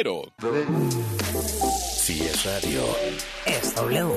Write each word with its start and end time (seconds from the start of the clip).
Pero. 0.00 0.22
Si 1.96 2.22
es 2.22 2.44
radio. 2.44 2.84
Es 3.44 3.74
W. 3.74 4.14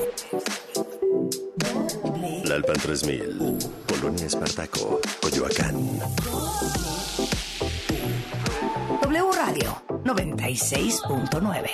La 2.44 2.54
Alpan 2.54 2.76
3000. 2.76 3.58
Polonia 3.88 4.26
Espartaco. 4.26 5.00
Coyoacán. 5.20 5.98
W 9.02 9.32
Radio 9.32 9.82
96.9. 10.04 11.70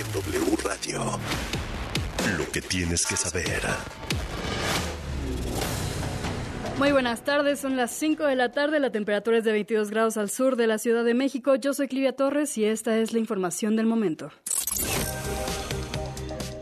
En 0.00 0.12
W 0.12 0.56
Radio. 0.64 1.20
Lo 2.36 2.50
que 2.50 2.60
tienes 2.60 3.06
que 3.06 3.16
saber. 3.16 3.62
Muy 6.78 6.92
buenas 6.92 7.24
tardes, 7.24 7.58
son 7.58 7.74
las 7.78 7.90
5 7.92 8.24
de 8.24 8.36
la 8.36 8.52
tarde, 8.52 8.80
la 8.80 8.90
temperatura 8.90 9.38
es 9.38 9.44
de 9.44 9.52
22 9.52 9.90
grados 9.90 10.18
al 10.18 10.28
sur 10.28 10.56
de 10.56 10.66
la 10.66 10.76
Ciudad 10.76 11.04
de 11.04 11.14
México. 11.14 11.54
Yo 11.54 11.72
soy 11.72 11.88
Clivia 11.88 12.12
Torres 12.12 12.58
y 12.58 12.66
esta 12.66 12.98
es 12.98 13.14
la 13.14 13.18
información 13.18 13.76
del 13.76 13.86
momento. 13.86 14.30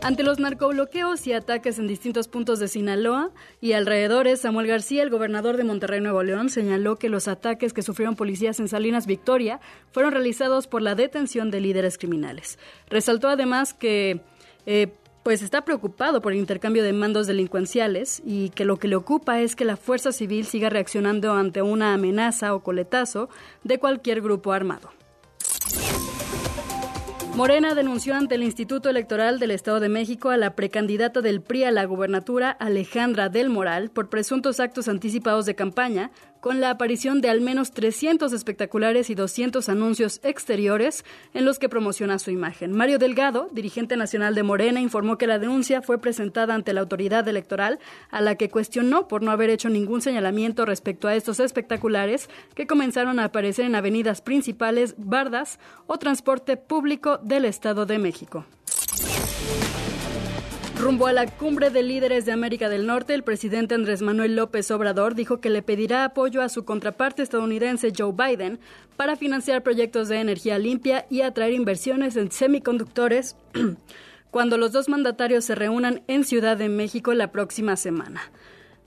Ante 0.01 0.23
los 0.23 0.39
narcobloqueos 0.39 1.27
y 1.27 1.33
ataques 1.33 1.79
en 1.79 1.87
distintos 1.87 2.29
puntos 2.29 2.59
de 2.59 2.69
Sinaloa 2.69 3.31
y 3.59 3.73
alrededores, 3.73 4.39
Samuel 4.39 4.67
García, 4.67 5.03
el 5.03 5.09
gobernador 5.09 5.57
de 5.57 5.65
Monterrey 5.65 5.99
Nuevo 5.99 6.23
León, 6.23 6.49
señaló 6.49 6.95
que 6.95 7.09
los 7.09 7.27
ataques 7.27 7.73
que 7.73 7.81
sufrieron 7.81 8.15
policías 8.15 8.61
en 8.61 8.69
Salinas 8.69 9.07
Victoria 9.07 9.59
fueron 9.91 10.13
realizados 10.13 10.67
por 10.67 10.81
la 10.81 10.95
detención 10.95 11.51
de 11.51 11.59
líderes 11.59 11.97
criminales. 11.97 12.57
Resaltó 12.87 13.27
además 13.27 13.73
que 13.73 14.21
eh, 14.65 14.93
pues 15.25 15.41
está 15.41 15.65
preocupado 15.65 16.21
por 16.21 16.33
el 16.33 16.37
intercambio 16.37 16.83
de 16.83 16.93
mandos 16.93 17.25
delincuenciales 17.25 18.21
y 18.23 18.49
que 18.49 18.63
lo 18.63 18.77
que 18.77 18.87
le 18.87 18.95
ocupa 18.95 19.41
es 19.41 19.55
que 19.55 19.65
la 19.65 19.75
fuerza 19.75 20.11
civil 20.11 20.45
siga 20.45 20.69
reaccionando 20.69 21.33
ante 21.33 21.63
una 21.63 21.95
amenaza 21.95 22.53
o 22.53 22.61
coletazo 22.61 23.27
de 23.63 23.79
cualquier 23.79 24.21
grupo 24.21 24.53
armado. 24.53 24.91
Morena 27.33 27.73
denunció 27.73 28.13
ante 28.13 28.35
el 28.35 28.43
Instituto 28.43 28.87
Electoral 28.87 29.39
del 29.39 29.49
Estado 29.49 29.79
de 29.79 29.89
México 29.89 30.29
a 30.29 30.37
la 30.37 30.55
precandidata 30.55 31.21
del 31.21 31.41
PRI 31.41 31.63
a 31.63 31.71
la 31.71 31.85
gubernatura, 31.85 32.51
Alejandra 32.51 33.27
del 33.27 33.49
Moral, 33.49 33.89
por 33.89 34.09
presuntos 34.09 34.59
actos 34.59 34.87
anticipados 34.87 35.47
de 35.47 35.55
campaña, 35.55 36.11
con 36.45 36.61
la 36.61 36.69
aparición 36.69 37.21
de 37.21 37.29
al 37.29 37.41
menos 37.41 37.71
300 37.71 38.31
espectaculares 38.31 39.09
y 39.09 39.15
200 39.15 39.67
anuncios 39.67 40.19
exteriores 40.21 41.03
en 41.33 41.43
los 41.43 41.57
que 41.57 41.69
promociona 41.69 42.19
su 42.19 42.29
imagen. 42.29 42.71
Mario 42.71 42.99
Delgado, 42.99 43.47
dirigente 43.51 43.97
nacional 43.97 44.35
de 44.35 44.43
Morena, 44.43 44.79
informó 44.79 45.17
que 45.17 45.25
la 45.25 45.39
denuncia 45.39 45.81
fue 45.81 45.97
presentada 45.97 46.53
ante 46.53 46.71
la 46.73 46.81
autoridad 46.81 47.27
electoral, 47.27 47.79
a 48.11 48.21
la 48.21 48.35
que 48.35 48.51
cuestionó 48.51 49.07
por 49.07 49.23
no 49.23 49.31
haber 49.31 49.49
hecho 49.49 49.69
ningún 49.69 50.03
señalamiento 50.03 50.65
respecto 50.65 51.07
a 51.07 51.15
estos 51.15 51.39
espectaculares 51.39 52.29
que 52.53 52.67
comenzaron 52.67 53.17
a 53.17 53.23
aparecer 53.23 53.65
en 53.65 53.73
avenidas 53.73 54.21
principales, 54.21 54.93
bardas 54.99 55.57
o 55.87 55.97
transporte 55.97 56.57
público 56.57 57.17
del 57.23 57.45
Estado 57.45 57.87
de 57.87 57.97
México. 57.97 58.45
Rumbo 60.77 61.07
a 61.07 61.13
la 61.13 61.25
cumbre 61.25 61.69
de 61.69 61.83
líderes 61.83 62.25
de 62.25 62.33
América 62.33 62.67
del 62.67 62.85
Norte, 62.85 63.13
el 63.13 63.23
presidente 63.23 63.75
Andrés 63.75 64.01
Manuel 64.01 64.35
López 64.35 64.69
Obrador 64.71 65.15
dijo 65.15 65.39
que 65.39 65.49
le 65.49 65.61
pedirá 65.61 66.03
apoyo 66.03 66.41
a 66.41 66.49
su 66.49 66.65
contraparte 66.65 67.23
estadounidense 67.23 67.93
Joe 67.97 68.11
Biden 68.11 68.59
para 68.97 69.15
financiar 69.15 69.63
proyectos 69.63 70.09
de 70.09 70.19
energía 70.19 70.59
limpia 70.59 71.05
y 71.09 71.21
atraer 71.21 71.53
inversiones 71.53 72.17
en 72.17 72.29
semiconductores 72.29 73.37
cuando 74.31 74.57
los 74.57 74.73
dos 74.73 74.89
mandatarios 74.89 75.45
se 75.45 75.55
reúnan 75.55 76.03
en 76.07 76.25
Ciudad 76.25 76.57
de 76.57 76.67
México 76.67 77.13
la 77.13 77.31
próxima 77.31 77.77
semana. 77.77 78.21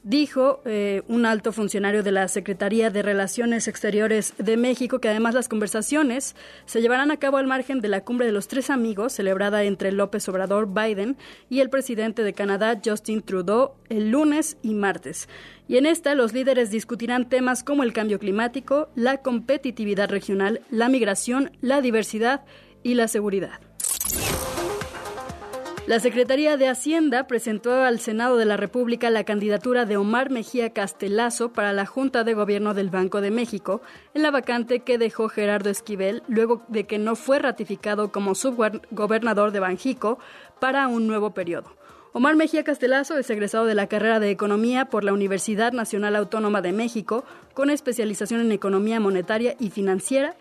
Dijo 0.04 0.62
eh, 0.64 1.02
un 1.08 1.26
alto 1.26 1.52
funcionario 1.52 2.02
de 2.02 2.12
la 2.12 2.28
Secretaría 2.28 2.88
de 2.88 3.02
Relaciones 3.02 3.66
Exteriores 3.66 4.32
de 4.38 4.56
México 4.56 5.00
que 5.00 5.08
además 5.08 5.34
las 5.34 5.48
conversaciones 5.48 6.36
se 6.66 6.80
llevarán 6.80 7.10
a 7.10 7.16
cabo 7.16 7.36
al 7.36 7.48
margen 7.48 7.80
de 7.80 7.88
la 7.88 8.04
cumbre 8.04 8.26
de 8.26 8.32
los 8.32 8.46
tres 8.46 8.70
amigos 8.70 9.12
celebrada 9.12 9.64
entre 9.64 9.90
López 9.90 10.28
Obrador 10.28 10.68
Biden 10.72 11.16
y 11.50 11.60
el 11.60 11.68
presidente 11.68 12.22
de 12.22 12.32
Canadá 12.32 12.80
Justin 12.82 13.22
Trudeau 13.22 13.72
el 13.88 14.10
lunes 14.10 14.56
y 14.62 14.74
martes. 14.74 15.28
Y 15.66 15.76
en 15.76 15.84
esta 15.84 16.14
los 16.14 16.32
líderes 16.32 16.70
discutirán 16.70 17.28
temas 17.28 17.64
como 17.64 17.82
el 17.82 17.92
cambio 17.92 18.20
climático, 18.20 18.90
la 18.94 19.18
competitividad 19.18 20.08
regional, 20.08 20.62
la 20.70 20.88
migración, 20.88 21.50
la 21.60 21.80
diversidad 21.80 22.44
y 22.82 22.94
la 22.94 23.08
seguridad. 23.08 23.67
La 25.88 26.00
Secretaría 26.00 26.58
de 26.58 26.68
Hacienda 26.68 27.26
presentó 27.26 27.72
al 27.72 27.98
Senado 27.98 28.36
de 28.36 28.44
la 28.44 28.58
República 28.58 29.08
la 29.08 29.24
candidatura 29.24 29.86
de 29.86 29.96
Omar 29.96 30.28
Mejía 30.28 30.74
Castelazo 30.74 31.54
para 31.54 31.72
la 31.72 31.86
Junta 31.86 32.24
de 32.24 32.34
Gobierno 32.34 32.74
del 32.74 32.90
Banco 32.90 33.22
de 33.22 33.30
México 33.30 33.80
en 34.12 34.20
la 34.20 34.30
vacante 34.30 34.80
que 34.80 34.98
dejó 34.98 35.30
Gerardo 35.30 35.70
Esquivel 35.70 36.22
luego 36.28 36.62
de 36.68 36.84
que 36.84 36.98
no 36.98 37.16
fue 37.16 37.38
ratificado 37.38 38.12
como 38.12 38.34
subgobernador 38.34 39.50
de 39.50 39.60
Banjico 39.60 40.18
para 40.60 40.88
un 40.88 41.06
nuevo 41.06 41.30
periodo. 41.30 41.74
Omar 42.12 42.36
Mejía 42.36 42.64
Castelazo 42.64 43.16
es 43.16 43.30
egresado 43.30 43.64
de 43.64 43.74
la 43.74 43.86
carrera 43.86 44.20
de 44.20 44.30
Economía 44.30 44.90
por 44.90 45.04
la 45.04 45.14
Universidad 45.14 45.72
Nacional 45.72 46.16
Autónoma 46.16 46.60
de 46.60 46.72
México, 46.72 47.24
con 47.54 47.70
especialización 47.70 48.42
en 48.42 48.52
Economía 48.52 49.00
Monetaria 49.00 49.56
y 49.58 49.70
Financiera 49.70 50.36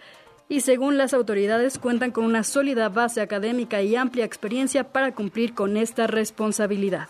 y 0.50 0.62
según 0.62 0.98
las 0.98 1.14
autoridades 1.14 1.78
cuentan 1.78 2.12
con 2.12 2.26
una 2.26 2.44
sólida 2.44 2.90
base 2.90 3.22
académica 3.22 3.82
y 3.82 3.96
amplia 3.96 4.26
experiencia 4.26 4.86
para 4.86 5.14
cumplir 5.14 5.54
con 5.54 5.78
esta 5.78 6.08
responsabilidad. 6.08 7.08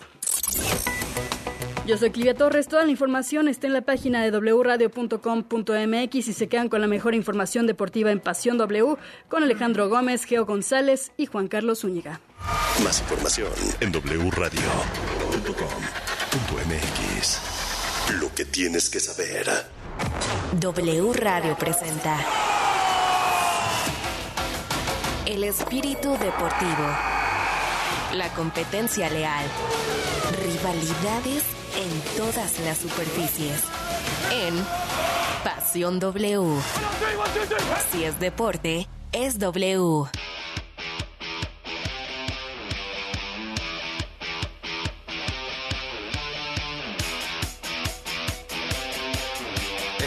Yo 1.88 1.98
soy 1.98 2.12
Clivia 2.12 2.36
Torres, 2.36 2.68
toda 2.68 2.84
la 2.84 2.92
información 2.92 3.48
está 3.48 3.66
en 3.66 3.72
la 3.72 3.82
página 3.82 4.22
de 4.22 4.38
wradio.com.mx 4.38 6.16
y 6.16 6.34
se 6.34 6.50
quedan 6.50 6.68
con 6.68 6.82
la 6.82 6.88
mejor 6.88 7.16
información 7.16 7.66
deportiva 7.66 8.12
en 8.12 8.20
Pasión 8.20 8.58
W 8.58 8.98
con 9.30 9.44
Alejandro 9.44 9.88
Gómez, 9.88 10.26
Geo 10.26 10.46
González 10.46 11.14
y 11.16 11.28
Juan 11.28 11.48
Carlos 11.48 11.80
Zúñiga. 11.80 12.20
Más 12.84 13.00
información 13.00 13.54
en 13.80 13.94
wradio.com.mx. 13.94 14.62
Lo 18.20 18.36
que 18.36 18.44
tienes 18.44 18.90
que 18.90 19.00
saber. 19.00 19.48
W 20.60 21.14
Radio 21.14 21.56
presenta 21.58 22.18
el 25.28 25.44
espíritu 25.44 26.12
deportivo, 26.12 26.88
la 28.14 28.30
competencia 28.34 29.10
leal, 29.10 29.46
rivalidades 30.42 31.44
en 31.76 32.18
todas 32.18 32.58
las 32.62 32.78
superficies, 32.78 33.62
en 34.32 34.66
Pasión 35.44 36.00
W. 36.00 36.62
Si 37.92 38.06
es 38.06 38.18
deporte, 38.22 38.88
es 39.12 39.38
W. 39.38 40.06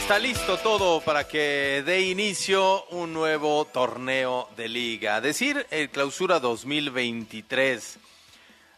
Está 0.01 0.19
listo 0.19 0.57
todo 0.59 1.01
para 1.03 1.29
que 1.29 1.85
dé 1.87 2.01
inicio 2.01 2.85
un 2.87 3.13
nuevo 3.13 3.65
torneo 3.67 4.49
de 4.57 4.69
liga. 4.69 5.21
Decir 5.21 5.67
el 5.71 5.89
clausura 5.89 6.41
2023. 6.41 7.99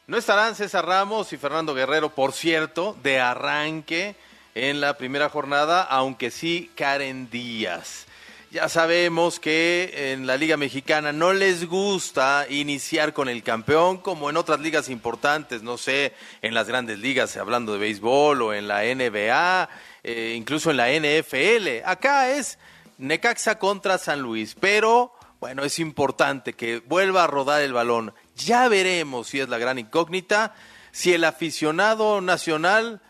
No 0.08 0.18
estarán 0.18 0.54
César 0.54 0.84
Ramos 0.84 1.32
y 1.32 1.38
Fernando 1.38 1.74
Guerrero, 1.74 2.10
por 2.10 2.34
cierto, 2.34 2.98
de 3.02 3.18
arranque 3.18 4.14
en 4.54 4.82
la 4.82 4.98
primera 4.98 5.30
jornada, 5.30 5.82
aunque 5.84 6.30
sí 6.30 6.70
Karen 6.74 7.30
Díaz. 7.30 8.06
Ya 8.50 8.68
sabemos 8.68 9.40
que 9.40 10.12
en 10.12 10.26
la 10.26 10.36
Liga 10.36 10.58
Mexicana 10.58 11.12
no 11.12 11.32
les 11.32 11.66
gusta 11.66 12.44
iniciar 12.50 13.14
con 13.14 13.30
el 13.30 13.42
campeón 13.42 13.96
como 13.96 14.28
en 14.28 14.36
otras 14.36 14.60
ligas 14.60 14.90
importantes, 14.90 15.62
no 15.62 15.78
sé, 15.78 16.12
en 16.42 16.52
las 16.52 16.68
grandes 16.68 16.98
ligas, 16.98 17.34
hablando 17.38 17.72
de 17.72 17.78
béisbol 17.78 18.42
o 18.42 18.52
en 18.52 18.68
la 18.68 18.82
NBA 18.82 19.70
eh, 20.04 20.34
incluso 20.36 20.70
en 20.70 20.76
la 20.76 20.88
NFL. 20.88 21.84
Acá 21.84 22.30
es 22.30 22.58
Necaxa 22.98 23.58
contra 23.58 23.98
San 23.98 24.20
Luis, 24.20 24.56
pero 24.58 25.12
bueno, 25.40 25.64
es 25.64 25.78
importante 25.78 26.52
que 26.52 26.78
vuelva 26.80 27.24
a 27.24 27.26
rodar 27.26 27.62
el 27.62 27.72
balón. 27.72 28.14
Ya 28.36 28.68
veremos 28.68 29.28
si 29.28 29.40
es 29.40 29.48
la 29.48 29.58
gran 29.58 29.78
incógnita, 29.78 30.54
si 30.92 31.12
el 31.12 31.24
aficionado 31.24 32.20
nacional 32.20 33.00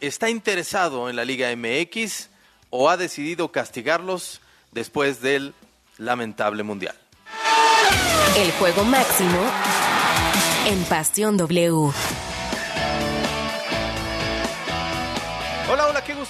está 0.00 0.30
interesado 0.30 1.10
en 1.10 1.16
la 1.16 1.24
Liga 1.24 1.48
MX 1.54 2.28
o 2.70 2.88
ha 2.88 2.96
decidido 2.96 3.50
castigarlos 3.50 4.40
después 4.72 5.20
del 5.20 5.54
lamentable 5.98 6.62
mundial. 6.62 6.94
El 8.36 8.52
juego 8.52 8.84
máximo 8.84 9.38
en 10.66 10.84
Pasión 10.84 11.36
W. 11.36 11.92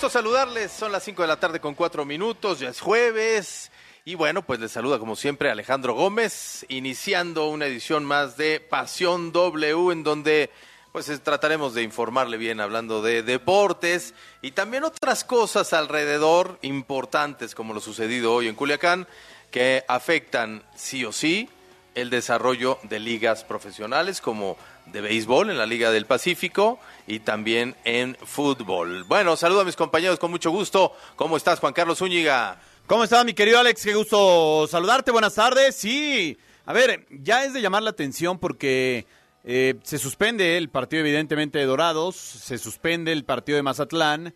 gusto 0.01 0.19
saludarles. 0.19 0.73
Son 0.73 0.91
las 0.91 1.05
5 1.05 1.21
de 1.21 1.29
la 1.29 1.39
tarde 1.39 1.61
con 1.61 1.75
4 1.75 2.07
minutos, 2.07 2.59
ya 2.59 2.71
es 2.71 2.81
jueves. 2.81 3.71
Y 4.07 4.15
bueno, 4.15 4.41
pues 4.41 4.59
les 4.59 4.73
saluda 4.73 4.99
como 4.99 5.15
siempre 5.15 5.51
Alejandro 5.51 5.93
Gómez, 5.93 6.65
iniciando 6.71 7.49
una 7.49 7.67
edición 7.67 8.07
más 8.07 8.39
de 8.39 8.61
Pasión 8.61 9.31
W, 9.31 9.93
en 9.93 10.03
donde 10.03 10.49
pues 10.91 11.13
trataremos 11.23 11.75
de 11.75 11.83
informarle 11.83 12.39
bien 12.39 12.61
hablando 12.61 13.03
de 13.03 13.23
deportes 13.23 14.15
y 14.41 14.53
también 14.53 14.85
otras 14.85 15.23
cosas 15.23 15.75
alrededor 15.75 16.59
importantes 16.63 17.55
como 17.55 17.75
lo 17.75 17.81
sucedido 17.81 18.33
hoy 18.33 18.49
en 18.49 18.55
Culiacán 18.55 19.07
que 19.51 19.85
afectan 19.87 20.63
sí 20.75 21.05
o 21.05 21.13
sí 21.13 21.51
el 21.95 22.09
desarrollo 22.09 22.79
de 22.85 23.01
ligas 23.01 23.45
profesionales 23.45 24.23
como 24.23 24.57
de 24.93 25.01
béisbol 25.01 25.51
en 25.51 25.59
la 25.59 25.67
Liga 25.67 25.91
del 25.91 26.07
Pacífico 26.07 26.79
y 27.07 27.21
también 27.21 27.77
en 27.85 28.17
fútbol. 28.25 29.05
Bueno, 29.05 29.37
saludo 29.37 29.61
a 29.61 29.65
mis 29.65 29.77
compañeros 29.77 30.19
con 30.19 30.31
mucho 30.31 30.51
gusto. 30.51 30.93
¿Cómo 31.17 31.37
estás, 31.37 31.61
Juan 31.61 31.73
Carlos 31.73 31.99
Zúñiga? 31.99 32.61
¿Cómo 32.87 33.05
estás, 33.05 33.25
mi 33.25 33.35
querido 33.35 33.59
Alex? 33.59 33.85
Qué 33.85 33.95
gusto 33.95 34.67
saludarte. 34.69 35.11
Buenas 35.11 35.35
tardes. 35.35 35.77
Sí, 35.77 36.37
a 36.67 36.73
ver, 36.73 37.07
ya 37.11 37.45
es 37.45 37.53
de 37.53 37.63
llamar 37.63 37.83
la 37.83 37.91
atención 37.91 38.39
porque 38.39 39.07
eh, 39.45 39.77
se 39.83 39.99
suspende 39.99 40.57
el 40.57 40.69
partido, 40.69 41.01
evidentemente, 41.01 41.59
de 41.59 41.65
Dorados, 41.65 42.17
se 42.17 42.59
suspende 42.59 43.13
el 43.13 43.25
partido 43.25 43.57
de 43.57 43.63
Mazatlán, 43.63 44.35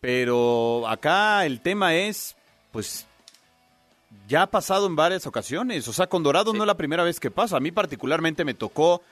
pero 0.00 0.88
acá 0.88 1.44
el 1.44 1.60
tema 1.60 1.94
es, 1.94 2.36
pues, 2.72 3.06
ya 4.26 4.42
ha 4.42 4.46
pasado 4.46 4.86
en 4.86 4.96
varias 4.96 5.26
ocasiones. 5.26 5.86
O 5.88 5.92
sea, 5.92 6.06
con 6.06 6.22
Dorados 6.22 6.54
no 6.54 6.62
es 6.62 6.66
la 6.66 6.76
primera 6.76 7.02
vez 7.02 7.20
que 7.20 7.30
pasa. 7.30 7.56
A 7.56 7.60
mí 7.60 7.72
particularmente 7.72 8.44
me 8.44 8.54
tocó 8.54 9.02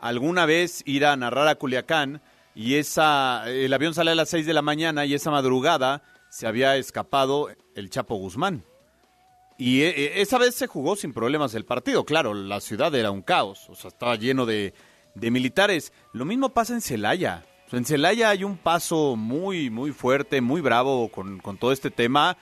alguna 0.00 0.46
vez 0.46 0.82
ir 0.86 1.04
a 1.04 1.16
narrar 1.16 1.48
a 1.48 1.54
Culiacán 1.56 2.20
y 2.54 2.74
esa, 2.74 3.44
el 3.50 3.72
avión 3.72 3.94
sale 3.94 4.12
a 4.12 4.14
las 4.14 4.30
6 4.30 4.46
de 4.46 4.54
la 4.54 4.62
mañana 4.62 5.04
y 5.04 5.14
esa 5.14 5.30
madrugada 5.30 6.02
se 6.30 6.46
había 6.46 6.76
escapado 6.76 7.48
el 7.74 7.90
Chapo 7.90 8.16
Guzmán. 8.16 8.64
Y 9.58 9.82
eh, 9.82 9.94
eh, 9.96 10.12
esa 10.16 10.38
vez 10.38 10.54
se 10.54 10.66
jugó 10.66 10.96
sin 10.96 11.12
problemas 11.12 11.54
el 11.54 11.64
partido. 11.64 12.04
Claro, 12.04 12.34
la 12.34 12.60
ciudad 12.60 12.94
era 12.94 13.10
un 13.10 13.22
caos, 13.22 13.68
o 13.68 13.74
sea, 13.74 13.88
estaba 13.88 14.16
lleno 14.16 14.46
de, 14.46 14.74
de 15.14 15.30
militares. 15.30 15.92
Lo 16.12 16.24
mismo 16.24 16.50
pasa 16.50 16.74
en 16.74 16.80
Celaya. 16.80 17.44
en 17.72 17.84
Celaya 17.84 18.30
hay 18.30 18.44
un 18.44 18.56
paso 18.56 19.16
muy, 19.16 19.70
muy 19.70 19.92
fuerte, 19.92 20.40
muy 20.40 20.60
bravo 20.60 21.08
con, 21.08 21.38
con 21.38 21.58
todo 21.58 21.72
este 21.72 21.90
tema. 21.90 22.36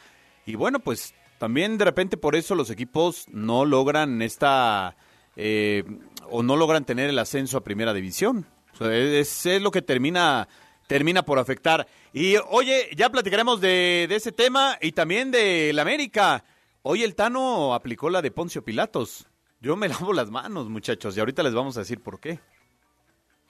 Y 0.47 0.57
bueno, 0.57 0.81
pues 0.81 1.15
también 1.39 1.79
de 1.79 1.85
repente 1.85 2.17
por 2.17 2.37
eso 2.37 2.55
los 2.55 2.71
equipos 2.71 3.27
no 3.31 3.65
logran 3.65 4.23
esta 4.23 4.97
eh, 5.37 5.85
o 6.31 6.43
no 6.43 6.57
logran 6.57 6.85
tener 6.85 7.11
el 7.11 7.19
ascenso 7.19 7.59
a 7.59 7.65
primera 7.65 7.93
división. 7.93 8.47
es, 8.81 9.47
es, 9.47 9.63
lo 9.63 9.71
que 9.71 9.83
termina, 9.83 10.49
termina 10.87 11.25
por 11.25 11.39
afectar. 11.39 11.87
Y 12.13 12.37
oye, 12.49 12.91
ya 12.97 13.11
platicaremos 13.11 13.61
de, 13.61 14.09
ese 14.11 14.33
tema 14.33 14.79
y 14.81 14.93
también 14.93 15.31
de 15.31 15.73
la 15.73 15.83
América. 15.83 16.45
Hoy 16.83 17.03
el 17.03 17.15
Tano 17.15 17.75
aplicó 17.75 18.11
la 18.11 18.23
de 18.23 18.31
Poncio 18.31 18.65
Pilatos. 18.65 19.27
Yo 19.61 19.77
me 19.77 19.89
lavo 19.89 20.13
las 20.13 20.31
manos, 20.31 20.69
muchachos, 20.69 21.17
y 21.17 21.21
ahorita 21.21 21.43
les 21.43 21.55
vamos 21.55 21.77
a 21.77 21.81
decir 21.81 22.01
por 22.01 22.21
qué. 22.21 22.39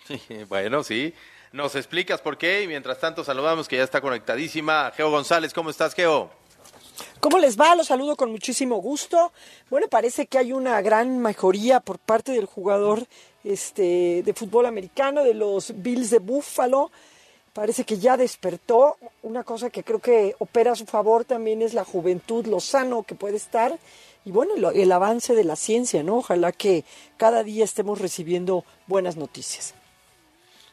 Bueno, 0.49 0.82
sí. 0.82 1.15
Nos 1.53 1.77
explicas 1.77 2.20
por 2.20 2.37
qué 2.37 2.62
y 2.62 2.67
mientras 2.67 2.99
tanto 2.99 3.23
saludamos 3.23 3.69
que 3.69 3.77
ya 3.77 3.85
está 3.85 4.00
conectadísima. 4.00 4.93
Geo 4.97 5.11
González, 5.11 5.55
¿cómo 5.55 5.70
estás, 5.70 5.94
Geo? 5.94 6.31
¿Cómo 7.20 7.38
les 7.38 7.58
va? 7.58 7.75
Los 7.75 7.88
saludo 7.88 8.17
con 8.17 8.31
muchísimo 8.31 8.76
gusto. 8.76 9.32
Bueno, 9.70 9.88
parece 9.88 10.26
que 10.26 10.38
hay 10.38 10.52
una 10.52 10.81
gran 10.82 11.19
mejoría 11.19 11.81
por 11.81 11.99
parte 11.99 12.32
del 12.32 12.46
jugador 12.46 13.06
este, 13.43 14.23
de 14.23 14.35
fútbol 14.35 14.67
americano, 14.67 15.25
de 15.25 15.35
los 15.35 15.73
Bills 15.82 16.11
de 16.11 16.19
Buffalo. 16.19 16.91
Parece 17.52 17.85
que 17.85 17.99
ya 17.99 18.17
despertó. 18.17 18.96
Una 19.23 19.44
cosa 19.44 19.70
que 19.70 19.85
creo 19.85 20.00
que 20.00 20.35
opera 20.38 20.73
a 20.73 20.76
su 20.76 20.87
favor 20.87 21.25
también 21.25 21.62
es 21.62 21.73
la 21.73 21.85
juventud, 21.85 22.46
lo 22.46 22.61
sano 22.61 23.05
que 23.05 23.14
puede 23.14 23.37
estar. 23.37 23.79
Y 24.25 24.31
bueno, 24.31 24.70
el 24.70 24.93
avance 24.93 25.35
de 25.35 25.44
la 25.44 25.56
ciencia, 25.56 26.02
¿no? 26.02 26.17
Ojalá 26.17 26.52
que 26.52 26.85
cada 27.17 27.44
día 27.44 27.64
estemos 27.64 28.00
recibiendo 28.00 28.64
buenas 28.87 29.17
noticias. 29.17 29.75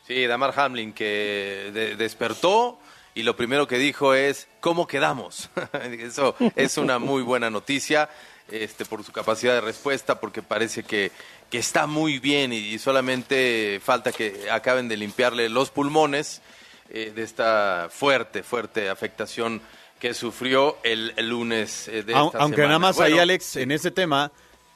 Sí, 0.07 0.25
Damar 0.25 0.53
Hamlin 0.57 0.93
que 0.93 1.95
despertó 1.97 2.79
y 3.13 3.23
lo 3.23 3.35
primero 3.35 3.67
que 3.67 3.77
dijo 3.77 4.13
es, 4.13 4.47
¿cómo 4.59 4.87
quedamos? 4.87 5.49
Eso 5.83 6.35
es 6.55 6.77
una 6.77 6.99
muy 6.99 7.23
buena 7.23 7.49
noticia 7.49 8.09
este, 8.49 8.85
por 8.85 9.03
su 9.03 9.11
capacidad 9.11 9.53
de 9.53 9.61
respuesta, 9.61 10.19
porque 10.19 10.41
parece 10.41 10.83
que, 10.83 11.11
que 11.49 11.57
está 11.57 11.87
muy 11.87 12.19
bien 12.19 12.53
y, 12.53 12.77
solamente 12.79 13.79
falta 13.83 14.11
que 14.11 14.49
acaben 14.51 14.87
de 14.87 14.97
limpiarle 14.97 15.49
los 15.49 15.71
pulmones 15.71 16.41
eh, 16.89 17.11
de 17.15 17.23
esta 17.23 17.89
fuerte, 17.89 18.43
fuerte 18.43 18.89
afectación 18.89 19.61
que 19.99 20.13
sufrió 20.13 20.77
el, 20.83 21.13
el 21.15 21.29
lunes 21.29 21.87
eh, 21.87 22.03
de 22.03 22.13
esta 22.13 22.39
Aunque 22.39 22.63
nada 22.63 22.79
más 22.79 22.99
ahí, 22.99 23.19
Alex, 23.19 23.57
en 23.57 23.71
ese 23.71 23.91
tema, 23.91 24.31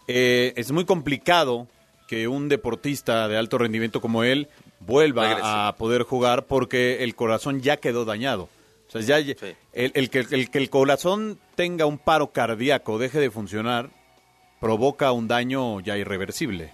eh, 0.08 0.54
es 0.56 0.72
muy 0.72 0.86
complicado 0.86 1.68
que 2.08 2.28
un 2.28 2.48
deportista 2.48 3.28
de 3.28 3.38
alto 3.38 3.58
rendimiento 3.58 4.02
como 4.02 4.24
él 4.24 4.48
vuelva 4.86 5.68
a 5.68 5.76
poder 5.76 6.04
jugar 6.04 6.46
porque 6.46 7.04
el 7.04 7.16
corazón 7.16 7.62
ya 7.62 7.78
quedó 7.78 8.06
dañado. 8.06 8.50
O 8.88 8.92
sea, 8.92 9.02
ya, 9.02 9.18
el, 9.74 10.10
que, 10.10 10.20
el 10.20 10.50
que 10.50 10.58
el 10.58 10.70
corazón 10.70 11.40
tenga 11.56 11.86
un 11.86 11.98
paro 11.98 12.28
cardíaco, 12.28 12.98
deje 12.98 13.20
de 13.20 13.32
funcionar, 13.32 13.90
provoca 14.60 15.12
un 15.12 15.28
daño 15.28 15.80
ya 15.82 15.98
irreversible. 15.98 16.72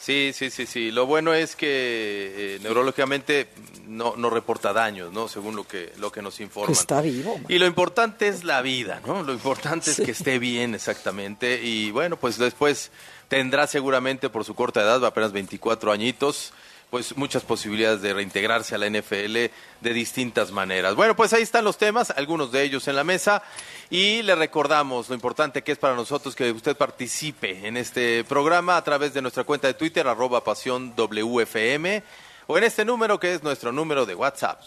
Sí, 0.00 0.32
sí, 0.32 0.50
sí, 0.50 0.64
sí. 0.64 0.90
Lo 0.90 1.04
bueno 1.04 1.34
es 1.34 1.56
que 1.56 1.66
eh, 1.68 2.58
neurológicamente 2.62 3.48
no, 3.86 4.14
no 4.16 4.30
reporta 4.30 4.72
daños, 4.72 5.12
¿no? 5.12 5.28
Según 5.28 5.54
lo 5.56 5.68
que, 5.68 5.92
lo 5.98 6.10
que 6.10 6.22
nos 6.22 6.40
informan. 6.40 6.72
Está 6.72 7.02
vivo. 7.02 7.38
Y 7.48 7.58
lo 7.58 7.66
importante 7.66 8.26
es 8.26 8.42
la 8.42 8.62
vida, 8.62 9.02
¿no? 9.06 9.22
Lo 9.22 9.34
importante 9.34 9.90
es 9.90 10.00
que 10.00 10.12
esté 10.12 10.38
bien, 10.38 10.74
exactamente. 10.74 11.60
Y 11.62 11.90
bueno, 11.90 12.16
pues 12.16 12.38
después 12.38 12.90
tendrá 13.28 13.66
seguramente 13.66 14.30
por 14.30 14.46
su 14.46 14.54
corta 14.54 14.80
edad, 14.80 15.04
apenas 15.04 15.32
24 15.32 15.92
añitos, 15.92 16.54
pues 16.90 17.16
muchas 17.16 17.44
posibilidades 17.44 18.02
de 18.02 18.12
reintegrarse 18.12 18.74
a 18.74 18.78
la 18.78 18.90
NFL 18.90 19.36
de 19.80 19.94
distintas 19.94 20.50
maneras. 20.50 20.96
Bueno, 20.96 21.14
pues 21.14 21.32
ahí 21.32 21.42
están 21.42 21.64
los 21.64 21.78
temas, 21.78 22.10
algunos 22.10 22.50
de 22.52 22.62
ellos 22.64 22.88
en 22.88 22.96
la 22.96 23.04
mesa 23.04 23.42
y 23.88 24.22
le 24.22 24.34
recordamos 24.34 25.08
lo 25.08 25.14
importante 25.14 25.62
que 25.62 25.72
es 25.72 25.78
para 25.78 25.94
nosotros 25.94 26.34
que 26.34 26.50
usted 26.50 26.76
participe 26.76 27.66
en 27.66 27.76
este 27.76 28.24
programa 28.24 28.76
a 28.76 28.84
través 28.84 29.14
de 29.14 29.22
nuestra 29.22 29.44
cuenta 29.44 29.68
de 29.68 29.74
Twitter 29.74 30.06
arroba 30.06 30.42
pasión 30.42 30.94
WFM 30.96 32.02
o 32.48 32.58
en 32.58 32.64
este 32.64 32.84
número 32.84 33.20
que 33.20 33.34
es 33.34 33.42
nuestro 33.42 33.70
número 33.70 34.04
de 34.04 34.14
WhatsApp. 34.14 34.62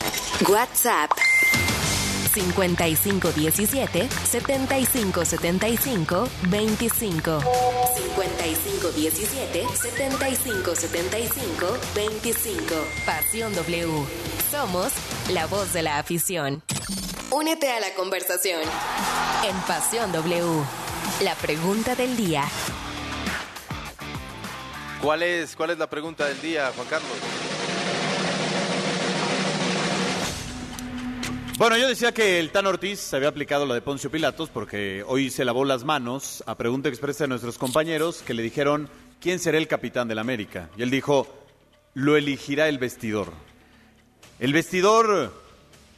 WhatsApp 0.48 1.12
5517 2.34 4.10
7575 4.10 6.28
25 6.50 7.40
5517 7.96 9.68
7575 9.76 11.78
25 11.96 12.76
Pasión 13.06 13.54
W. 13.56 14.06
Somos 14.52 14.92
la 15.32 15.46
voz 15.46 15.72
de 15.74 15.84
la 15.84 16.00
afición. 16.00 16.64
Únete 17.32 17.72
a 17.72 17.80
la 17.80 17.94
conversación 17.96 18.62
en 19.48 19.56
Pasión 19.68 20.12
W. 20.12 20.64
La 21.22 21.36
pregunta 21.36 21.96
del 21.96 22.18
día. 22.18 22.44
¿Cuál 25.02 25.24
es, 25.24 25.56
cuál 25.56 25.72
es 25.72 25.78
la 25.78 25.90
pregunta 25.90 26.26
del 26.26 26.42
día, 26.42 26.72
Juan 26.76 26.88
Carlos? 26.88 27.12
Bueno, 31.56 31.78
yo 31.78 31.88
decía 31.88 32.12
que 32.12 32.40
el 32.40 32.50
Tan 32.50 32.66
Ortiz 32.66 33.00
se 33.00 33.16
había 33.16 33.30
aplicado 33.30 33.68
la 33.68 33.76
de 33.76 33.82
Poncio 33.82 34.10
Pilatos 34.10 34.50
porque 34.50 35.04
hoy 35.06 35.30
se 35.30 35.46
lavó 35.46 35.66
las 35.66 35.84
manos 35.84 36.44
a 36.48 36.56
pregunta 36.56 36.90
expresa 36.90 37.26
de 37.26 37.28
nuestros 37.28 37.60
compañeros 37.60 38.24
que 38.26 38.34
le 38.34 38.42
dijeron 38.42 38.90
quién 39.22 39.38
será 39.38 39.60
el 39.60 39.68
capitán 39.68 40.08
del 40.08 40.18
América. 40.18 40.72
Y 40.78 40.82
él 40.82 40.90
dijo, 40.90 41.28
lo 41.94 42.18
elegirá 42.18 42.70
el 42.70 42.80
vestidor. 42.80 43.32
El 44.40 44.52
vestidor 44.52 45.32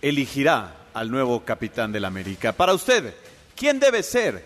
elegirá 0.02 0.76
al 0.94 1.10
nuevo 1.10 1.46
capitán 1.46 1.94
del 1.94 2.04
América. 2.04 2.52
Para 2.52 2.74
usted, 2.74 3.16
¿quién 3.56 3.80
debe 3.80 4.04
ser 4.04 4.44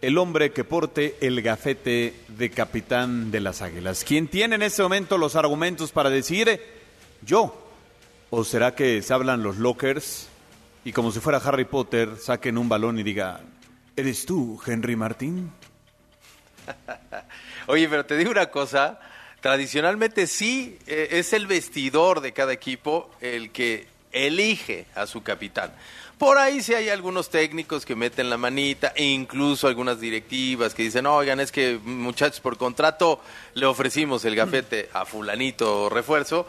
el 0.00 0.16
hombre 0.16 0.50
que 0.52 0.64
porte 0.64 1.18
el 1.20 1.42
gafete 1.42 2.14
de 2.28 2.50
capitán 2.50 3.30
de 3.30 3.40
las 3.40 3.60
Águilas? 3.60 4.02
¿Quién 4.02 4.28
tiene 4.28 4.54
en 4.54 4.62
ese 4.62 4.82
momento 4.82 5.18
los 5.18 5.36
argumentos 5.36 5.92
para 5.92 6.08
decir 6.08 6.58
yo? 7.20 7.61
¿O 8.34 8.44
será 8.44 8.74
que 8.74 9.02
se 9.02 9.12
hablan 9.12 9.42
los 9.42 9.58
lockers 9.58 10.26
y 10.86 10.92
como 10.92 11.12
si 11.12 11.20
fuera 11.20 11.36
Harry 11.36 11.66
Potter 11.66 12.16
saquen 12.16 12.56
un 12.56 12.66
balón 12.66 12.98
y 12.98 13.02
digan, 13.02 13.42
¿eres 13.94 14.24
tú, 14.24 14.58
Henry 14.66 14.96
Martín? 14.96 15.52
Oye, 17.66 17.86
pero 17.90 18.06
te 18.06 18.16
digo 18.16 18.30
una 18.30 18.46
cosa, 18.46 18.98
tradicionalmente 19.42 20.26
sí 20.26 20.78
eh, 20.86 21.08
es 21.10 21.34
el 21.34 21.46
vestidor 21.46 22.22
de 22.22 22.32
cada 22.32 22.54
equipo 22.54 23.10
el 23.20 23.52
que 23.52 23.86
elige 24.12 24.86
a 24.94 25.06
su 25.06 25.22
capitán. 25.22 25.70
Por 26.16 26.38
ahí 26.38 26.62
sí 26.62 26.72
hay 26.72 26.88
algunos 26.88 27.28
técnicos 27.28 27.84
que 27.84 27.96
meten 27.96 28.30
la 28.30 28.38
manita 28.38 28.94
e 28.96 29.04
incluso 29.04 29.68
algunas 29.68 30.00
directivas 30.00 30.72
que 30.72 30.84
dicen, 30.84 31.04
oigan, 31.04 31.38
es 31.38 31.52
que 31.52 31.78
muchachos, 31.84 32.40
por 32.40 32.56
contrato 32.56 33.20
le 33.52 33.66
ofrecimos 33.66 34.24
el 34.24 34.36
gafete 34.36 34.88
a 34.94 35.04
fulanito 35.04 35.90
refuerzo 35.90 36.46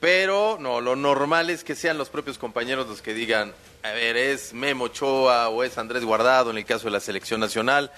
pero 0.00 0.58
no, 0.60 0.80
lo 0.80 0.96
normal 0.96 1.50
es 1.50 1.64
que 1.64 1.74
sean 1.74 1.98
los 1.98 2.08
propios 2.08 2.38
compañeros 2.38 2.88
los 2.88 3.02
que 3.02 3.14
digan, 3.14 3.54
a 3.82 3.90
ver, 3.90 4.16
es 4.16 4.52
Memo 4.52 4.84
Ochoa 4.84 5.48
o 5.48 5.62
es 5.62 5.78
Andrés 5.78 6.04
Guardado 6.04 6.50
en 6.50 6.58
el 6.58 6.64
caso 6.64 6.84
de 6.84 6.92
la 6.92 7.00
selección 7.00 7.40
nacional. 7.40 7.90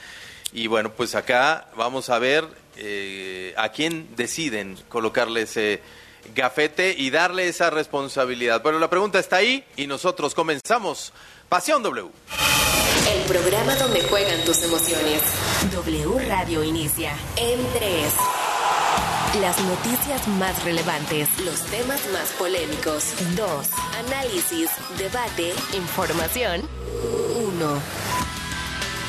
Y 0.52 0.66
bueno, 0.66 0.92
pues 0.92 1.14
acá 1.14 1.68
vamos 1.76 2.08
a 2.08 2.18
ver 2.18 2.44
eh, 2.76 3.52
a 3.56 3.68
quién 3.70 4.08
deciden 4.16 4.78
colocarle 4.88 5.42
ese, 5.42 5.82
gafete 6.34 6.94
y 6.96 7.10
darle 7.10 7.48
esa 7.48 7.70
responsabilidad. 7.70 8.62
Bueno, 8.62 8.78
la 8.78 8.90
pregunta 8.90 9.18
está 9.18 9.36
ahí 9.36 9.64
y 9.76 9.86
nosotros 9.86 10.34
comenzamos. 10.34 11.12
Pasión 11.48 11.82
W. 11.82 12.10
El 13.10 13.22
programa 13.22 13.74
donde 13.76 14.02
juegan 14.02 14.44
tus 14.44 14.62
emociones. 14.62 15.22
W 15.72 16.28
Radio 16.28 16.62
inicia 16.62 17.16
en 17.36 17.66
3. 17.72 18.47
Las 19.36 19.62
noticias 19.62 20.26
más 20.26 20.64
relevantes, 20.64 21.28
los 21.44 21.62
temas 21.66 22.00
más 22.12 22.32
polémicos. 22.38 23.12
2. 23.36 23.70
Análisis, 24.06 24.70
debate, 24.96 25.52
información. 25.74 26.62
1. 27.36 27.82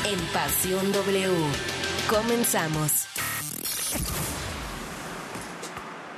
En 0.04 0.20
Pasión 0.32 0.92
W. 0.92 1.32
Comenzamos. 2.08 3.06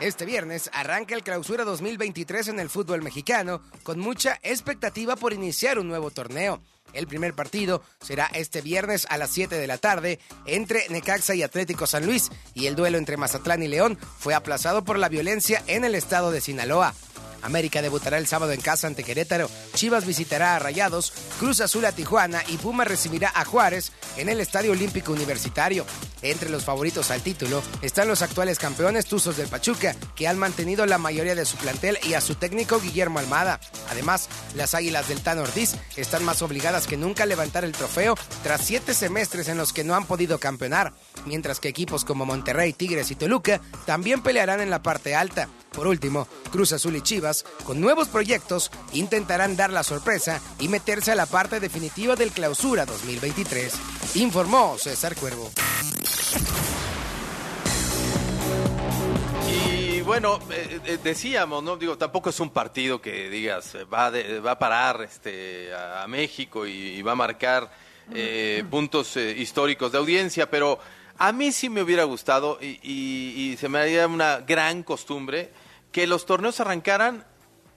Este 0.01 0.27
viernes 0.27 0.69
arranca 0.75 1.15
el 1.15 1.23
clausura 1.23 1.65
2023 1.65 2.49
en 2.49 2.59
el 2.59 2.69
fútbol 2.69 3.03
mexicano, 3.03 3.63
con 3.85 4.01
mucha 4.01 4.41
expectativa 4.43 5.15
por 5.15 5.33
iniciar 5.33 5.79
un 5.79 5.87
nuevo 5.87 6.11
torneo. 6.11 6.61
El 6.93 7.07
primer 7.07 7.35
partido 7.35 7.83
será 8.01 8.27
este 8.35 8.61
viernes 8.61 9.07
a 9.11 9.19
las 9.19 9.31
7 9.31 9.57
de 9.57 9.67
la 9.67 9.79
tarde 9.79 10.19
entre 10.47 10.89
Necaxa 10.89 11.35
y 11.35 11.43
Atlético 11.43 11.87
San 11.87 12.07
Luis 12.07 12.31
y 12.55 12.67
el 12.67 12.77
duelo 12.77 12.99
entre 12.99 13.17
Mazatlán 13.17 13.63
y 13.63 13.69
León 13.69 13.99
fue 14.19 14.35
aplazado 14.35 14.85
por 14.85 14.99
la 14.99 15.09
violencia 15.09 15.63
en 15.67 15.85
el 15.85 15.95
estado 15.95 16.31
de 16.31 16.41
Sinaloa. 16.41 16.95
América 17.43 17.83
debutará 17.83 18.19
el 18.19 18.27
sábado 18.27 18.53
en 18.53 18.61
casa 18.61 18.87
ante 18.87 19.05
Querétaro, 19.05 19.51
Chivas 19.75 20.07
visitará 20.07 20.57
a 20.57 20.59
Rayados, 20.59 21.13
Cruz 21.39 21.61
Azul 21.61 21.85
a 21.85 21.93
Tijuana 21.93 22.43
y 22.49 22.57
Puma 22.57 22.85
recibirá 22.85 23.33
a 23.35 23.45
Juárez 23.45 23.93
en 24.17 24.29
el 24.29 24.41
Estadio 24.41 24.73
Olímpico 24.73 25.13
Universitario. 25.13 25.85
Entre 26.23 26.51
los 26.51 26.65
favoritos 26.65 27.11
al 27.11 27.21
título 27.21 27.63
están 27.83 28.07
los 28.07 28.23
actuales 28.23 28.59
campeones 28.59 29.07
Tuzos 29.07 29.37
del 29.37 29.49
Pachuca, 29.49 29.97
que 30.15 30.29
han 30.29 30.39
mantenido 30.39 30.87
la 30.87 30.99
mayoría 30.99 31.35
de 31.35 31.45
su 31.45 31.57
plantel 31.57 31.99
y 32.05 32.15
a 32.15 32.21
su 32.21 32.37
técnico 32.37 32.81
Guillermo 32.81 33.19
Almada. 33.19 33.59
Además, 33.91 34.29
las 34.55 34.75
Águilas 34.75 35.09
del 35.09 35.21
Tan 35.21 35.41
Ortiz 35.41 35.75
están 35.97 36.25
más 36.25 36.41
obligadas 36.43 36.87
que 36.87 36.97
nunca 36.97 37.25
a 37.25 37.27
levantar 37.27 37.65
el 37.65 37.73
trofeo 37.73 38.15
tras 38.45 38.61
siete 38.65 38.95
semestres 38.95 39.49
en 39.49 39.59
los 39.59 39.73
que 39.73 39.83
no 39.83 39.97
han 39.97 40.07
podido 40.07 40.39
campeonar, 40.39 40.93
mientras 41.27 41.59
que 41.59 41.69
equipos 41.69 42.05
como 42.05 42.25
Monterrey, 42.25 42.73
Tigres 42.73 43.11
y 43.11 43.17
Toluca 43.17 43.61
también 43.85 44.23
pelearán 44.23 44.61
en 44.61 44.71
la 44.71 44.83
parte 44.83 45.17
alta. 45.17 45.49
Por 45.73 45.87
último, 45.87 46.29
Cruz 46.51 46.73
Azul 46.73 46.97
y 46.97 47.01
Chivas, 47.01 47.32
con 47.65 47.81
nuevos 47.81 48.09
proyectos, 48.09 48.71
intentarán 48.93 49.57
dar 49.57 49.71
la 49.71 49.83
sorpresa 49.83 50.41
y 50.59 50.69
meterse 50.69 51.13
a 51.13 51.15
la 51.17 51.27
parte 51.27 51.61
definitiva 51.61 52.17
del 52.17 52.31
clausura 52.33 52.85
2023, 52.87 53.73
informó 54.17 54.77
César 54.79 55.15
Cuervo. 55.17 55.51
Y 59.51 60.01
bueno, 60.03 60.39
eh, 60.51 60.81
eh, 60.85 60.99
decíamos, 61.03 61.63
¿no? 61.63 61.77
Digo, 61.77 61.97
tampoco 61.99 62.31
es 62.31 62.41
un 62.41 62.51
partido 62.51 63.01
que 63.01 63.29
digas 63.31 63.75
eh, 63.75 63.85
va, 63.85 64.11
va 64.45 64.51
a 64.53 64.59
parar 64.59 65.03
este, 65.03 65.71
a, 65.75 66.07
México 66.09 66.67
y, 66.67 67.01
va 67.03 67.13
a 67.13 67.17
marcar 67.17 67.71
puntos 68.69 69.17
históricos 69.17 69.93
de 69.93 69.99
audiencia, 69.99 70.51
pero 70.51 70.79
a 71.19 71.33
mí 71.33 71.53
sí 71.53 71.71
me 71.71 71.83
hubiera 71.83 72.05
gustado 72.05 72.59
y- 72.61 72.79
y 72.83 73.57
se 73.59 73.69
me 73.69 73.79
haría 73.79 74.07
una 74.07 74.39
gran 74.41 74.83
costumbre 74.83 75.51
que 75.93 76.07
los 76.07 76.27
torneos 76.27 76.59
arrancaran 76.61 77.25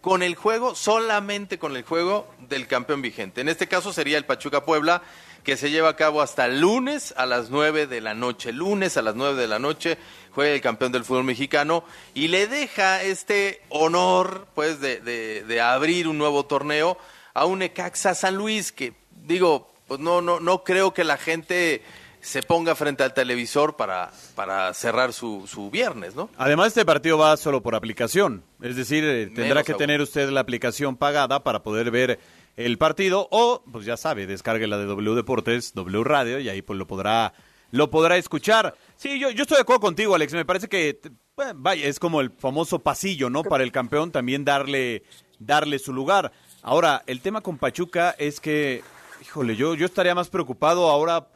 con 0.02 0.24
el 0.24 0.36
juego, 0.36 0.76
solamente 0.76 1.58
con 1.60 1.76
el 1.76 1.84
juego 1.84 2.28
del 2.48 2.68
campeón 2.68 3.02
vigente. 3.02 3.42
En 3.42 3.50
este 3.50 3.68
caso 3.68 3.92
sería 3.92 4.18
el 4.18 4.26
Pachuca 4.26 4.64
Puebla, 4.66 5.02
que 5.44 5.58
se 5.58 5.70
lleva 5.72 5.90
a 5.90 5.96
cabo 5.96 6.22
hasta 6.22 6.48
lunes 6.48 7.14
a 7.18 7.26
las 7.26 7.50
9 7.50 7.88
de 7.88 8.02
la 8.02 8.14
noche. 8.14 8.52
Lunes 8.52 8.98
a 8.98 9.02
las 9.02 9.16
9 9.16 9.40
de 9.40 9.48
la 9.48 9.60
noche 9.60 9.98
juega 10.34 10.54
el 10.54 10.62
campeón 10.62 10.92
del 10.92 11.06
fútbol 11.06 11.24
mexicano 11.24 11.84
y 12.14 12.28
le 12.30 12.48
deja 12.48 13.02
este 13.04 13.62
honor, 13.70 14.48
pues, 14.56 14.80
de, 14.80 15.00
de- 15.02 15.44
de 15.44 15.62
abrir 15.62 16.08
un 16.08 16.18
nuevo 16.18 16.46
torneo 16.46 16.98
a 17.34 17.46
un 17.46 17.60
Necaxa 17.60 18.16
San 18.16 18.36
Luis, 18.36 18.72
que 18.72 18.94
digo, 19.12 19.72
pues 19.88 20.00
no, 20.00 20.22
no, 20.22 20.40
no 20.40 20.64
creo 20.64 20.94
que 20.94 21.04
la 21.04 21.18
gente 21.18 21.84
se 22.26 22.42
ponga 22.42 22.74
frente 22.74 23.04
al 23.04 23.14
televisor 23.14 23.76
para, 23.76 24.12
para 24.34 24.74
cerrar 24.74 25.14
su, 25.14 25.46
su 25.46 25.70
viernes, 25.70 26.16
¿no? 26.16 26.28
Además, 26.38 26.70
este 26.70 26.84
partido 26.84 27.20
va 27.20 27.38
solo 27.38 27.62
por 27.62 27.76
aplicación. 27.76 28.44
Es 28.64 28.76
decir, 28.76 29.04
eh, 29.04 29.28
tendrá 29.28 29.64
que 29.64 29.74
aún. 29.74 29.80
tener 29.80 30.02
usted 30.02 30.30
la 30.30 30.40
aplicación 30.40 30.98
pagada 30.98 31.44
para 31.44 31.62
poder 31.62 31.92
ver 31.92 32.20
el 32.58 32.80
partido 32.80 33.28
o, 33.30 33.64
pues 33.72 33.86
ya 33.86 33.96
sabe, 33.96 34.26
descargue 34.26 34.66
la 34.66 34.80
de 34.80 34.86
W 34.86 35.14
Deportes, 35.14 35.76
W 35.76 36.04
Radio 36.04 36.40
y 36.40 36.50
ahí 36.50 36.64
pues 36.64 36.80
lo 36.80 36.88
podrá 36.88 37.34
lo 37.70 37.92
podrá 37.92 38.18
escuchar. 38.18 38.76
Sí, 38.96 39.20
yo, 39.20 39.30
yo 39.30 39.44
estoy 39.44 39.58
de 39.58 39.62
acuerdo 39.62 39.82
contigo, 39.82 40.16
Alex. 40.16 40.34
Me 40.34 40.46
parece 40.46 40.68
que, 40.68 41.00
bueno, 41.36 41.54
vaya, 41.58 41.86
es 41.86 42.00
como 42.00 42.22
el 42.22 42.32
famoso 42.32 42.80
pasillo, 42.80 43.30
¿no? 43.30 43.44
Para 43.44 43.64
el 43.64 43.72
campeón 43.72 44.12
también 44.12 44.46
darle, 44.46 45.04
darle 45.38 45.78
su 45.78 45.94
lugar. 45.94 46.32
Ahora, 46.64 47.04
el 47.06 47.22
tema 47.22 47.42
con 47.42 47.60
Pachuca 47.60 48.16
es 48.18 48.40
que, 48.40 48.82
híjole, 49.22 49.56
yo, 49.56 49.76
yo 49.76 49.86
estaría 49.86 50.16
más 50.16 50.30
preocupado 50.30 50.90
ahora 50.90 51.28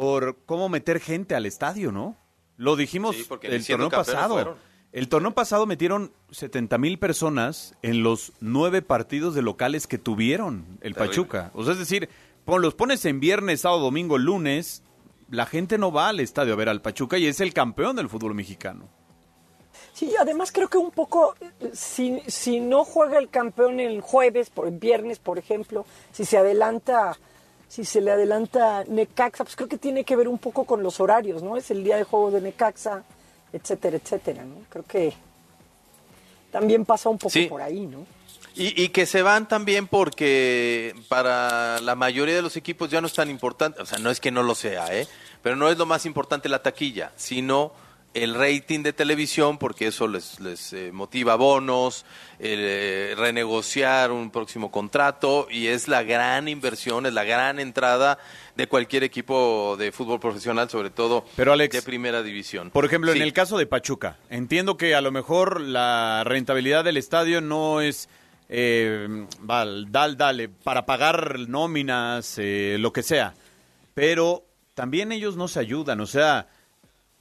por 0.00 0.36
cómo 0.44 0.68
meter 0.68 1.00
gente 1.00 1.34
al 1.34 1.46
estadio, 1.46 1.90
¿no? 1.90 2.16
Lo 2.58 2.76
dijimos 2.76 3.16
Sí, 3.16 3.24
porque 3.26 3.46
el 3.48 3.66
torneo 3.66 3.88
pasado. 3.90 4.34
fueron. 4.34 4.56
El 4.92 5.08
torneo 5.08 5.32
pasado 5.32 5.66
metieron 5.66 6.12
70 6.30 6.76
mil 6.78 6.98
personas 6.98 7.74
en 7.82 8.02
los 8.02 8.32
nueve 8.40 8.82
partidos 8.82 9.34
de 9.34 9.42
locales 9.42 9.86
que 9.86 9.98
tuvieron 9.98 10.64
el 10.80 10.94
Terrible. 10.94 11.06
Pachuca. 11.08 11.50
O 11.54 11.64
sea, 11.64 11.72
es 11.72 11.78
decir, 11.78 12.08
pon- 12.44 12.62
los 12.62 12.74
pones 12.74 13.04
en 13.06 13.20
viernes, 13.20 13.62
sábado, 13.62 13.80
domingo, 13.82 14.16
lunes, 14.18 14.82
la 15.30 15.44
gente 15.46 15.76
no 15.78 15.92
va 15.92 16.08
al 16.10 16.20
estadio 16.20 16.52
a 16.52 16.56
ver 16.56 16.68
al 16.68 16.82
Pachuca 16.82 17.16
y 17.18 17.26
es 17.26 17.40
el 17.40 17.52
campeón 17.54 17.96
del 17.96 18.08
fútbol 18.08 18.34
mexicano. 18.34 18.88
Sí, 19.92 20.12
además 20.18 20.52
creo 20.52 20.68
que 20.68 20.78
un 20.78 20.90
poco, 20.90 21.34
eh, 21.40 21.70
si, 21.72 22.20
si 22.26 22.60
no 22.60 22.84
juega 22.84 23.18
el 23.18 23.28
campeón 23.30 23.80
el 23.80 24.00
jueves, 24.02 24.50
por 24.50 24.66
el 24.68 24.78
viernes, 24.78 25.18
por 25.18 25.38
ejemplo, 25.38 25.84
si 26.12 26.24
se 26.26 26.36
adelanta, 26.38 27.18
si 27.68 27.84
se 27.84 28.00
le 28.00 28.10
adelanta 28.12 28.84
Necaxa, 28.86 29.44
pues 29.44 29.56
creo 29.56 29.68
que 29.68 29.78
tiene 29.78 30.04
que 30.04 30.16
ver 30.16 30.28
un 30.28 30.38
poco 30.38 30.64
con 30.64 30.82
los 30.82 31.00
horarios, 31.00 31.42
¿no? 31.42 31.56
Es 31.56 31.70
el 31.70 31.82
día 31.84 31.96
de 31.96 32.04
juego 32.04 32.30
de 32.30 32.40
Necaxa, 32.40 33.02
etcétera, 33.52 33.96
etcétera, 33.96 34.44
¿no? 34.44 34.56
Creo 34.68 34.84
que 34.84 35.12
también 36.50 36.84
pasa 36.84 37.08
un 37.08 37.18
poco 37.18 37.30
Sí. 37.30 37.46
por 37.46 37.60
ahí, 37.62 37.86
¿no? 37.86 38.06
Y, 38.54 38.80
y 38.82 38.88
que 38.88 39.04
se 39.04 39.20
van 39.22 39.46
también 39.48 39.86
porque 39.86 40.94
para 41.08 41.78
la 41.80 41.94
mayoría 41.94 42.34
de 42.36 42.42
los 42.42 42.56
equipos 42.56 42.88
ya 42.90 43.00
no 43.02 43.06
es 43.06 43.12
tan 43.12 43.28
importante, 43.28 43.82
o 43.82 43.86
sea, 43.86 43.98
no 43.98 44.10
es 44.10 44.18
que 44.20 44.30
no 44.30 44.42
lo 44.42 44.54
sea, 44.54 44.86
¿eh? 44.96 45.06
pero 45.42 45.56
no 45.56 45.68
es 45.68 45.76
lo 45.76 45.84
más 45.86 46.06
importante 46.06 46.48
la 46.48 46.62
taquilla, 46.62 47.12
sino 47.16 47.72
el 48.22 48.34
rating 48.34 48.82
de 48.82 48.94
televisión, 48.94 49.58
porque 49.58 49.88
eso 49.88 50.08
les, 50.08 50.40
les 50.40 50.72
eh, 50.72 50.90
motiva 50.90 51.36
bonos, 51.36 52.06
eh, 52.38 53.14
renegociar 53.16 54.10
un 54.10 54.30
próximo 54.30 54.70
contrato, 54.70 55.48
y 55.50 55.66
es 55.66 55.86
la 55.86 56.02
gran 56.02 56.48
inversión, 56.48 57.04
es 57.04 57.12
la 57.12 57.24
gran 57.24 57.60
entrada 57.60 58.18
de 58.54 58.66
cualquier 58.68 59.04
equipo 59.04 59.76
de 59.78 59.92
fútbol 59.92 60.18
profesional, 60.18 60.70
sobre 60.70 60.88
todo 60.88 61.26
Pero, 61.36 61.52
Alex, 61.52 61.74
de 61.74 61.82
primera 61.82 62.22
división. 62.22 62.70
Por 62.70 62.86
ejemplo, 62.86 63.12
en 63.12 63.20
el 63.20 63.34
caso 63.34 63.58
de 63.58 63.66
Pachuca, 63.66 64.16
entiendo 64.30 64.78
que 64.78 64.94
a 64.94 65.02
lo 65.02 65.12
mejor 65.12 65.60
la 65.60 66.24
rentabilidad 66.24 66.84
del 66.84 66.96
estadio 66.96 67.42
no 67.42 67.82
es 67.82 68.08
eh, 68.48 69.26
val, 69.40 69.92
dal, 69.92 70.16
dale, 70.16 70.48
para 70.48 70.86
pagar 70.86 71.38
nóminas, 71.40 72.38
eh, 72.38 72.76
lo 72.80 72.94
que 72.94 73.02
sea, 73.02 73.34
pero 73.92 74.46
también 74.74 75.12
ellos 75.12 75.36
no 75.36 75.48
se 75.48 75.60
ayudan, 75.60 76.00
o 76.00 76.06
sea, 76.06 76.48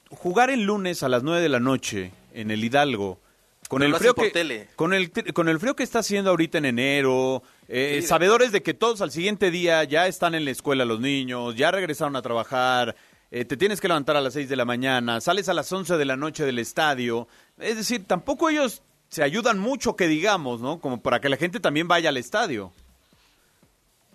jugar 0.10 0.50
el 0.50 0.64
lunes 0.64 1.04
a 1.04 1.10
las 1.10 1.24
9 1.24 1.42
de 1.42 1.50
la 1.50 1.60
noche 1.60 2.12
en 2.34 2.52
el 2.52 2.64
Hidalgo, 2.64 3.20
con 3.68 3.80
Pero 3.80 3.94
el 3.96 4.00
frío 4.00 4.14
que 4.14 4.30
tele. 4.30 4.68
con 4.76 4.94
el 4.94 5.12
con 5.34 5.50
el 5.50 5.60
frío 5.60 5.76
que 5.76 5.84
está 5.84 6.00
haciendo 6.00 6.30
ahorita 6.30 6.60
en 6.60 6.66
enero, 6.66 7.42
eh, 7.68 8.00
Sí, 8.02 8.08
sabedores 8.08 8.52
de 8.52 8.62
que 8.62 8.74
todos 8.74 9.02
al 9.02 9.12
siguiente 9.12 9.50
día 9.52 9.84
ya 9.84 10.08
están 10.08 10.36
en 10.36 10.46
la 10.46 10.52
escuela 10.52 10.86
los 10.86 11.00
niños, 11.00 11.56
ya 11.56 11.72
regresaron 11.72 12.16
a 12.16 12.22
trabajar, 12.22 12.96
eh, 13.32 13.44
te 13.44 13.58
tienes 13.58 13.82
que 13.82 13.88
levantar 13.88 14.16
a 14.16 14.22
las 14.22 14.34
6 14.34 14.48
de 14.50 14.56
la 14.56 14.66
mañana, 14.66 15.20
sales 15.20 15.50
a 15.50 15.54
las 15.56 15.72
11 15.72 15.98
de 15.98 16.06
la 16.06 16.16
noche 16.16 16.46
del 16.46 16.60
estadio, 16.60 17.28
es 17.58 17.76
decir, 17.76 18.06
tampoco 18.06 18.50
ellos 18.50 18.84
se 19.10 19.24
ayudan 19.24 19.58
mucho 19.58 19.96
que 19.96 20.08
digamos, 20.08 20.62
¿no? 20.62 20.80
Como 20.80 21.02
para 21.02 21.20
que 21.20 21.30
la 21.30 21.38
gente 21.38 21.60
también 21.60 21.88
vaya 21.88 22.10
al 22.10 22.18
estadio. 22.18 22.72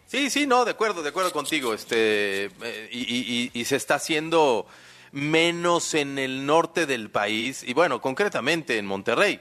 Sí, 0.07 0.29
sí, 0.29 0.47
no, 0.47 0.65
de 0.65 0.73
acuerdo, 0.73 1.03
de 1.03 1.11
acuerdo 1.11 1.33
contigo. 1.33 1.73
Este, 1.73 2.47
eh, 2.47 2.89
y, 2.91 2.99
y- 2.99 3.51
y- 3.55 3.61
y 3.61 3.65
se 3.65 3.77
está 3.77 3.95
haciendo 3.95 4.67
menos 5.13 5.95
en 5.95 6.19
el 6.19 6.47
norte 6.47 6.87
del 6.87 7.11
país, 7.11 7.63
y 7.67 7.75
bueno, 7.75 8.01
concretamente 8.01 8.79
en 8.79 8.87
Monterrey. 8.87 9.41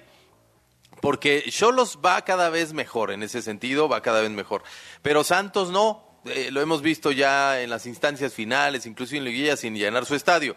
Porque 1.01 1.45
Cholos 1.49 1.99
va 2.03 2.23
cada 2.25 2.49
vez 2.49 2.73
mejor 2.73 3.11
en 3.11 3.23
ese 3.23 3.41
sentido, 3.41 3.87
va 3.87 4.01
cada 4.01 4.21
vez 4.21 4.31
mejor. 4.31 4.63
Pero 5.01 5.23
Santos 5.23 5.69
no, 5.69 6.03
eh, 6.25 6.49
lo 6.51 6.61
hemos 6.61 6.81
visto 6.81 7.11
ya 7.11 7.61
en 7.61 7.69
las 7.69 7.85
instancias 7.85 8.33
finales, 8.33 8.85
incluso 8.85 9.15
en 9.15 9.23
Liguilla, 9.23 9.55
sin 9.55 9.75
llenar 9.75 10.05
su 10.05 10.15
estadio. 10.15 10.55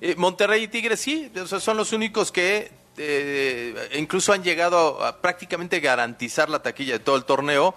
Eh, 0.00 0.14
Monterrey 0.16 0.64
y 0.64 0.68
Tigres 0.68 1.00
sí, 1.00 1.30
son 1.46 1.76
los 1.76 1.92
únicos 1.92 2.32
que 2.32 2.72
eh, 2.96 3.90
incluso 3.98 4.32
han 4.32 4.42
llegado 4.42 5.02
a, 5.02 5.08
a 5.08 5.20
prácticamente 5.20 5.80
garantizar 5.80 6.48
la 6.48 6.62
taquilla 6.62 6.94
de 6.94 6.98
todo 7.00 7.16
el 7.16 7.24
torneo 7.24 7.74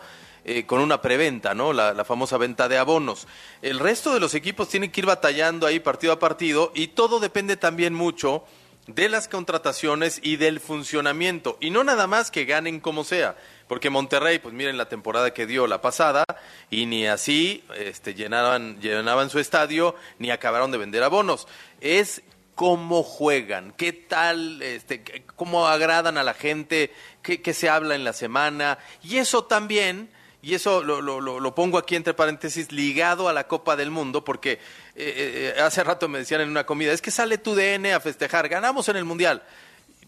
eh, 0.48 0.68
con 0.68 0.80
una 0.80 1.02
preventa, 1.02 1.56
¿no? 1.56 1.74
La, 1.74 2.06
famosa 2.06 2.38
venta 2.38 2.70
de 2.70 2.78
abonos. 2.78 3.28
El 3.64 3.80
resto 3.80 4.14
de 4.14 4.20
los 4.20 4.36
equipos 4.36 4.70
tienen 4.70 4.92
que 4.92 5.02
ir 5.02 5.08
batallando 5.08 5.66
ahí 5.66 5.80
partido 5.80 6.14
a 6.14 6.20
partido 6.20 6.72
y 6.76 6.90
todo 6.90 7.20
depende 7.20 7.58
también 7.58 7.96
mucho 7.96 8.44
de 8.86 9.10
las 9.10 9.28
contrataciones 9.28 10.20
y 10.22 10.36
del 10.36 10.60
funcionamiento. 10.60 11.58
Y 11.62 11.72
no 11.72 11.84
nada 11.84 12.06
más 12.06 12.30
que 12.30 12.46
ganen 12.46 12.80
como 12.80 13.04
sea. 13.04 13.36
Porque 13.68 13.90
Monterrey, 13.90 14.38
pues 14.38 14.54
miren 14.54 14.78
la 14.78 14.88
temporada 14.88 15.34
que 15.34 15.48
dio 15.48 15.66
la 15.66 15.82
pasada, 15.82 16.24
y 16.70 16.86
ni 16.86 17.08
así 17.08 17.64
este, 17.76 18.14
llenaban, 18.14 18.80
llenaban 18.80 19.32
su 19.32 19.40
estadio, 19.40 19.96
ni 20.20 20.30
acabaron 20.30 20.70
de 20.70 20.78
vender 20.78 21.02
abonos. 21.02 21.48
Es 21.82 22.22
cómo 22.54 23.02
juegan, 23.02 23.74
qué 23.76 23.94
tal, 23.94 24.62
este, 24.62 25.26
cómo 25.36 25.68
agradan 25.68 26.20
a 26.20 26.24
la 26.24 26.36
gente, 26.36 26.94
qué, 27.24 27.42
qué 27.42 27.56
se 27.56 27.68
habla 27.68 27.96
en 27.96 28.04
la 28.04 28.14
semana. 28.14 28.78
Y 29.02 29.18
eso 29.18 29.46
también, 29.46 30.12
y 30.46 30.54
eso 30.54 30.84
lo, 30.84 31.02
lo- 31.02 31.20
lo- 31.22 31.40
lo 31.40 31.56
pongo 31.56 31.78
aquí 31.78 31.96
entre 31.96 32.14
paréntesis, 32.14 32.72
ligado 32.72 33.28
a 33.28 33.34
la 33.34 33.48
Copa 33.48 33.76
del 33.76 33.90
Mundo, 33.92 34.24
porque 34.24 34.54
eh, 34.96 35.54
eh, 35.58 35.62
hace 35.62 35.84
rato 35.84 36.08
me 36.08 36.20
decían 36.20 36.42
en 36.42 36.50
una 36.50 36.66
comida, 36.66 36.92
es 36.94 37.02
que 37.02 37.12
sale 37.12 37.38
tu 37.38 37.56
DN 37.56 37.94
a 37.94 38.00
festejar, 38.00 38.48
ganamos 38.48 38.88
en 38.90 38.96
el 38.98 39.06
Mundial. 39.06 39.44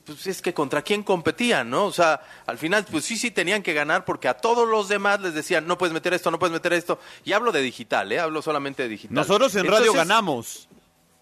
Pues 0.05 0.25
es 0.27 0.41
que 0.41 0.53
contra 0.53 0.83
quién 0.83 1.03
competían, 1.03 1.69
¿no? 1.69 1.83
O 1.85 1.91
sea, 1.91 2.21
al 2.45 2.57
final, 2.57 2.85
pues 2.89 3.03
sí, 3.03 3.17
sí 3.17 3.29
tenían 3.31 3.61
que 3.61 3.73
ganar 3.73 4.05
porque 4.05 4.29
a 4.29 4.35
todos 4.35 4.65
los 4.65 4.87
demás 4.87 5.19
les 5.19 5.33
decían, 5.33 5.67
no 5.67 5.77
puedes 5.77 5.93
meter 5.93 6.13
esto, 6.13 6.31
no 6.31 6.39
puedes 6.39 6.53
meter 6.53 6.71
esto. 6.71 6.97
Y 7.25 7.33
hablo 7.33 7.51
de 7.51 7.61
digital, 7.61 8.09
¿eh? 8.13 8.19
Hablo 8.19 8.41
solamente 8.41 8.83
de 8.83 8.89
digital. 8.89 9.15
Nosotros 9.15 9.53
en 9.55 9.65
radio 9.65 9.77
Entonces- 9.91 9.95
ganamos. 10.07 10.69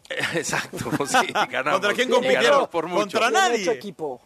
Exacto, 0.35 0.91
sí, 1.07 1.33
ganamos. 1.49 1.79
¿Contra 1.79 1.93
quién 1.95 2.09
compitieron? 2.09 2.67
por 2.67 2.85
mucho. 2.87 3.17
Contra 3.19 3.31
nadie. 3.31 3.71
equipo. 3.71 4.21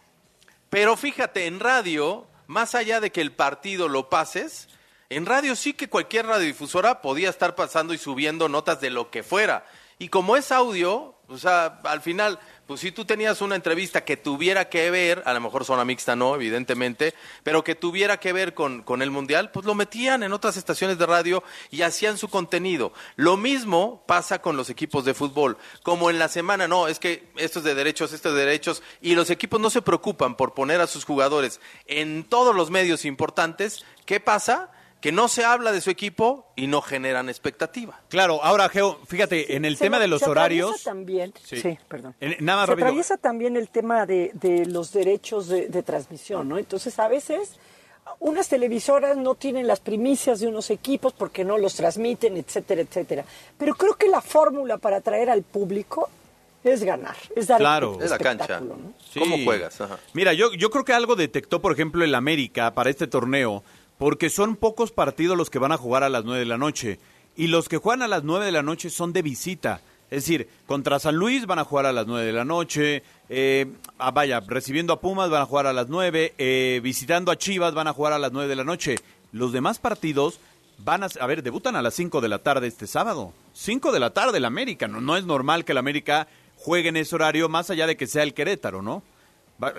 Pero 0.68 0.96
fíjate, 0.96 1.46
en 1.46 1.58
radio, 1.58 2.26
más 2.46 2.74
allá 2.74 3.00
de 3.00 3.10
que 3.10 3.22
el 3.22 3.32
partido 3.32 3.88
lo 3.88 4.10
pases, 4.10 4.68
en 5.10 5.26
radio 5.26 5.56
sí 5.56 5.74
que 5.74 5.88
cualquier 5.88 6.26
radiodifusora 6.26 7.02
podía 7.02 7.28
estar 7.28 7.56
pasando 7.56 7.92
y 7.92 7.98
subiendo 7.98 8.48
notas 8.48 8.80
de 8.80 8.90
lo 8.90 9.10
que 9.10 9.24
fuera. 9.24 9.66
Y 9.98 10.08
como 10.08 10.36
es 10.36 10.50
audio, 10.50 11.16
o 11.28 11.36
sea, 11.36 11.80
al 11.84 12.00
final, 12.00 12.38
pues 12.66 12.80
si 12.80 12.90
tú 12.90 13.04
tenías 13.04 13.42
una 13.42 13.54
entrevista 13.54 14.04
que 14.04 14.16
tuviera 14.16 14.70
que 14.70 14.90
ver, 14.90 15.22
a 15.26 15.34
lo 15.34 15.40
mejor 15.40 15.64
zona 15.64 15.84
mixta 15.84 16.16
no, 16.16 16.36
evidentemente, 16.36 17.12
pero 17.42 17.62
que 17.64 17.74
tuviera 17.74 18.18
que 18.18 18.32
ver 18.32 18.54
con, 18.54 18.82
con 18.82 19.02
el 19.02 19.10
Mundial, 19.10 19.50
pues 19.50 19.66
lo 19.66 19.74
metían 19.74 20.22
en 20.22 20.32
otras 20.32 20.56
estaciones 20.56 20.96
de 20.96 21.06
radio 21.06 21.42
y 21.70 21.82
hacían 21.82 22.16
su 22.16 22.28
contenido. 22.28 22.92
Lo 23.16 23.36
mismo 23.36 24.04
pasa 24.06 24.40
con 24.40 24.56
los 24.56 24.70
equipos 24.70 25.04
de 25.04 25.12
fútbol. 25.12 25.58
Como 25.82 26.08
en 26.08 26.18
la 26.18 26.28
semana, 26.28 26.66
no, 26.66 26.88
es 26.88 26.98
que 26.98 27.30
esto 27.36 27.58
es 27.58 27.64
de 27.64 27.74
derechos, 27.74 28.12
esto 28.12 28.30
es 28.30 28.36
de 28.36 28.46
derechos, 28.46 28.82
y 29.02 29.16
los 29.16 29.28
equipos 29.28 29.60
no 29.60 29.70
se 29.70 29.82
preocupan 29.82 30.36
por 30.36 30.54
poner 30.54 30.80
a 30.80 30.86
sus 30.86 31.04
jugadores 31.04 31.60
en 31.86 32.24
todos 32.24 32.54
los 32.54 32.70
medios 32.70 33.04
importantes. 33.04 33.84
¿Qué 34.06 34.18
pasa? 34.18 34.70
Que 35.00 35.12
no 35.12 35.28
se 35.28 35.44
habla 35.44 35.72
de 35.72 35.80
su 35.80 35.88
equipo 35.90 36.46
y 36.56 36.66
no 36.66 36.82
generan 36.82 37.28
expectativa. 37.30 38.00
Claro, 38.08 38.44
ahora, 38.44 38.68
Geo, 38.68 38.98
fíjate, 39.06 39.56
en 39.56 39.64
el 39.64 39.78
tema 39.78 39.96
va- 39.96 40.02
de 40.02 40.08
los 40.08 40.20
se 40.20 40.28
horarios. 40.28 40.82
también, 40.82 41.32
Sí. 41.42 41.58
sí, 41.60 41.78
perdón. 41.88 42.14
En- 42.20 42.36
nada 42.44 42.58
más 42.60 42.66
se 42.66 42.70
rápido. 42.72 42.86
atraviesa 42.88 43.16
también 43.16 43.56
el 43.56 43.68
tema 43.70 44.04
de, 44.04 44.30
de 44.34 44.66
los 44.66 44.92
derechos 44.92 45.48
de, 45.48 45.68
de 45.68 45.82
transmisión, 45.82 46.48
¿no? 46.48 46.58
Entonces, 46.58 46.98
a 46.98 47.08
veces 47.08 47.52
unas 48.18 48.48
televisoras 48.48 49.16
no 49.16 49.36
tienen 49.36 49.66
las 49.66 49.80
primicias 49.80 50.40
de 50.40 50.48
unos 50.48 50.68
equipos 50.70 51.12
porque 51.14 51.44
no 51.44 51.56
los 51.56 51.74
transmiten, 51.76 52.36
etcétera, 52.36 52.82
etcétera. 52.82 53.24
Pero 53.56 53.74
creo 53.76 53.94
que 53.94 54.08
la 54.08 54.20
fórmula 54.20 54.76
para 54.78 54.96
atraer 54.98 55.30
al 55.30 55.42
público 55.42 56.10
es 56.62 56.82
ganar, 56.84 57.16
es 57.34 57.46
dar 57.46 57.58
Claro. 57.58 57.96
Es 58.02 58.10
la 58.10 58.18
cancha. 58.18 58.44
espectáculo, 58.44 58.76
¿no? 58.76 58.92
Sí. 59.10 59.18
¿Cómo 59.20 59.42
juegas? 59.44 59.80
Ajá. 59.80 59.98
Mira, 60.12 60.34
yo, 60.34 60.52
yo 60.52 60.68
creo 60.70 60.84
que 60.84 60.92
algo 60.92 61.16
detectó, 61.16 61.62
por 61.62 61.72
ejemplo, 61.72 62.04
el 62.04 62.14
América 62.14 62.74
para 62.74 62.90
este 62.90 63.06
torneo, 63.06 63.62
porque 64.00 64.30
son 64.30 64.56
pocos 64.56 64.92
partidos 64.92 65.36
los 65.36 65.50
que 65.50 65.58
van 65.58 65.72
a 65.72 65.76
jugar 65.76 66.04
a 66.04 66.08
las 66.08 66.24
9 66.24 66.40
de 66.40 66.46
la 66.46 66.56
noche. 66.56 66.98
Y 67.36 67.48
los 67.48 67.68
que 67.68 67.76
juegan 67.76 68.00
a 68.00 68.08
las 68.08 68.24
9 68.24 68.46
de 68.46 68.50
la 68.50 68.62
noche 68.62 68.88
son 68.88 69.12
de 69.12 69.20
visita. 69.20 69.82
Es 70.10 70.24
decir, 70.24 70.48
contra 70.66 70.98
San 70.98 71.16
Luis 71.16 71.44
van 71.44 71.58
a 71.58 71.64
jugar 71.64 71.84
a 71.84 71.92
las 71.92 72.06
9 72.06 72.24
de 72.24 72.32
la 72.32 72.46
noche, 72.46 73.02
eh, 73.28 73.66
ah, 73.98 74.10
vaya, 74.10 74.40
recibiendo 74.40 74.94
a 74.94 75.00
Pumas 75.02 75.28
van 75.28 75.42
a 75.42 75.44
jugar 75.44 75.66
a 75.66 75.74
las 75.74 75.88
9, 75.90 76.32
eh, 76.38 76.80
visitando 76.82 77.30
a 77.30 77.36
Chivas 77.36 77.74
van 77.74 77.88
a 77.88 77.92
jugar 77.92 78.14
a 78.14 78.18
las 78.18 78.32
9 78.32 78.48
de 78.48 78.56
la 78.56 78.64
noche. 78.64 78.94
Los 79.32 79.52
demás 79.52 79.78
partidos 79.78 80.40
van 80.78 81.02
a, 81.02 81.08
a 81.20 81.26
ver, 81.26 81.42
debutan 81.42 81.76
a 81.76 81.82
las 81.82 81.92
5 81.92 82.22
de 82.22 82.28
la 82.30 82.38
tarde 82.38 82.68
este 82.68 82.86
sábado. 82.86 83.34
5 83.52 83.92
de 83.92 84.00
la 84.00 84.14
tarde 84.14 84.38
el 84.38 84.46
América, 84.46 84.88
no, 84.88 85.02
no 85.02 85.18
es 85.18 85.26
normal 85.26 85.66
que 85.66 85.72
el 85.72 85.78
América 85.78 86.26
juegue 86.56 86.88
en 86.88 86.96
ese 86.96 87.16
horario, 87.16 87.50
más 87.50 87.68
allá 87.68 87.86
de 87.86 87.98
que 87.98 88.06
sea 88.06 88.22
el 88.22 88.32
Querétaro, 88.32 88.80
¿no? 88.80 89.02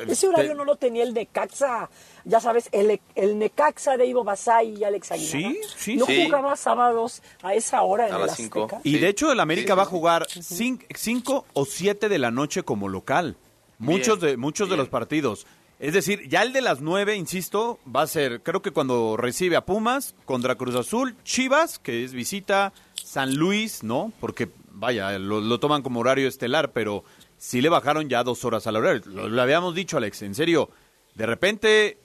Ese 0.07 0.27
horario 0.27 0.51
te- 0.51 0.57
no 0.57 0.65
lo 0.65 0.75
tenía 0.75 1.03
el 1.03 1.13
Necaxa, 1.13 1.89
ya 2.25 2.39
sabes, 2.39 2.69
el, 2.71 2.99
el 3.15 3.39
Necaxa 3.39 3.97
de 3.97 4.05
Ivo 4.05 4.23
Basay 4.23 4.77
y 4.79 4.83
Alex 4.83 5.11
Aguilar. 5.11 5.31
Sí, 5.31 5.59
sí, 5.77 5.95
No 5.97 6.05
sí. 6.05 6.23
jugaba 6.25 6.55
sábados 6.55 7.21
a 7.41 7.53
esa 7.55 7.81
hora 7.81 8.07
en 8.07 8.13
A 8.13 8.17
el 8.19 8.25
las 8.27 8.35
cinco. 8.35 8.63
Azteca. 8.65 8.81
Y 8.83 8.93
Sí. 8.93 8.99
de 8.99 9.07
hecho 9.09 9.31
el 9.31 9.39
América 9.39 9.73
Sí, 9.73 9.77
va 9.77 9.83
a 9.83 9.87
jugar 9.87 10.27
5 10.29 11.45
o 11.53 11.65
7 11.65 12.09
de 12.09 12.19
la 12.19 12.31
noche 12.31 12.63
como 12.63 12.89
local. 12.89 13.37
Muchos 13.79 14.19
Bien, 14.19 14.31
de 14.31 14.37
muchos 14.37 14.69
de 14.69 14.77
los 14.77 14.89
partidos. 14.89 15.47
Es 15.79 15.93
decir, 15.93 16.27
ya 16.29 16.43
el 16.43 16.53
de 16.53 16.61
las 16.61 16.81
9, 16.81 17.15
insisto, 17.15 17.79
va 17.87 18.03
a 18.03 18.07
ser, 18.07 18.43
creo 18.43 18.61
que 18.61 18.69
cuando 18.69 19.17
recibe 19.17 19.55
a 19.55 19.65
Pumas, 19.65 20.13
contra 20.25 20.53
Cruz 20.55 20.75
Azul, 20.75 21.15
Chivas, 21.23 21.79
que 21.79 22.03
es 22.03 22.13
visita, 22.13 22.71
San 23.03 23.33
Luis, 23.35 23.81
¿no? 23.81 24.13
Porque, 24.19 24.49
vaya, 24.69 25.17
lo, 25.17 25.41
lo 25.41 25.59
toman 25.59 25.81
como 25.81 26.01
horario 26.01 26.27
estelar, 26.27 26.71
pero 26.71 27.03
sí 27.41 27.59
le 27.59 27.69
bajaron 27.69 28.07
ya 28.07 28.23
dos 28.23 28.45
horas 28.45 28.67
al 28.67 28.75
horario. 28.75 29.01
Lo, 29.07 29.27
lo 29.27 29.41
habíamos 29.41 29.73
dicho, 29.73 29.97
Alex, 29.97 30.21
en 30.21 30.35
serio, 30.35 30.69
de 31.15 31.25
repente, 31.25 31.97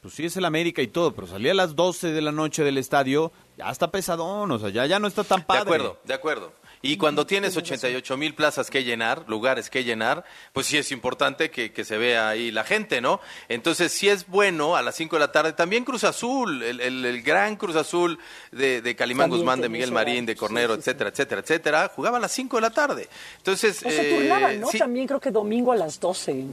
pues 0.00 0.14
sí 0.14 0.24
es 0.26 0.36
el 0.36 0.44
América 0.44 0.80
y 0.80 0.86
todo, 0.86 1.12
pero 1.12 1.26
salía 1.26 1.50
a 1.50 1.56
las 1.56 1.74
12 1.74 2.12
de 2.12 2.22
la 2.22 2.30
noche 2.30 2.62
del 2.62 2.78
estadio, 2.78 3.32
ya 3.58 3.68
está 3.68 3.90
pesadón, 3.90 4.52
o 4.52 4.58
sea, 4.60 4.68
ya, 4.68 4.86
ya 4.86 5.00
no 5.00 5.08
está 5.08 5.24
tan 5.24 5.44
padre. 5.44 5.64
De 5.64 5.74
acuerdo, 5.74 6.00
de 6.04 6.14
acuerdo. 6.14 6.52
Y 6.82 6.96
cuando 6.98 7.26
tienes 7.26 7.56
88 7.56 8.16
mil 8.16 8.34
plazas 8.34 8.70
que 8.70 8.84
llenar, 8.84 9.24
lugares 9.28 9.70
que 9.70 9.82
llenar, 9.82 10.24
pues 10.52 10.66
sí 10.66 10.76
es 10.78 10.92
importante 10.92 11.50
que, 11.50 11.72
que 11.72 11.84
se 11.84 11.96
vea 11.98 12.28
ahí 12.28 12.50
la 12.50 12.64
gente, 12.64 13.00
¿no? 13.00 13.20
Entonces 13.48 13.90
sí 13.92 14.08
es 14.08 14.26
bueno 14.26 14.76
a 14.76 14.82
las 14.82 14.94
5 14.94 15.16
de 15.16 15.20
la 15.20 15.32
tarde. 15.32 15.52
También 15.52 15.84
Cruz 15.84 16.04
Azul, 16.04 16.62
el, 16.62 16.80
el- 16.80 17.04
el 17.04 17.22
gran 17.22 17.56
Cruz 17.56 17.76
Azul 17.76 18.18
de, 18.52 18.82
de 18.82 18.94
Calimán 18.96 19.24
También 19.24 19.40
Guzmán, 19.40 19.60
de 19.60 19.68
Miguel 19.68 19.92
Marín, 19.92 20.26
de 20.26 20.36
Cornero, 20.36 20.74
Sí, 20.74 20.80
sí, 20.80 20.84
sí. 20.84 20.90
etcétera, 20.90 21.10
etcétera, 21.10 21.40
etcétera, 21.40 21.92
jugaba 21.94 22.18
a 22.18 22.20
las 22.20 22.32
5 22.32 22.56
de 22.56 22.60
la 22.60 22.70
tarde. 22.70 23.08
Entonces, 23.38 23.82
O 23.84 23.90
se 23.90 24.10
eh, 24.10 24.18
turnaban, 24.18 24.60
¿no? 24.60 24.68
sí. 24.70 24.78
También 24.78 25.06
creo 25.06 25.20
que 25.20 25.30
domingo 25.30 25.72
a 25.72 25.76
las 25.76 25.98
12. 25.98 26.44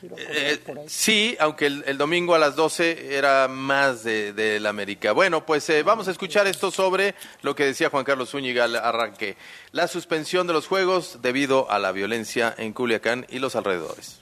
Quiero 0.00 0.16
Eh, 0.18 0.58
por 0.64 0.78
ahí. 0.78 0.84
sí, 0.88 1.36
aunque 1.38 1.66
el, 1.66 1.84
el 1.86 1.98
domingo 1.98 2.34
a 2.34 2.38
las 2.38 2.56
12 2.56 3.14
era 3.14 3.46
más 3.48 4.02
de, 4.02 4.32
del 4.32 4.66
América. 4.66 5.12
Bueno, 5.12 5.44
pues 5.44 5.68
eh, 5.70 5.82
vamos 5.82 6.08
a 6.08 6.10
escuchar 6.10 6.46
esto 6.46 6.70
sobre 6.70 7.14
lo 7.42 7.54
que 7.54 7.64
decía 7.66 7.90
Juan 7.90 8.04
Carlos 8.04 8.30
Zúñiga 8.30 8.64
al 8.64 8.76
arranque. 8.76 9.36
La 9.72 9.86
suspensión 9.88 10.46
de 10.46 10.52
los 10.54 10.66
juegos 10.66 11.18
debido 11.22 11.70
a 11.70 11.78
la 11.78 11.92
violencia 11.92 12.54
en 12.56 12.72
Culiacán 12.72 13.26
y 13.28 13.38
los 13.38 13.54
alrededores. 13.56 14.20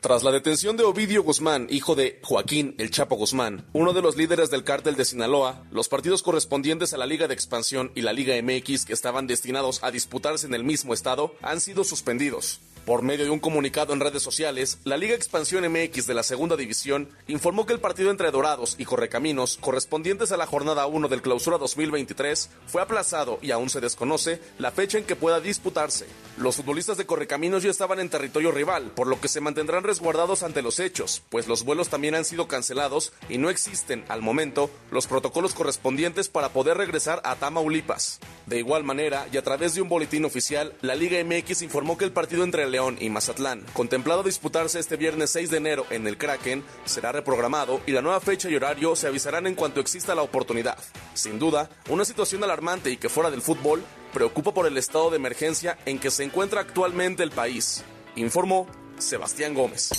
Tras 0.00 0.22
la 0.22 0.30
detención 0.30 0.76
de 0.76 0.84
Ovidio 0.84 1.24
Guzmán, 1.24 1.66
hijo 1.70 1.96
de 1.96 2.20
Joaquín 2.22 2.76
El 2.78 2.92
Chapo 2.92 3.16
Guzmán, 3.16 3.66
uno 3.72 3.92
de 3.92 4.00
los 4.00 4.16
líderes 4.16 4.48
del 4.48 4.62
cártel 4.62 4.94
de 4.94 5.04
Sinaloa, 5.04 5.64
los 5.72 5.88
partidos 5.88 6.22
correspondientes 6.22 6.94
a 6.94 6.98
la 6.98 7.06
Liga 7.06 7.26
de 7.26 7.34
Expansión 7.34 7.90
y 7.96 8.02
la 8.02 8.12
Liga 8.12 8.40
MX 8.40 8.84
que 8.84 8.92
estaban 8.92 9.26
destinados 9.26 9.82
a 9.82 9.90
disputarse 9.90 10.46
en 10.46 10.54
el 10.54 10.62
mismo 10.62 10.94
estado 10.94 11.34
han 11.42 11.58
sido 11.58 11.82
suspendidos. 11.82 12.60
Por 12.88 13.02
medio 13.02 13.26
de 13.26 13.30
un 13.30 13.38
comunicado 13.38 13.92
en 13.92 14.00
redes 14.00 14.22
sociales, 14.22 14.78
la 14.84 14.96
Liga 14.96 15.14
Expansión 15.14 15.70
MX 15.70 16.06
de 16.06 16.14
la 16.14 16.22
Segunda 16.22 16.56
División 16.56 17.10
informó 17.26 17.66
que 17.66 17.74
el 17.74 17.80
partido 17.80 18.10
entre 18.10 18.30
Dorados 18.30 18.76
y 18.78 18.86
Correcaminos, 18.86 19.58
correspondientes 19.60 20.32
a 20.32 20.38
la 20.38 20.46
jornada 20.46 20.86
1 20.86 21.08
del 21.08 21.20
Clausura 21.20 21.58
2023, 21.58 22.48
fue 22.66 22.80
aplazado 22.80 23.40
y 23.42 23.50
aún 23.50 23.68
se 23.68 23.82
desconoce 23.82 24.40
la 24.58 24.70
fecha 24.70 24.96
en 24.96 25.04
que 25.04 25.16
pueda 25.16 25.38
disputarse. 25.38 26.06
Los 26.38 26.56
futbolistas 26.56 26.96
de 26.96 27.04
Correcaminos 27.04 27.62
ya 27.62 27.70
estaban 27.70 28.00
en 28.00 28.08
territorio 28.08 28.52
rival, 28.52 28.92
por 28.96 29.06
lo 29.06 29.20
que 29.20 29.28
se 29.28 29.42
mantendrán 29.42 29.84
resguardados 29.88 30.42
ante 30.42 30.62
los 30.62 30.78
hechos, 30.78 31.22
pues 31.30 31.48
los 31.48 31.64
vuelos 31.64 31.88
también 31.88 32.14
han 32.14 32.24
sido 32.24 32.46
cancelados 32.46 33.12
y 33.28 33.38
no 33.38 33.50
existen, 33.50 34.04
al 34.08 34.22
momento, 34.22 34.70
los 34.90 35.06
protocolos 35.06 35.54
correspondientes 35.54 36.28
para 36.28 36.50
poder 36.50 36.76
regresar 36.76 37.20
a 37.24 37.34
Tamaulipas. 37.34 38.20
De 38.46 38.58
igual 38.58 38.84
manera, 38.84 39.26
y 39.32 39.38
a 39.38 39.42
través 39.42 39.74
de 39.74 39.82
un 39.82 39.88
boletín 39.88 40.24
oficial, 40.24 40.74
la 40.82 40.94
Liga 40.94 41.18
MX 41.24 41.62
informó 41.62 41.98
que 41.98 42.04
el 42.04 42.12
partido 42.12 42.44
entre 42.44 42.68
León 42.68 42.98
y 43.00 43.08
Mazatlán, 43.08 43.64
contemplado 43.72 44.22
disputarse 44.22 44.78
este 44.78 44.96
viernes 44.96 45.30
6 45.30 45.50
de 45.50 45.56
enero 45.56 45.86
en 45.90 46.06
el 46.06 46.18
Kraken, 46.18 46.62
será 46.84 47.10
reprogramado 47.10 47.80
y 47.86 47.92
la 47.92 48.02
nueva 48.02 48.20
fecha 48.20 48.50
y 48.50 48.54
horario 48.54 48.94
se 48.94 49.06
avisarán 49.06 49.46
en 49.46 49.54
cuanto 49.54 49.80
exista 49.80 50.14
la 50.14 50.22
oportunidad. 50.22 50.78
Sin 51.14 51.38
duda, 51.38 51.70
una 51.88 52.04
situación 52.04 52.44
alarmante 52.44 52.90
y 52.90 52.98
que 52.98 53.08
fuera 53.08 53.30
del 53.30 53.42
fútbol 53.42 53.82
preocupa 54.12 54.52
por 54.52 54.66
el 54.66 54.76
estado 54.76 55.10
de 55.10 55.16
emergencia 55.16 55.78
en 55.86 55.98
que 55.98 56.10
se 56.10 56.24
encuentra 56.24 56.60
actualmente 56.60 57.22
el 57.22 57.30
país, 57.30 57.84
informó 58.16 58.66
Sebastián 58.98 59.54
Gómez. 59.54 59.90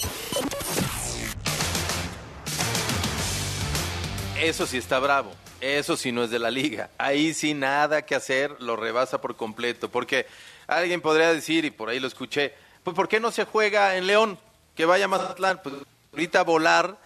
Eso 4.39 4.65
sí 4.65 4.77
está 4.77 4.99
bravo. 4.99 5.33
Eso 5.61 5.97
sí 5.97 6.11
no 6.11 6.23
es 6.23 6.29
de 6.29 6.39
la 6.39 6.51
liga. 6.51 6.89
Ahí 6.97 7.33
sí 7.33 7.53
nada 7.53 8.05
que 8.05 8.15
hacer, 8.15 8.55
lo 8.59 8.75
rebasa 8.75 9.19
por 9.19 9.35
completo. 9.35 9.89
Porque 9.89 10.25
alguien 10.67 11.01
podría 11.01 11.33
decir, 11.33 11.65
y 11.65 11.71
por 11.71 11.89
ahí 11.89 11.99
lo 11.99 12.07
escuché, 12.07 12.53
pues 12.83 12.95
¿por 12.95 13.07
qué 13.07 13.19
no 13.19 13.31
se 13.31 13.45
juega 13.45 13.97
en 13.97 14.07
León? 14.07 14.39
Que 14.75 14.85
vaya 14.85 15.05
a 15.05 15.09
Mazatlán. 15.09 15.59
Pues 15.61 15.75
ahorita 16.13 16.43
volar 16.43 16.97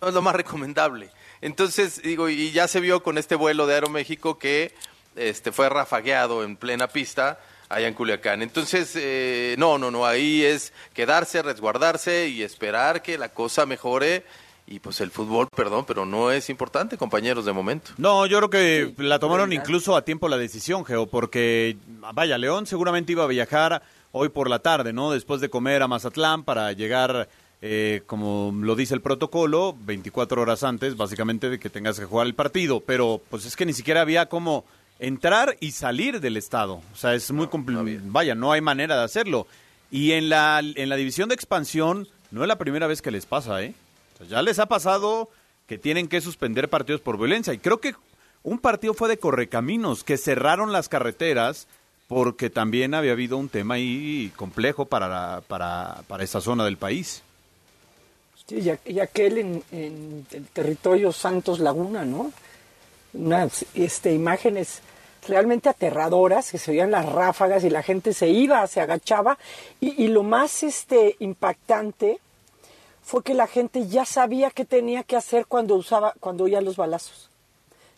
no 0.00 0.08
es 0.08 0.14
lo 0.14 0.22
más 0.22 0.34
recomendable. 0.34 1.10
Entonces, 1.40 2.02
digo, 2.02 2.28
y 2.28 2.52
ya 2.52 2.68
se 2.68 2.80
vio 2.80 3.02
con 3.02 3.18
este 3.18 3.34
vuelo 3.34 3.66
de 3.66 3.74
Aeroméxico 3.74 4.38
que 4.38 4.74
este, 5.16 5.52
fue 5.52 5.68
rafagueado 5.68 6.44
en 6.44 6.56
plena 6.56 6.88
pista 6.88 7.38
allá 7.74 7.88
en 7.88 7.94
Culiacán. 7.94 8.42
Entonces, 8.42 8.92
eh, 8.96 9.54
no, 9.58 9.78
no, 9.78 9.90
no, 9.90 10.06
ahí 10.06 10.42
es 10.42 10.72
quedarse, 10.92 11.42
resguardarse 11.42 12.28
y 12.28 12.42
esperar 12.42 13.02
que 13.02 13.18
la 13.18 13.30
cosa 13.30 13.66
mejore. 13.66 14.24
Y 14.66 14.78
pues 14.78 15.02
el 15.02 15.10
fútbol, 15.10 15.48
perdón, 15.54 15.84
pero 15.86 16.06
no 16.06 16.30
es 16.30 16.48
importante, 16.48 16.96
compañeros, 16.96 17.44
de 17.44 17.52
momento. 17.52 17.90
No, 17.98 18.24
yo 18.24 18.38
creo 18.38 18.48
que 18.48 18.94
la 18.96 19.18
tomaron 19.18 19.52
incluso 19.52 19.94
a 19.94 20.06
tiempo 20.06 20.26
la 20.26 20.38
decisión, 20.38 20.86
Geo, 20.86 21.06
porque, 21.06 21.76
vaya, 22.14 22.38
León 22.38 22.66
seguramente 22.66 23.12
iba 23.12 23.24
a 23.24 23.26
viajar 23.26 23.82
hoy 24.12 24.30
por 24.30 24.48
la 24.48 24.60
tarde, 24.60 24.94
¿no? 24.94 25.10
Después 25.10 25.42
de 25.42 25.50
comer 25.50 25.82
a 25.82 25.88
Mazatlán 25.88 26.44
para 26.44 26.72
llegar, 26.72 27.28
eh, 27.60 28.04
como 28.06 28.54
lo 28.58 28.74
dice 28.74 28.94
el 28.94 29.02
protocolo, 29.02 29.76
24 29.80 30.40
horas 30.40 30.62
antes, 30.62 30.96
básicamente, 30.96 31.50
de 31.50 31.58
que 31.58 31.68
tengas 31.68 32.00
que 32.00 32.06
jugar 32.06 32.26
el 32.26 32.34
partido. 32.34 32.80
Pero, 32.80 33.20
pues 33.28 33.44
es 33.44 33.56
que 33.56 33.66
ni 33.66 33.74
siquiera 33.74 34.00
había 34.00 34.30
como 34.30 34.64
entrar 34.98 35.56
y 35.60 35.72
salir 35.72 36.20
del 36.20 36.36
estado. 36.36 36.82
O 36.92 36.96
sea, 36.96 37.14
es 37.14 37.30
muy 37.30 37.48
complicado. 37.48 37.86
Vaya, 38.04 38.34
no 38.34 38.52
hay 38.52 38.60
manera 38.60 38.96
de 38.96 39.04
hacerlo. 39.04 39.46
Y 39.90 40.12
en 40.12 40.28
la, 40.28 40.60
en 40.60 40.88
la 40.88 40.96
división 40.96 41.28
de 41.28 41.34
expansión, 41.34 42.08
no 42.30 42.42
es 42.42 42.48
la 42.48 42.58
primera 42.58 42.86
vez 42.86 43.02
que 43.02 43.10
les 43.10 43.26
pasa, 43.26 43.62
¿eh? 43.62 43.74
O 44.14 44.18
sea, 44.18 44.26
ya 44.26 44.42
les 44.42 44.58
ha 44.58 44.66
pasado 44.66 45.28
que 45.66 45.78
tienen 45.78 46.08
que 46.08 46.20
suspender 46.20 46.68
partidos 46.68 47.00
por 47.00 47.18
violencia. 47.18 47.52
Y 47.52 47.58
creo 47.58 47.80
que 47.80 47.94
un 48.42 48.58
partido 48.58 48.94
fue 48.94 49.08
de 49.08 49.18
Correcaminos, 49.18 50.04
que 50.04 50.16
cerraron 50.16 50.72
las 50.72 50.88
carreteras 50.88 51.66
porque 52.08 52.50
también 52.50 52.94
había 52.94 53.12
habido 53.12 53.38
un 53.38 53.48
tema 53.48 53.74
ahí 53.74 54.30
complejo 54.36 54.84
para, 54.84 55.42
para, 55.48 56.02
para 56.06 56.24
esa 56.24 56.40
zona 56.40 56.64
del 56.64 56.76
país. 56.76 57.22
Sí, 58.46 58.56
y 58.84 58.98
aquel 59.00 59.38
en, 59.38 59.62
en 59.72 60.26
el 60.30 60.46
territorio 60.48 61.12
Santos 61.12 61.60
Laguna, 61.60 62.04
¿no? 62.04 62.30
Unas 63.14 63.64
este, 63.74 64.12
imágenes 64.12 64.80
realmente 65.26 65.68
aterradoras, 65.68 66.50
que 66.50 66.58
se 66.58 66.72
veían 66.72 66.90
las 66.90 67.06
ráfagas 67.06 67.64
y 67.64 67.70
la 67.70 67.82
gente 67.82 68.12
se 68.12 68.28
iba, 68.28 68.66
se 68.66 68.80
agachaba. 68.80 69.38
Y, 69.80 70.04
y 70.04 70.08
lo 70.08 70.22
más 70.22 70.62
este, 70.62 71.16
impactante 71.20 72.18
fue 73.02 73.22
que 73.22 73.34
la 73.34 73.46
gente 73.46 73.86
ya 73.86 74.04
sabía 74.04 74.50
qué 74.50 74.64
tenía 74.64 75.02
que 75.02 75.16
hacer 75.16 75.46
cuando 75.46 75.74
usaba, 75.76 76.14
cuando 76.20 76.44
oía 76.44 76.60
los 76.60 76.76
balazos. 76.76 77.30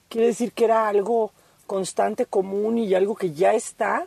Quiere 0.09 0.29
decir 0.29 0.53
que 0.53 0.65
era 0.65 0.89
algo 0.89 1.33
constante, 1.67 2.27
común 2.27 2.79
y 2.79 2.95
algo 2.95 3.17
que 3.17 3.33
ya 3.33 3.55
está 3.55 4.07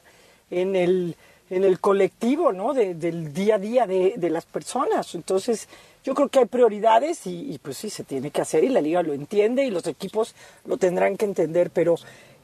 en 0.49 0.75
el, 0.75 1.15
en 1.49 1.63
el 1.63 1.79
colectivo, 1.79 2.51
¿no? 2.51 2.73
del 2.73 3.33
día 3.33 3.55
a 3.55 3.59
día 3.59 3.87
de, 3.87 4.13
de, 4.17 4.29
las 4.29 4.45
personas. 4.45 5.15
Entonces, 5.15 5.67
yo 6.03 6.13
creo 6.13 6.29
que 6.29 6.39
hay 6.39 6.45
prioridades 6.45 7.25
y, 7.25 7.53
y, 7.53 7.57
pues 7.57 7.77
sí, 7.77 7.89
se 7.89 8.03
tiene 8.03 8.31
que 8.31 8.41
hacer 8.41 8.63
y 8.63 8.69
la 8.69 8.81
liga 8.81 9.01
lo 9.03 9.13
entiende 9.13 9.65
y 9.65 9.71
los 9.71 9.87
equipos 9.87 10.35
lo 10.65 10.77
tendrán 10.77 11.17
que 11.17 11.25
entender, 11.25 11.71
pero 11.71 11.95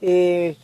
eh, 0.01 0.57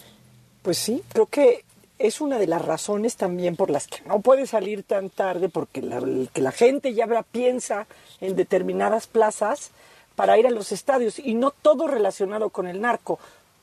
pues 0.61 0.77
sí, 0.77 1.03
creo 1.09 1.25
que 1.25 1.63
es 1.99 2.19
una 2.19 2.39
de 2.39 2.47
las 2.47 2.63
razones 2.63 3.15
también 3.15 3.55
por 3.55 3.69
las 3.69 3.87
que 3.87 4.01
no 4.05 4.21
puede 4.21 4.47
salir 4.47 4.83
tan 4.83 5.09
tarde, 5.09 5.49
porque 5.49 5.81
la, 5.81 6.01
que 6.33 6.41
la 6.41 6.51
gente 6.51 6.93
ya 6.93 7.07
piensa 7.23 7.85
en 8.19 8.35
determinadas 8.35 9.07
plazas 9.07 9.71
para 10.15 10.37
ir 10.37 10.47
a 10.47 10.51
los 10.51 10.71
estadios 10.71 11.19
y 11.19 11.35
no 11.35 11.51
todo 11.51 11.87
relacionado 11.87 12.49
con 12.49 12.67
el 12.67 12.81
narco, 12.81 13.19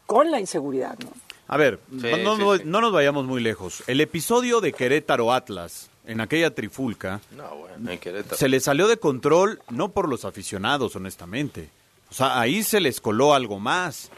con 0.06 0.30
la 0.30 0.40
inseguridad, 0.40 0.96
¿no? 1.00 1.27
A 1.48 1.56
ver, 1.56 1.80
sí, 1.90 1.96
no, 2.22 2.36
sí, 2.36 2.42
no, 2.42 2.56
sí. 2.56 2.62
no, 2.64 2.80
nos 2.80 2.92
vayamos 2.92 3.24
muy 3.24 3.42
lejos. 3.42 3.82
El 3.86 4.00
episodio 4.00 4.60
de 4.60 4.72
Querétaro 4.72 5.32
Atlas, 5.32 5.90
en 6.06 6.20
aquella 6.20 6.54
trifulca, 6.54 7.20
no, 7.36 7.56
bueno, 7.56 7.90
en 7.90 7.98
Querétaro. 7.98 8.36
se 8.36 8.48
le 8.48 8.60
salió 8.60 8.86
de 8.86 8.98
control 8.98 9.60
no 9.70 9.90
por 9.90 10.08
los 10.08 10.26
aficionados, 10.26 10.94
honestamente. 10.94 11.70
O 12.10 12.14
sea, 12.14 12.38
ahí 12.38 12.62
se 12.62 12.80
les 12.80 13.00
coló 13.00 13.34
algo 13.34 13.58
más. 13.58 14.10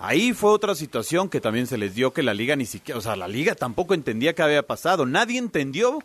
Ahí 0.00 0.32
fue 0.32 0.50
otra 0.50 0.74
situación 0.74 1.28
que 1.28 1.40
también 1.40 1.66
se 1.66 1.78
les 1.78 1.94
dio 1.94 2.12
que 2.12 2.22
la 2.22 2.34
liga 2.34 2.54
ni 2.54 2.66
siquiera, 2.66 2.98
o 2.98 3.00
sea, 3.00 3.16
la 3.16 3.26
liga 3.26 3.54
tampoco 3.54 3.94
entendía 3.94 4.34
qué 4.34 4.42
había 4.42 4.62
pasado. 4.64 5.06
Nadie 5.06 5.38
entendió 5.38 6.00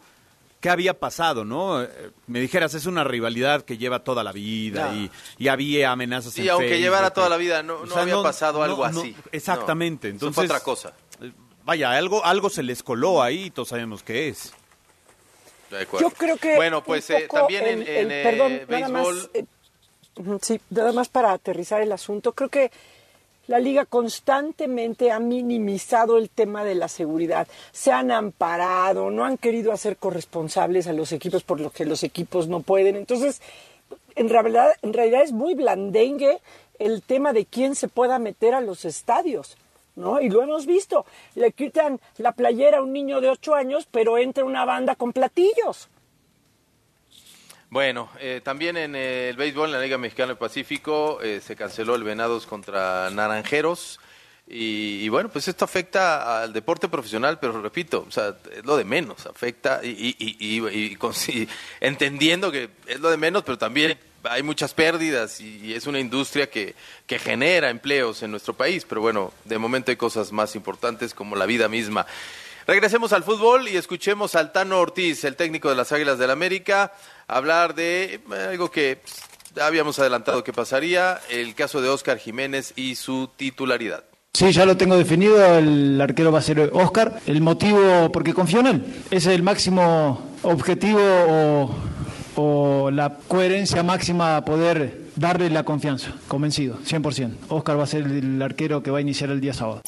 qué 0.63 0.69
había 0.69 0.97
pasado, 0.97 1.43
¿no? 1.43 1.86
Me 2.26 2.39
dijeras, 2.39 2.73
es 2.73 2.86
una 2.86 3.04
rivalidad 3.04 3.63
que 3.63 3.78
lleva 3.78 4.06
toda 4.06 4.23
la 4.23 4.32
vida 4.32 4.88
no. 4.88 4.95
y, 4.95 5.12
y, 5.38 5.49
había 5.49 5.91
amenazas. 5.91 6.39
Y 6.39 6.47
aunque 6.47 6.69
Facebook, 6.69 6.84
llevara 6.84 7.10
toda 7.12 7.28
la 7.28 7.36
vida, 7.36 7.62
no, 7.63 7.80
no 7.80 7.84
o 7.84 7.88
sea, 7.88 8.04
había 8.04 8.23
pasado 8.23 8.63
algo 8.63 8.86
así. 8.86 9.13
exactamente. 9.34 10.08
Entonces, 10.08 10.36
fue 10.36 10.45
otra 10.45 10.62
cosa. 10.62 10.93
Vaya, 11.65 11.91
algo, 11.91 12.23
algo 12.23 12.49
se 12.49 12.63
les 12.63 12.82
coló 12.82 13.21
ahí 13.21 13.47
y 13.47 13.52
todos 13.52 13.67
sabemos 13.67 14.04
qué 14.04 14.30
es. 14.30 14.54
Yo 15.99 16.10
creo 16.12 16.38
que. 16.38 16.56
Bueno, 16.56 16.82
pues 16.82 17.10
eh, 17.10 17.28
también 17.30 17.65
el, 17.65 17.82
en, 17.82 17.88
en 17.89 18.12
el, 18.12 18.23
perdón, 18.23 18.52
eh, 18.54 18.65
nada. 18.69 18.88
Más, 18.88 19.08
eh, 19.34 19.45
sí, 20.41 20.62
nada 20.69 20.93
más 20.93 21.10
para 21.10 21.34
aterrizar 21.34 21.82
el 21.82 21.91
asunto. 21.91 22.32
Creo 22.32 22.47
que 22.47 22.71
la 23.48 23.60
liga 23.60 23.86
constantemente 23.86 25.12
ha 25.12 25.20
minimizado 25.20 26.18
el 26.18 26.30
tema 26.30 26.64
de 26.64 26.76
la 26.76 26.88
seguridad. 26.88 27.48
Se 27.72 27.92
han 27.92 28.12
amparado, 28.12 29.10
no 29.10 29.26
han 29.26 29.38
querido 29.38 29.72
hacer 29.72 29.98
corresponsables 29.98 30.88
a 30.88 30.94
los 30.94 31.12
equipos 31.12 31.44
por 31.44 31.60
lo 31.60 31.70
que 31.70 31.86
los 31.86 32.04
equipos 32.04 32.48
no 32.48 32.62
pueden. 32.62 32.96
Entonces, 32.96 33.42
en 34.16 34.30
realidad, 34.30 34.74
en 34.82 34.94
realidad 34.94 35.24
es 35.24 35.34
muy 35.34 35.56
blandengue 35.56 36.40
el 36.80 37.02
tema 37.02 37.34
de 37.34 37.46
quién 37.46 37.76
se 37.76 37.88
pueda 37.88 38.20
meter 38.20 38.54
a 38.54 38.62
los 38.62 38.86
estadios. 38.86 39.58
¿No? 39.96 40.20
Y 40.20 40.30
lo 40.30 40.42
hemos 40.42 40.66
visto. 40.66 41.06
Le 41.36 41.52
quitan 41.52 42.00
la 42.18 42.32
playera 42.32 42.80
a 42.80 42.82
un 42.82 42.94
niño 42.94 43.22
de 43.22 43.30
ocho 43.30 43.54
años, 43.54 43.88
pero 43.92 44.18
entra 44.18 44.44
una 44.44 44.66
banda 44.66 44.96
con 44.96 45.14
platillos. 45.14 45.88
Bueno, 47.74 48.08
eh, 48.20 48.40
también 48.44 48.78
en 48.78 48.96
eh, 48.96 49.30
el 49.30 49.36
béisbol, 49.36 49.70
en 49.70 49.72
la 49.72 49.82
Liga 49.82 49.98
Mexicana 49.98 50.28
del 50.28 50.38
Pacífico, 50.38 51.20
eh, 51.24 51.42
se 51.44 51.56
canceló 51.56 51.96
el 51.96 52.04
Venados 52.04 52.46
contra 52.46 53.10
Naranjeros. 53.10 54.00
Y, 54.48 55.00
y, 55.02 55.10
bueno, 55.10 55.30
pues 55.30 55.48
esto 55.48 55.66
afecta 55.66 56.44
al 56.44 56.54
deporte 56.54 56.88
profesional, 56.88 57.40
pero 57.40 57.60
repito, 57.64 58.06
o 58.08 58.12
sea, 58.12 58.36
es 58.56 58.64
lo 58.64 58.78
de 58.78 58.84
menos, 58.84 59.26
afecta 59.26 59.80
y, 59.84 60.16
y, 60.20 60.38
y 60.40 60.98
entendiendo 61.82 62.52
que 62.52 62.70
es 62.86 63.00
lo 63.00 63.10
de 63.10 63.18
menos, 63.18 63.42
pero 63.42 63.58
también 63.58 63.98
hay 64.22 64.44
muchas 64.44 64.76
pérdidas 64.76 65.42
y, 65.42 65.74
es 65.74 65.88
una 65.88 66.00
industria 66.00 66.52
que, 66.52 66.76
que 67.08 67.18
genera 67.18 67.72
empleos 67.72 68.22
en 68.22 68.30
nuestro 68.30 68.54
país. 68.54 68.86
Pero 68.88 69.02
bueno, 69.02 69.34
de 69.46 69.58
momento 69.58 69.90
hay 69.90 69.98
cosas 69.98 70.32
más 70.32 70.56
importantes 70.56 71.16
como 71.16 71.36
la 71.36 71.48
vida 71.48 71.68
misma. 71.68 72.06
Regresemos 72.66 73.12
al 73.12 73.24
fútbol 73.24 73.68
y 73.68 73.76
escuchemos 73.76 74.36
al 74.36 74.54
Tano 74.54 74.80
Ortiz, 74.80 75.26
el 75.26 75.36
técnico 75.36 75.70
de 75.70 75.76
las 75.76 75.92
Águilas 75.92 76.18
del 76.18 76.32
América, 76.32 76.94
hablar 77.28 77.76
de 77.76 78.22
algo 78.50 78.72
que 78.72 79.02
habíamos 79.62 80.00
adelantado 80.00 80.44
que 80.44 80.54
pasaría, 80.54 81.20
el 81.30 81.56
caso 81.56 81.82
de 81.82 81.90
Oscar 81.90 82.18
Jiménez 82.18 82.74
y 82.76 82.96
su 82.96 83.30
titularidad. 83.36 84.04
Sí, 84.34 84.52
ya 84.52 84.66
lo 84.66 84.76
tengo 84.76 84.98
definido, 84.98 85.58
el 85.58 86.02
arquero 86.02 86.32
va 86.32 86.40
a 86.40 86.42
ser 86.42 86.72
Oscar. 86.74 87.20
El 87.28 87.42
motivo, 87.42 88.12
porque 88.12 88.34
confío 88.34 88.62
en 88.62 88.68
él, 88.68 88.86
es 89.12 89.28
el 89.28 89.44
máximo 89.44 90.32
objetivo 90.42 91.00
o, 91.00 91.76
o 92.36 92.92
la 92.92 93.18
coherencia 93.28 93.84
máxima 93.84 94.38
a 94.38 94.44
poder 94.44 95.04
darle 95.16 95.52
la 95.52 95.64
confianza, 95.64 96.14
convencido, 96.28 96.80
100%. 96.80 97.32
Oscar 97.50 97.78
va 97.78 97.84
a 97.84 97.88
ser 97.88 98.04
el 98.04 98.42
arquero 98.42 98.82
que 98.82 98.90
va 98.90 98.98
a 98.98 99.02
iniciar 99.02 99.30
el 99.30 99.40
día 99.40 99.54
sábado. 99.54 99.82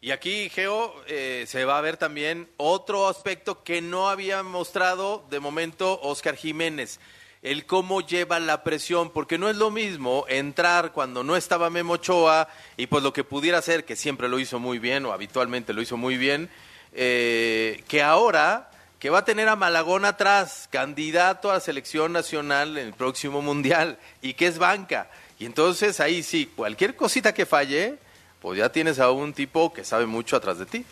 Y 0.00 0.12
aquí, 0.12 0.48
Geo, 0.48 0.94
eh, 1.08 1.44
se 1.48 1.64
va 1.64 1.76
a 1.76 1.80
ver 1.80 1.96
también 1.96 2.48
otro 2.56 3.08
aspecto 3.08 3.64
que 3.64 3.80
no 3.80 4.08
había 4.08 4.44
mostrado 4.44 5.26
de 5.28 5.40
momento 5.40 5.98
Oscar 6.02 6.36
Jiménez, 6.36 7.00
el 7.42 7.66
cómo 7.66 8.00
lleva 8.00 8.38
la 8.38 8.62
presión, 8.62 9.10
porque 9.10 9.38
no 9.38 9.50
es 9.50 9.56
lo 9.56 9.72
mismo 9.72 10.24
entrar 10.28 10.92
cuando 10.92 11.24
no 11.24 11.34
estaba 11.34 11.68
Memo 11.68 11.94
Ochoa 11.94 12.48
y 12.76 12.86
pues 12.86 13.02
lo 13.02 13.12
que 13.12 13.24
pudiera 13.24 13.58
hacer, 13.58 13.84
que 13.84 13.96
siempre 13.96 14.28
lo 14.28 14.38
hizo 14.38 14.60
muy 14.60 14.78
bien 14.78 15.04
o 15.04 15.12
habitualmente 15.12 15.72
lo 15.72 15.82
hizo 15.82 15.96
muy 15.96 16.16
bien, 16.16 16.48
eh, 16.92 17.82
que 17.88 18.00
ahora 18.00 18.70
que 19.00 19.10
va 19.10 19.18
a 19.18 19.24
tener 19.24 19.48
a 19.48 19.56
Malagón 19.56 20.04
atrás, 20.04 20.68
candidato 20.70 21.50
a 21.50 21.54
la 21.54 21.60
selección 21.60 22.12
nacional 22.12 22.78
en 22.78 22.86
el 22.86 22.94
próximo 22.94 23.42
mundial 23.42 23.98
y 24.22 24.34
que 24.34 24.46
es 24.46 24.58
banca. 24.58 25.10
Y 25.40 25.46
entonces 25.46 25.98
ahí 25.98 26.22
sí, 26.22 26.46
cualquier 26.54 26.94
cosita 26.94 27.34
que 27.34 27.46
falle, 27.46 27.98
pues 28.48 28.60
ya 28.60 28.72
tienes 28.72 28.98
a 28.98 29.10
un 29.10 29.34
tipo 29.34 29.74
que 29.74 29.84
sabe 29.84 30.06
mucho 30.06 30.34
atrás 30.34 30.58
de 30.58 30.64
ti. 30.64 30.82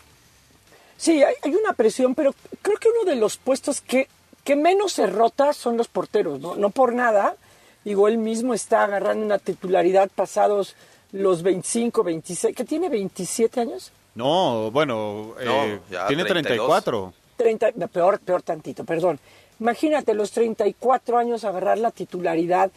Sí, 0.95 1.23
hay, 1.23 1.33
hay, 1.41 1.55
una 1.55 1.73
presión, 1.73 2.13
pero 2.13 2.35
creo 2.61 2.77
que 2.77 2.87
uno 2.89 3.09
de 3.09 3.15
los 3.15 3.37
puestos 3.37 3.81
que, 3.81 4.07
que 4.43 4.55
menos 4.55 4.93
se 4.93 5.07
rota 5.07 5.53
son 5.53 5.75
los 5.75 5.87
porteros, 5.87 6.39
¿no? 6.39 6.55
No 6.55 6.69
por 6.69 6.93
nada. 6.93 7.35
Digo, 7.83 8.07
él 8.07 8.19
mismo 8.19 8.53
está 8.53 8.83
agarrando 8.83 9.25
una 9.25 9.39
titularidad 9.39 10.07
pasados 10.13 10.75
los 11.11 11.41
25, 11.41 12.03
26, 12.03 12.55
que 12.55 12.63
tiene 12.63 12.89
27 12.89 13.59
años. 13.61 13.91
No, 14.13 14.69
bueno, 14.69 15.33
no, 15.43 15.63
eh, 15.65 15.79
tiene 16.07 16.25
34. 16.25 17.11
30, 17.37 17.71
peor, 17.87 18.19
peor 18.19 18.43
tantito, 18.43 18.83
perdón. 18.83 19.19
Imagínate 19.59 20.13
los 20.13 20.29
34 20.29 21.17
años 21.17 21.43
agarrar 21.43 21.79
la 21.79 21.89
titularidad, 21.89 22.69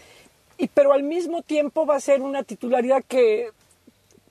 y, 0.57 0.69
pero 0.69 0.95
al 0.95 1.03
mismo 1.03 1.43
tiempo 1.43 1.85
va 1.85 1.97
a 1.97 2.01
ser 2.01 2.23
una 2.23 2.45
titularidad 2.45 3.05
que 3.07 3.51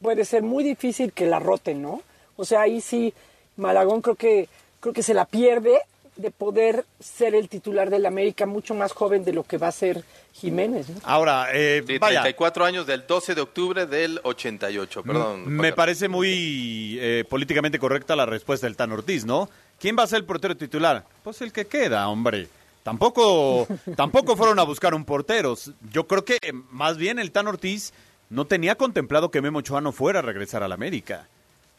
puede 0.02 0.26
ser 0.26 0.44
muy 0.44 0.64
difícil 0.64 1.12
que 1.14 1.26
la 1.26 1.40
roten, 1.40 1.82
¿no? 1.82 2.02
O 2.36 2.46
sea, 2.46 2.62
ahí 2.62 2.82
sí, 2.82 3.14
Malagón 3.58 4.02
creo 4.02 4.16
que, 4.16 4.48
creo 4.80 4.94
que 4.94 5.04
se 5.04 5.14
la 5.14 5.26
pierde 5.26 5.80
de 6.16 6.32
poder 6.32 6.86
ser 7.00 7.34
el 7.34 7.48
titular 7.48 7.90
del 7.90 8.06
América 8.06 8.46
mucho 8.46 8.74
más 8.76 8.92
joven 8.92 9.24
de 9.24 9.32
lo 9.32 9.44
que 9.44 9.58
va 9.58 9.68
a 9.70 9.72
ser 9.72 10.04
Jiménez. 10.34 10.90
¿no? 10.90 10.96
Ahora, 11.04 11.48
eh, 11.54 11.82
Sí, 11.88 11.98
vaya, 11.98 12.22
34 12.22 12.66
años 12.66 12.86
del 12.88 13.08
12 13.08 13.36
de 13.36 13.42
octubre 13.42 13.86
del 13.86 14.20
88, 14.24 15.04
perdón. 15.04 15.48
me 15.48 15.70
Paco. 15.70 15.76
parece 15.78 16.10
muy 16.10 16.98
eh, 17.00 17.24
políticamente 17.30 17.80
correcta 17.80 18.16
la 18.18 18.26
respuesta 18.26 18.68
del 18.68 18.76
Tan 18.76 18.92
Ortiz, 18.92 19.26
¿no? 19.26 19.50
¿Quién 19.80 19.98
va 19.98 20.04
a 20.04 20.08
ser 20.08 20.18
el 20.20 20.26
portero 20.26 20.58
titular? 20.58 21.06
Pues 21.24 21.42
el 21.42 21.54
que 21.54 21.66
queda, 21.68 22.08
hombre. 22.10 22.50
Tampoco, 22.84 23.68
tampoco 23.96 24.36
fueron 24.36 24.60
a 24.60 24.64
buscar 24.64 24.94
un 24.94 25.06
portero. 25.06 25.56
Yo 25.92 26.06
creo 26.08 26.26
que 26.26 26.38
eh, 26.42 26.52
más 26.72 26.98
bien 26.98 27.20
el 27.20 27.32
Tan 27.32 27.48
Ortiz 27.48 27.94
no 28.30 28.46
tenía 28.46 28.76
contemplado 28.76 29.32
que 29.32 29.42
Memo 29.42 29.60
Ochoa 29.60 29.82
no 29.82 29.92
fuera 29.92 30.20
a 30.20 30.22
regresar 30.24 30.64
al 30.64 30.72
América. 30.72 31.28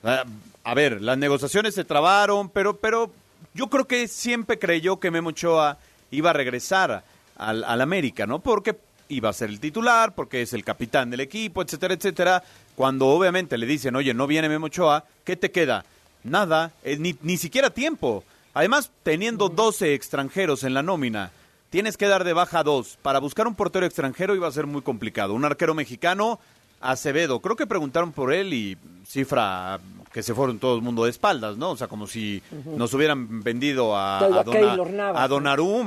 Ah, 0.02 0.24
A 0.64 0.74
ver, 0.74 1.00
las 1.00 1.16
negociaciones 1.18 1.74
se 1.74 1.84
trabaron, 1.84 2.48
pero, 2.48 2.76
pero 2.76 3.10
yo 3.54 3.68
creo 3.68 3.86
que 3.86 4.08
siempre 4.08 4.58
creyó 4.58 4.98
que 4.98 5.10
Memo 5.10 5.30
Ochoa 5.30 5.78
iba 6.10 6.30
a 6.30 6.34
regresar 6.34 7.04
al, 7.36 7.64
al 7.64 7.80
América, 7.80 8.26
¿no? 8.26 8.40
Porque 8.40 8.76
iba 9.08 9.28
a 9.28 9.32
ser 9.32 9.50
el 9.50 9.60
titular, 9.60 10.14
porque 10.14 10.42
es 10.42 10.52
el 10.52 10.64
capitán 10.64 11.10
del 11.10 11.20
equipo, 11.20 11.62
etcétera, 11.62 11.94
etcétera. 11.94 12.42
Cuando 12.74 13.08
obviamente 13.08 13.58
le 13.58 13.66
dicen, 13.66 13.96
oye, 13.96 14.14
no 14.14 14.26
viene 14.26 14.48
Memo 14.48 14.66
Ochoa, 14.66 15.04
¿qué 15.24 15.36
te 15.36 15.50
queda? 15.50 15.84
Nada, 16.24 16.72
eh, 16.84 16.96
ni, 16.98 17.16
ni 17.22 17.36
siquiera 17.36 17.70
tiempo. 17.70 18.24
Además, 18.54 18.90
teniendo 19.02 19.48
12 19.48 19.94
extranjeros 19.94 20.64
en 20.64 20.74
la 20.74 20.82
nómina, 20.82 21.30
tienes 21.70 21.96
que 21.96 22.06
dar 22.06 22.24
de 22.24 22.32
baja 22.32 22.62
dos. 22.62 22.98
Para 23.02 23.18
buscar 23.20 23.46
un 23.46 23.54
portero 23.54 23.86
extranjero 23.86 24.34
iba 24.34 24.46
a 24.48 24.52
ser 24.52 24.66
muy 24.66 24.82
complicado. 24.82 25.34
Un 25.34 25.44
arquero 25.44 25.74
mexicano, 25.74 26.38
Acevedo, 26.80 27.40
creo 27.40 27.56
que 27.56 27.66
preguntaron 27.66 28.12
por 28.12 28.32
él 28.32 28.52
y 28.54 28.76
cifra 29.06 29.80
que 30.12 30.22
se 30.22 30.34
fueron 30.34 30.58
todo 30.58 30.74
el 30.76 30.82
mundo 30.82 31.04
de 31.04 31.10
espaldas, 31.10 31.56
¿no? 31.56 31.70
O 31.70 31.76
sea, 31.76 31.86
como 31.86 32.06
si 32.06 32.42
nos 32.64 32.92
hubieran 32.94 33.42
vendido 33.42 33.96
a, 33.96 34.18
a 34.18 34.24
a, 34.24 34.44
Dona- 34.44 34.58
Keylor 34.58 34.90
Navas, 34.90 35.20
a 35.22 35.28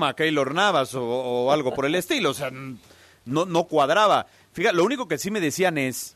a 0.10 0.14
Keylor 0.16 0.54
Navas 0.54 0.96
o, 0.96 1.04
o 1.04 1.52
algo 1.52 1.74
por 1.74 1.86
el 1.86 1.96
estilo. 1.96 2.30
O 2.30 2.34
sea, 2.34 2.50
no, 3.26 3.46
no 3.46 3.64
cuadraba. 3.66 4.28
Fíjate, 4.54 4.76
lo 4.78 4.86
único 4.86 5.08
que 5.08 5.18
sí 5.18 5.30
me 5.32 5.42
decían 5.42 5.78
es, 5.78 6.16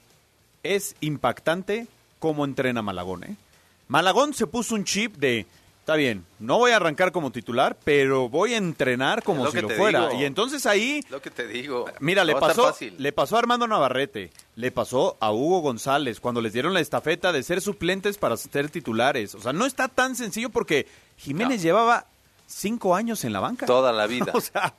es 0.63 0.95
impactante 1.01 1.87
cómo 2.19 2.45
entrena 2.45 2.81
Malagón, 2.81 3.23
¿eh? 3.25 3.35
Malagón 3.89 4.33
se 4.33 4.47
puso 4.47 4.75
un 4.75 4.83
chip 4.83 5.15
de, 5.17 5.45
está 5.87 5.95
bien, 5.95 6.25
no 6.39 6.57
voy 6.57 6.71
a 6.71 6.75
arrancar 6.75 7.13
como 7.13 7.31
titular, 7.31 7.77
pero 7.85 8.27
voy 8.27 8.53
a 8.53 8.57
entrenar 8.57 9.23
como 9.23 9.45
lo 9.45 9.51
si 9.51 9.61
lo 9.61 9.69
fuera. 9.69 10.09
digo. 10.09 10.21
Y 10.21 10.25
entonces 10.25 10.65
ahí 10.65 11.01
Lo 11.09 11.21
que 11.21 11.31
te 11.31 11.47
digo. 11.47 11.85
Mira, 12.01 12.25
le 12.25 12.33
no 12.33 12.41
pasó, 12.41 12.75
le 12.97 13.13
pasó 13.13 13.37
a 13.37 13.39
Armando 13.39 13.67
Navarrete, 13.67 14.31
le 14.55 14.69
pasó 14.73 15.15
a 15.21 15.31
Hugo 15.31 15.61
González 15.61 16.19
cuando 16.19 16.41
les 16.41 16.51
dieron 16.51 16.73
la 16.73 16.81
estafeta 16.81 17.31
de 17.31 17.41
ser 17.41 17.61
suplentes 17.61 18.17
para 18.17 18.35
ser 18.35 18.69
titulares. 18.69 19.33
O 19.33 19.39
sea, 19.39 19.53
no 19.53 19.65
está 19.65 19.87
tan 19.87 20.17
sencillo 20.17 20.49
porque 20.49 20.87
Jiménez 21.15 21.61
llevaba 21.61 22.07
cinco 22.47 22.93
años 22.93 23.23
en 23.23 23.31
la 23.31 23.39
banca. 23.39 23.65
Toda 23.65 23.93
la 23.93 24.07
vida. 24.07 24.33
O 24.33 24.41
sea, 24.41 24.73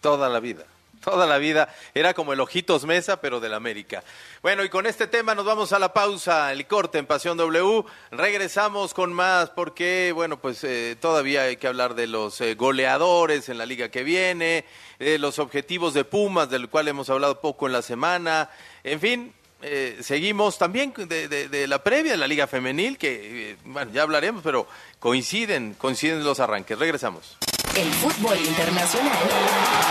Toda 0.00 0.30
la 0.30 0.40
vida. 0.40 0.64
Toda 1.04 1.26
la 1.26 1.38
vida. 1.38 1.74
Era 1.94 2.14
como 2.14 2.32
el 2.32 2.40
Ojitos 2.40 2.84
Mesa, 2.86 3.20
pero 3.20 3.38
del 3.40 3.52
América. 3.54 4.02
Bueno, 4.42 4.64
y 4.64 4.68
con 4.70 4.86
este 4.86 5.06
tema 5.06 5.34
nos 5.34 5.44
vamos 5.44 5.72
a 5.72 5.78
la 5.78 5.92
pausa, 5.92 6.50
el 6.52 6.66
corte 6.66 6.98
en 6.98 7.06
Pasión 7.06 7.36
W. 7.36 7.84
Regresamos 8.10 8.94
con 8.94 9.12
más 9.12 9.50
porque, 9.50 10.12
bueno, 10.14 10.38
pues 10.40 10.64
eh, 10.64 10.96
todavía 11.00 11.42
hay 11.42 11.56
que 11.56 11.66
hablar 11.66 11.94
de 11.94 12.06
los 12.06 12.40
eh, 12.40 12.54
goleadores 12.54 13.48
en 13.48 13.58
la 13.58 13.66
liga 13.66 13.90
que 13.90 14.02
viene, 14.02 14.64
de 14.98 15.18
los 15.18 15.38
objetivos 15.38 15.92
de 15.94 16.04
Pumas, 16.04 16.48
del 16.48 16.68
cual 16.68 16.88
hemos 16.88 17.10
hablado 17.10 17.40
poco 17.40 17.66
en 17.66 17.72
la 17.72 17.82
semana. 17.82 18.48
En 18.82 19.00
fin, 19.00 19.34
eh, 19.62 19.98
seguimos 20.02 20.56
también 20.58 20.92
de, 20.96 21.28
de- 21.28 21.48
de 21.48 21.66
la 21.66 21.82
previa 21.82 22.12
de 22.12 22.18
la 22.18 22.26
liga 22.26 22.46
femenil, 22.46 22.96
que, 22.98 23.50
eh, 23.52 23.56
bueno, 23.64 23.90
ya 23.92 24.02
hablaremos, 24.02 24.42
pero 24.42 24.66
coinciden, 24.98 25.74
coinciden 25.74 26.24
los 26.24 26.40
arranques. 26.40 26.78
Regresamos. 26.78 27.36
El 27.76 27.92
fútbol 27.92 28.38
internacional 28.38 29.18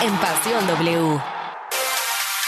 en 0.03 0.15
Pasión 0.17 0.65
W. 0.67 1.42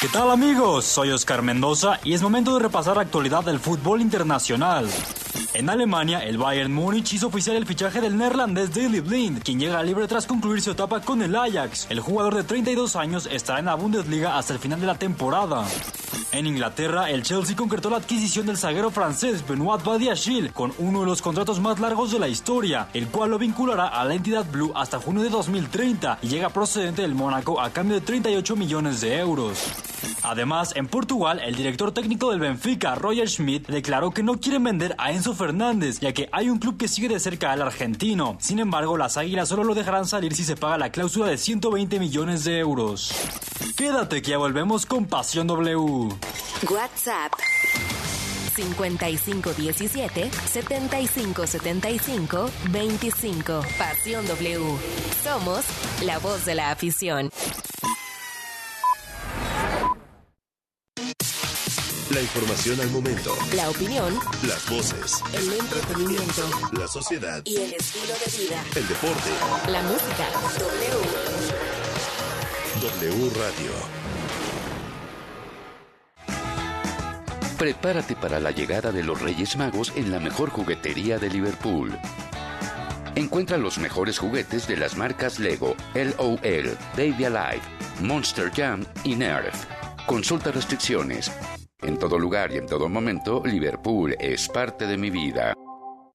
¿Qué 0.01 0.09
tal 0.09 0.29
amigos? 0.29 0.83
Soy 0.83 1.11
Oscar 1.11 1.41
Mendoza 1.41 2.01
y 2.03 2.13
es 2.13 2.21
momento 2.21 2.53
de 2.53 2.59
repasar 2.59 2.97
la 2.97 3.03
actualidad 3.03 3.45
del 3.45 3.59
fútbol 3.59 4.01
internacional. 4.01 4.89
En 5.53 5.69
Alemania, 5.69 6.19
el 6.19 6.37
Bayern 6.37 6.73
Múnich 6.73 7.13
hizo 7.13 7.27
oficial 7.27 7.55
el 7.55 7.65
fichaje 7.65 8.01
del 8.01 8.17
neerlandés 8.17 8.75
Daley 8.75 8.99
Blind, 8.99 9.41
quien 9.41 9.57
llega 9.57 9.81
libre 9.81 10.05
tras 10.05 10.27
concluir 10.27 10.61
su 10.61 10.71
etapa 10.71 10.99
con 10.99 11.21
el 11.21 11.33
Ajax. 11.33 11.87
El 11.89 12.01
jugador 12.01 12.35
de 12.35 12.43
32 12.43 12.97
años 12.97 13.25
estará 13.31 13.59
en 13.59 13.65
la 13.65 13.75
Bundesliga 13.75 14.37
hasta 14.37 14.51
el 14.51 14.59
final 14.59 14.81
de 14.81 14.87
la 14.87 14.95
temporada. 14.95 15.65
En 16.33 16.45
Inglaterra, 16.45 17.09
el 17.09 17.23
Chelsea 17.23 17.55
concretó 17.55 17.89
la 17.89 17.97
adquisición 17.97 18.45
del 18.45 18.57
zaguero 18.57 18.91
francés 18.91 19.47
Benoit 19.47 19.81
Badiachil 19.81 20.51
con 20.51 20.73
uno 20.79 20.99
de 20.99 21.05
los 21.05 21.21
contratos 21.21 21.61
más 21.61 21.79
largos 21.79 22.11
de 22.11 22.19
la 22.19 22.27
historia, 22.27 22.89
el 22.93 23.07
cual 23.07 23.31
lo 23.31 23.39
vinculará 23.39 23.87
a 23.87 24.03
la 24.03 24.15
entidad 24.15 24.45
Blue 24.51 24.73
hasta 24.75 24.99
junio 24.99 25.23
de 25.23 25.29
2030 25.29 26.19
y 26.21 26.27
llega 26.27 26.49
procedente 26.49 27.03
del 27.03 27.15
Mónaco 27.15 27.61
a 27.61 27.69
cambio 27.69 27.95
de 27.95 28.05
38 28.05 28.55
millones 28.57 28.99
de 28.99 29.17
euros. 29.17 29.57
Además, 30.23 30.73
en 30.75 30.87
Portugal, 30.87 31.39
el 31.43 31.55
director 31.55 31.91
técnico 31.91 32.31
del 32.31 32.39
Benfica, 32.39 32.95
Roger 32.95 33.29
Schmidt, 33.29 33.67
declaró 33.67 34.11
que 34.11 34.23
no 34.23 34.39
quieren 34.39 34.63
vender 34.63 34.95
a 34.97 35.11
Enzo 35.11 35.33
Fernández, 35.33 35.99
ya 35.99 36.13
que 36.13 36.29
hay 36.31 36.49
un 36.49 36.59
club 36.59 36.77
que 36.77 36.87
sigue 36.87 37.09
de 37.09 37.19
cerca 37.19 37.51
al 37.51 37.61
argentino. 37.61 38.37
Sin 38.39 38.59
embargo, 38.59 38.97
las 38.97 39.17
águilas 39.17 39.49
solo 39.49 39.63
lo 39.63 39.75
dejarán 39.75 40.05
salir 40.05 40.33
si 40.33 40.43
se 40.43 40.55
paga 40.55 40.77
la 40.77 40.91
cláusula 40.91 41.27
de 41.27 41.37
120 41.37 41.99
millones 41.99 42.43
de 42.43 42.59
euros. 42.59 43.13
Quédate 43.75 44.21
que 44.21 44.31
ya 44.31 44.37
volvemos 44.37 44.85
con 44.85 45.05
Pasión 45.05 45.47
W. 45.47 46.09
WhatsApp 46.69 47.33
5517 48.55 50.31
7575 50.31 52.49
25. 52.71 53.61
Pasión 53.77 54.25
W. 54.27 54.77
Somos 55.23 55.65
la 56.03 56.19
voz 56.19 56.45
de 56.45 56.55
la 56.55 56.71
afición. 56.71 57.29
La 62.11 62.21
información 62.21 62.79
al 62.79 62.89
momento. 62.91 63.35
La 63.55 63.69
opinión, 63.69 64.19
Las 64.47 64.69
voces. 64.69 65.21
el 65.33 65.53
entretenimiento 65.53 66.43
La 66.73 66.87
sociedad. 66.87 67.41
y 67.45 67.55
el 67.57 67.73
estilo 67.73 68.13
de 68.13 68.37
vida. 68.43 68.63
El 68.75 68.87
deporte. 68.87 69.29
La 69.71 69.81
música. 69.81 70.27
W. 72.81 73.09
W 73.09 73.29
Radio. 73.39 73.71
Prepárate 77.57 78.15
para 78.15 78.39
la 78.39 78.51
llegada 78.51 78.91
de 78.91 79.01
los 79.03 79.19
Reyes 79.21 79.55
Magos 79.57 79.91
en 79.95 80.11
la 80.11 80.19
mejor 80.19 80.49
juguetería 80.51 81.17
de 81.17 81.29
Liverpool. 81.29 81.97
Encuentra 83.15 83.57
los 83.57 83.77
mejores 83.79 84.19
juguetes 84.19 84.67
de 84.67 84.77
las 84.77 84.95
marcas 84.95 85.39
Lego, 85.39 85.75
LOL, 85.95 86.77
Baby 86.95 87.25
Alive, 87.25 87.61
Monster 88.01 88.51
Jam 88.53 88.85
y 89.03 89.15
Nerf. 89.15 89.55
Consulta 90.05 90.51
restricciones. 90.51 91.31
En 91.85 91.99
todo 91.99 92.17
lugar 92.17 92.51
y 92.51 92.57
en 92.57 92.65
todo 92.65 92.89
momento, 92.89 93.43
Liverpool 93.45 94.15
es 94.19 94.49
parte 94.49 94.87
de 94.87 94.97
mi 94.97 95.11
vida. 95.11 95.53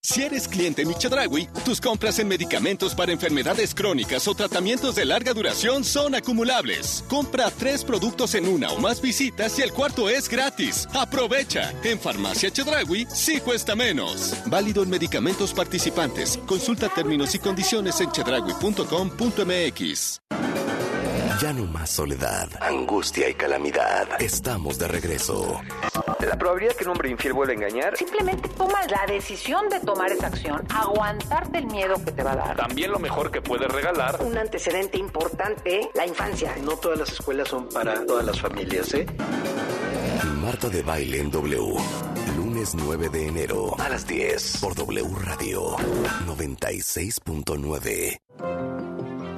Si 0.02 0.22
eres 0.22 0.48
cliente 0.48 0.86
Michedragui, 0.86 1.46
tus 1.64 1.80
compras 1.80 2.18
en 2.18 2.26
medicamentos 2.26 2.94
para 2.94 3.12
enfermedades 3.12 3.74
crónicas 3.74 4.26
o 4.26 4.34
tratamientos 4.34 4.94
de 4.94 5.04
larga 5.04 5.34
duración 5.34 5.84
son 5.84 6.14
acumulables. 6.14 7.04
Compra 7.06 7.50
tres 7.50 7.84
productos 7.84 8.34
en 8.34 8.48
una 8.48 8.72
o 8.72 8.80
más 8.80 9.02
visitas 9.02 9.58
y 9.58 9.62
el 9.62 9.72
cuarto 9.72 10.08
es 10.08 10.28
gratis. 10.28 10.88
Aprovecha. 10.94 11.72
En 11.84 12.00
Farmacia 12.00 12.50
Chedragui 12.50 13.06
sí 13.12 13.40
cuesta 13.40 13.76
menos. 13.76 14.34
Válido 14.46 14.82
en 14.82 14.90
medicamentos 14.90 15.52
participantes. 15.52 16.38
Consulta 16.46 16.88
términos 16.88 17.34
y 17.34 17.38
condiciones 17.38 18.00
en 18.00 18.10
chedragui.com.mx. 18.10 20.39
Ya 21.40 21.52
no 21.54 21.64
más 21.64 21.88
soledad, 21.88 22.48
angustia 22.60 23.28
y 23.30 23.34
calamidad. 23.34 24.06
Estamos 24.20 24.78
de 24.78 24.86
regreso. 24.88 25.58
La 26.20 26.36
probabilidad 26.36 26.74
que 26.74 26.84
un 26.84 26.90
hombre 26.90 27.08
infiel 27.08 27.32
vuelva 27.32 27.52
a 27.52 27.56
engañar. 27.56 27.96
Simplemente 27.96 28.46
tomas 28.50 28.90
la 28.90 29.06
decisión 29.06 29.70
de 29.70 29.80
tomar 29.80 30.12
esa 30.12 30.26
acción, 30.26 30.66
aguantarte 30.68 31.56
el 31.58 31.66
miedo 31.66 31.94
que 32.04 32.12
te 32.12 32.22
va 32.22 32.32
a 32.32 32.36
dar. 32.36 32.56
También 32.56 32.90
lo 32.90 32.98
mejor 32.98 33.30
que 33.30 33.40
puedes 33.40 33.72
regalar. 33.72 34.20
Un 34.22 34.36
antecedente 34.36 34.98
importante, 34.98 35.88
la 35.94 36.06
infancia. 36.06 36.54
No 36.62 36.76
todas 36.76 36.98
las 36.98 37.10
escuelas 37.10 37.48
son 37.48 37.70
para 37.70 38.04
todas 38.04 38.26
las 38.26 38.38
familias, 38.38 38.92
¿eh? 38.92 39.06
Marta 40.42 40.68
de 40.68 40.82
baile 40.82 41.20
en 41.20 41.30
W. 41.30 41.74
Lunes 42.36 42.74
9 42.74 43.08
de 43.08 43.28
enero 43.28 43.74
a 43.78 43.88
las 43.88 44.06
10 44.06 44.58
por 44.60 44.74
W 44.74 45.08
Radio 45.24 45.78
96.9. 46.26 48.20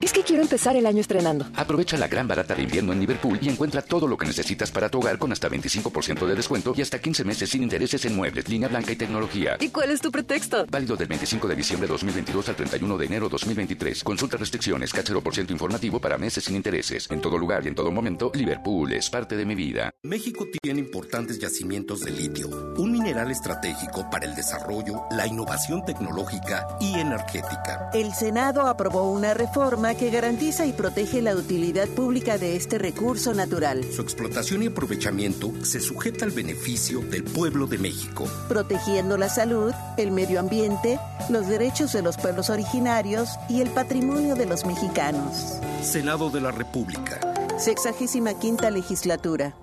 Es 0.00 0.12
que 0.12 0.22
quiero 0.22 0.44
empezar 0.44 0.76
el 0.76 0.86
año 0.86 1.00
estrenando. 1.00 1.44
Aprovecha 1.56 1.96
la 1.96 2.06
gran 2.06 2.28
barata 2.28 2.54
de 2.54 2.62
invierno 2.62 2.92
en 2.92 3.00
Liverpool 3.00 3.36
y 3.42 3.48
encuentra 3.48 3.82
todo 3.82 4.06
lo 4.06 4.16
que 4.16 4.26
necesitas 4.26 4.70
para 4.70 4.88
tu 4.88 5.00
hogar 5.00 5.18
con 5.18 5.32
hasta 5.32 5.48
25% 5.48 6.24
de 6.24 6.36
descuento 6.36 6.72
y 6.76 6.82
hasta 6.82 7.00
15 7.00 7.24
meses 7.24 7.50
sin 7.50 7.64
intereses 7.64 8.04
en 8.04 8.14
muebles, 8.14 8.48
línea 8.48 8.68
blanca 8.68 8.92
y 8.92 8.96
tecnología. 8.96 9.56
¿Y 9.58 9.70
cuál 9.70 9.90
es 9.90 10.00
tu 10.00 10.12
pretexto? 10.12 10.66
Válido 10.70 10.94
del 10.94 11.08
25 11.08 11.48
de 11.48 11.56
diciembre 11.56 11.88
de 11.88 11.94
2022 11.94 12.48
al 12.48 12.54
31 12.54 12.96
de 12.96 13.06
enero 13.06 13.28
2023. 13.28 14.04
Consulta 14.04 14.36
restricciones, 14.36 14.92
por 14.92 15.34
ciento 15.34 15.52
informativo 15.52 15.98
para 16.00 16.16
meses 16.16 16.44
sin 16.44 16.54
intereses. 16.54 17.10
En 17.10 17.20
todo 17.20 17.36
lugar 17.36 17.64
y 17.64 17.68
en 17.68 17.74
todo 17.74 17.90
momento, 17.90 18.30
Liverpool 18.34 18.92
es 18.92 19.10
parte 19.10 19.36
de 19.36 19.44
mi 19.44 19.56
vida. 19.56 19.90
México 20.04 20.46
tiene 20.62 20.78
importantes 20.78 21.40
yacimientos 21.40 22.02
de 22.02 22.12
litio, 22.12 22.48
un 22.76 22.92
mineral 22.92 23.32
estratégico 23.32 24.08
para 24.08 24.26
el 24.26 24.36
desarrollo, 24.36 25.06
la 25.10 25.26
innovación 25.26 25.84
tecnológica 25.84 26.68
y 26.80 26.94
energética. 26.94 27.90
El 27.92 28.14
Senado 28.14 28.68
aprobó 28.68 29.10
una 29.10 29.34
reforma 29.34 29.87
que 29.94 30.10
garantiza 30.10 30.66
y 30.66 30.72
protege 30.72 31.22
la 31.22 31.34
utilidad 31.34 31.88
pública 31.88 32.38
de 32.38 32.56
este 32.56 32.78
recurso 32.78 33.34
natural, 33.34 33.84
Su 33.92 34.02
explotación 34.02 34.62
y 34.62 34.66
aprovechamiento 34.66 35.52
se 35.64 35.80
sujeta 35.80 36.24
al 36.24 36.30
beneficio 36.30 37.00
del 37.00 37.24
pueblo 37.24 37.66
de 37.66 37.78
México. 37.78 38.26
protegiendo 38.48 39.16
la 39.16 39.28
salud, 39.28 39.72
el 39.96 40.10
medio 40.10 40.40
ambiente, 40.40 40.98
los 41.30 41.46
derechos 41.48 41.92
de 41.92 42.02
los 42.02 42.16
pueblos 42.16 42.50
originarios 42.50 43.28
y 43.48 43.60
el 43.60 43.70
patrimonio 43.70 44.34
de 44.34 44.46
los 44.46 44.64
mexicanos. 44.66 45.54
Senado 45.82 46.30
de 46.30 46.40
la 46.40 46.50
República. 46.50 47.20
Sexagésima 47.58 48.38
quinta 48.38 48.70
legislatura. 48.70 49.54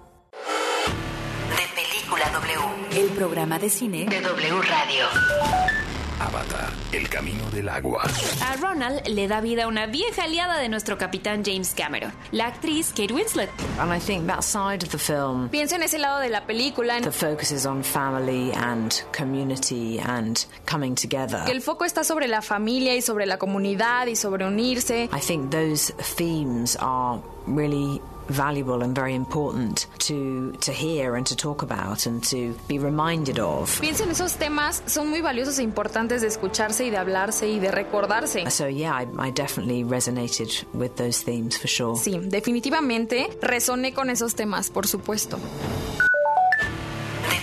Película 1.76 2.30
W. 2.32 3.02
El 3.02 3.10
programa 3.18 3.60
de 3.60 3.70
cine 3.70 4.06
de 4.10 4.22
W 4.22 4.62
Radio. 4.62 5.85
Avatar, 6.20 6.72
el 6.94 7.10
camino 7.10 7.50
del 7.52 7.68
agua. 7.70 8.04
A 8.42 8.56
Ronald 8.58 9.06
le 9.08 9.28
da 9.28 9.42
vida 9.42 9.66
a 9.66 9.68
una 9.68 9.86
vieja 9.86 10.24
aliada 10.24 10.58
de 10.58 10.70
nuestro 10.70 10.98
capitán 10.98 11.44
James 11.46 11.74
Cameron, 11.76 12.14
la 12.32 12.48
actriz 12.48 12.90
Kate 12.96 13.14
Winslet. 13.14 13.50
And 13.80 13.94
I 13.94 14.00
think 14.00 14.26
that 14.28 14.42
side 14.44 14.84
of 14.84 14.90
the 14.92 14.98
film, 14.98 15.50
Pienso 15.50 15.76
en 15.76 15.84
ese 15.84 15.98
lado 16.00 16.20
de 16.20 16.30
la 16.30 16.46
película 16.46 17.00
the 17.02 17.12
focus 17.12 17.52
is 17.52 17.66
on 17.66 17.84
family 17.84 18.52
and 18.56 18.94
community 19.16 20.00
and 20.00 20.46
coming 20.66 20.96
together. 20.96 21.44
el 21.50 21.62
foco 21.62 21.86
está 21.86 22.04
sobre 22.04 22.28
la 22.28 22.42
familia 22.42 22.96
y 22.96 23.02
sobre 23.02 23.26
la 23.26 23.38
comunidad 23.38 24.08
y 24.08 24.16
sobre 24.16 24.46
unirse. 24.46 25.10
I 25.14 25.20
think 25.20 25.52
those 25.52 25.94
themes 26.18 26.78
are 26.80 27.20
really 27.48 28.02
valuable 28.30 28.84
and 28.84 28.96
very 28.96 29.14
important 29.14 29.88
to 30.00 30.52
to 30.62 30.72
hear 30.72 31.16
and 31.16 31.26
to 31.28 31.36
talk 31.36 31.62
about 31.62 32.06
and 32.06 32.24
to 32.24 32.56
be 32.68 32.80
reminded 32.80 33.40
of. 33.40 33.80
Pienso 33.82 34.04
en 34.04 34.12
esos 34.12 34.36
temas, 34.36 34.84
son 34.86 35.10
muy 35.10 35.22
valiosos 35.22 35.60
e 35.60 35.64
importantes 35.64 36.22
de 36.22 36.28
escucharse 36.28 36.86
y 36.86 36.90
de 36.90 36.98
hablarse 36.98 37.48
y 37.48 37.60
de 37.60 37.72
recordarse. 37.72 38.50
So 38.50 38.68
yeah, 38.68 39.02
I, 39.02 39.08
I 39.28 39.32
definitely 39.32 39.84
resonated 39.84 40.66
with 40.74 40.96
those 40.96 41.24
themes 41.24 41.58
for 41.58 41.68
sure. 41.68 41.96
Sí, 41.96 42.20
definitivamente 42.20 43.30
resoné 43.42 43.94
con 43.94 44.10
esos 44.10 44.36
temas, 44.36 44.70
por 44.70 44.88
supuesto. 44.88 45.40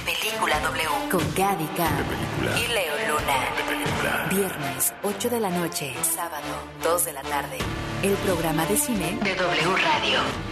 Película 0.05 0.59
W. 0.61 1.11
Con 1.11 1.21
Gaby 1.37 1.68
y 2.57 2.73
Leo 2.73 2.95
Luna. 3.09 3.62
Viernes, 4.31 4.95
8 5.03 5.31
de 5.31 5.40
la 5.40 5.51
noche. 5.51 5.95
Sábado, 6.03 6.47
2 6.83 7.05
de 7.05 7.12
la 7.12 7.23
tarde. 7.23 7.59
El 8.03 8.14
programa 8.14 8.64
de 8.66 8.77
cine 8.77 9.18
de 9.23 9.35
W 9.35 9.77
Radio. 9.77 10.52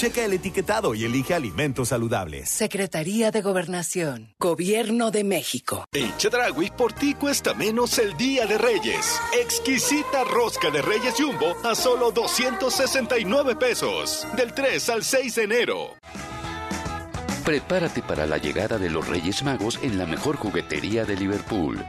Checa 0.00 0.24
el 0.24 0.32
etiquetado 0.32 0.94
y 0.94 1.04
elige 1.04 1.34
alimentos 1.34 1.88
saludables. 1.88 2.48
Secretaría 2.48 3.30
de 3.30 3.42
Gobernación. 3.42 4.34
Gobierno 4.38 5.10
de 5.10 5.24
México. 5.24 5.84
En 5.92 6.16
Chedragui 6.16 6.70
por 6.70 6.94
ti 6.94 7.12
cuesta 7.12 7.52
menos 7.52 7.98
el 7.98 8.16
Día 8.16 8.46
de 8.46 8.56
Reyes. 8.56 9.20
Exquisita 9.38 10.24
rosca 10.24 10.70
de 10.70 10.80
Reyes 10.80 11.16
Jumbo 11.18 11.54
a 11.62 11.74
solo 11.74 12.12
269 12.12 13.56
pesos. 13.56 14.26
Del 14.38 14.54
3 14.54 14.88
al 14.88 15.04
6 15.04 15.34
de 15.34 15.42
enero. 15.42 15.90
Prepárate 17.44 18.00
para 18.00 18.24
la 18.24 18.38
llegada 18.38 18.78
de 18.78 18.88
los 18.88 19.06
Reyes 19.06 19.42
Magos 19.42 19.78
en 19.82 19.98
la 19.98 20.06
mejor 20.06 20.36
juguetería 20.36 21.04
de 21.04 21.14
Liverpool. 21.14 21.84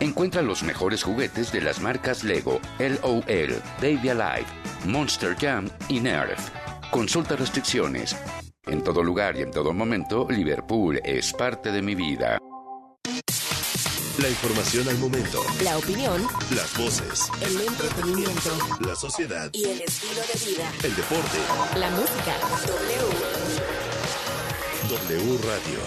Encuentra 0.00 0.42
los 0.42 0.64
mejores 0.64 1.04
juguetes 1.04 1.52
de 1.52 1.60
las 1.60 1.80
marcas 1.80 2.24
Lego, 2.24 2.60
LOL, 2.80 3.62
Baby 3.80 4.08
Alive, 4.08 4.46
Monster 4.84 5.36
Jam 5.36 5.70
y 5.88 6.00
Nerf. 6.00 6.50
Consulta 6.90 7.36
restricciones. 7.36 8.16
En 8.66 8.82
todo 8.82 9.02
lugar 9.02 9.36
y 9.36 9.42
en 9.42 9.50
todo 9.50 9.72
momento, 9.72 10.26
Liverpool 10.30 11.00
es 11.04 11.32
parte 11.32 11.70
de 11.72 11.82
mi 11.82 11.94
vida. 11.94 12.38
La 14.18 14.28
información 14.28 14.88
al 14.88 14.98
momento. 14.98 15.42
La 15.62 15.78
opinión, 15.78 16.26
Las 16.54 16.76
voces. 16.76 17.28
el 17.40 17.60
entretenimiento 17.60 18.50
La 18.80 18.94
sociedad. 18.96 19.48
y 19.52 19.64
el 19.64 19.80
estilo 19.82 20.20
de 20.20 20.50
vida. 20.50 20.72
El 20.82 20.96
deporte. 20.96 21.38
La 21.78 21.90
música. 21.90 22.34
W. 22.66 23.08
W 24.88 25.38
Radio. 25.38 25.78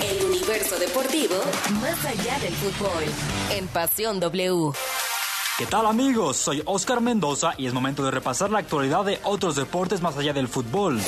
El 0.00 0.24
universo 0.24 0.78
deportivo 0.78 1.34
más 1.80 2.04
allá 2.04 2.38
del 2.38 2.54
fútbol. 2.54 3.04
En 3.50 3.66
Pasión 3.66 4.20
W. 4.20 4.72
¿Qué 5.58 5.66
tal 5.66 5.86
amigos? 5.86 6.36
Soy 6.36 6.62
Oscar 6.66 7.00
Mendoza 7.00 7.52
y 7.58 7.66
es 7.66 7.74
momento 7.74 8.04
de 8.04 8.12
repasar 8.12 8.48
la 8.52 8.60
actualidad 8.60 9.04
de 9.04 9.18
otros 9.24 9.56
deportes 9.56 10.00
más 10.00 10.16
allá 10.16 10.32
del 10.32 10.46
fútbol. 10.46 11.00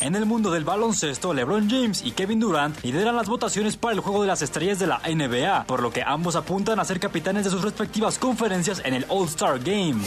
En 0.00 0.14
el 0.14 0.26
mundo 0.26 0.52
del 0.52 0.62
baloncesto, 0.62 1.34
LeBron 1.34 1.68
James 1.68 2.02
y 2.04 2.12
Kevin 2.12 2.38
Durant 2.38 2.80
lideran 2.84 3.16
las 3.16 3.28
votaciones 3.28 3.76
para 3.76 3.92
el 3.92 3.98
juego 3.98 4.22
de 4.22 4.28
las 4.28 4.42
estrellas 4.42 4.78
de 4.78 4.86
la 4.86 5.00
NBA, 5.04 5.64
por 5.64 5.82
lo 5.82 5.90
que 5.90 6.04
ambos 6.04 6.36
apuntan 6.36 6.78
a 6.78 6.84
ser 6.84 7.00
capitanes 7.00 7.42
de 7.42 7.50
sus 7.50 7.62
respectivas 7.62 8.16
conferencias 8.16 8.80
en 8.84 8.94
el 8.94 9.06
All-Star 9.08 9.58
Game. 9.58 10.00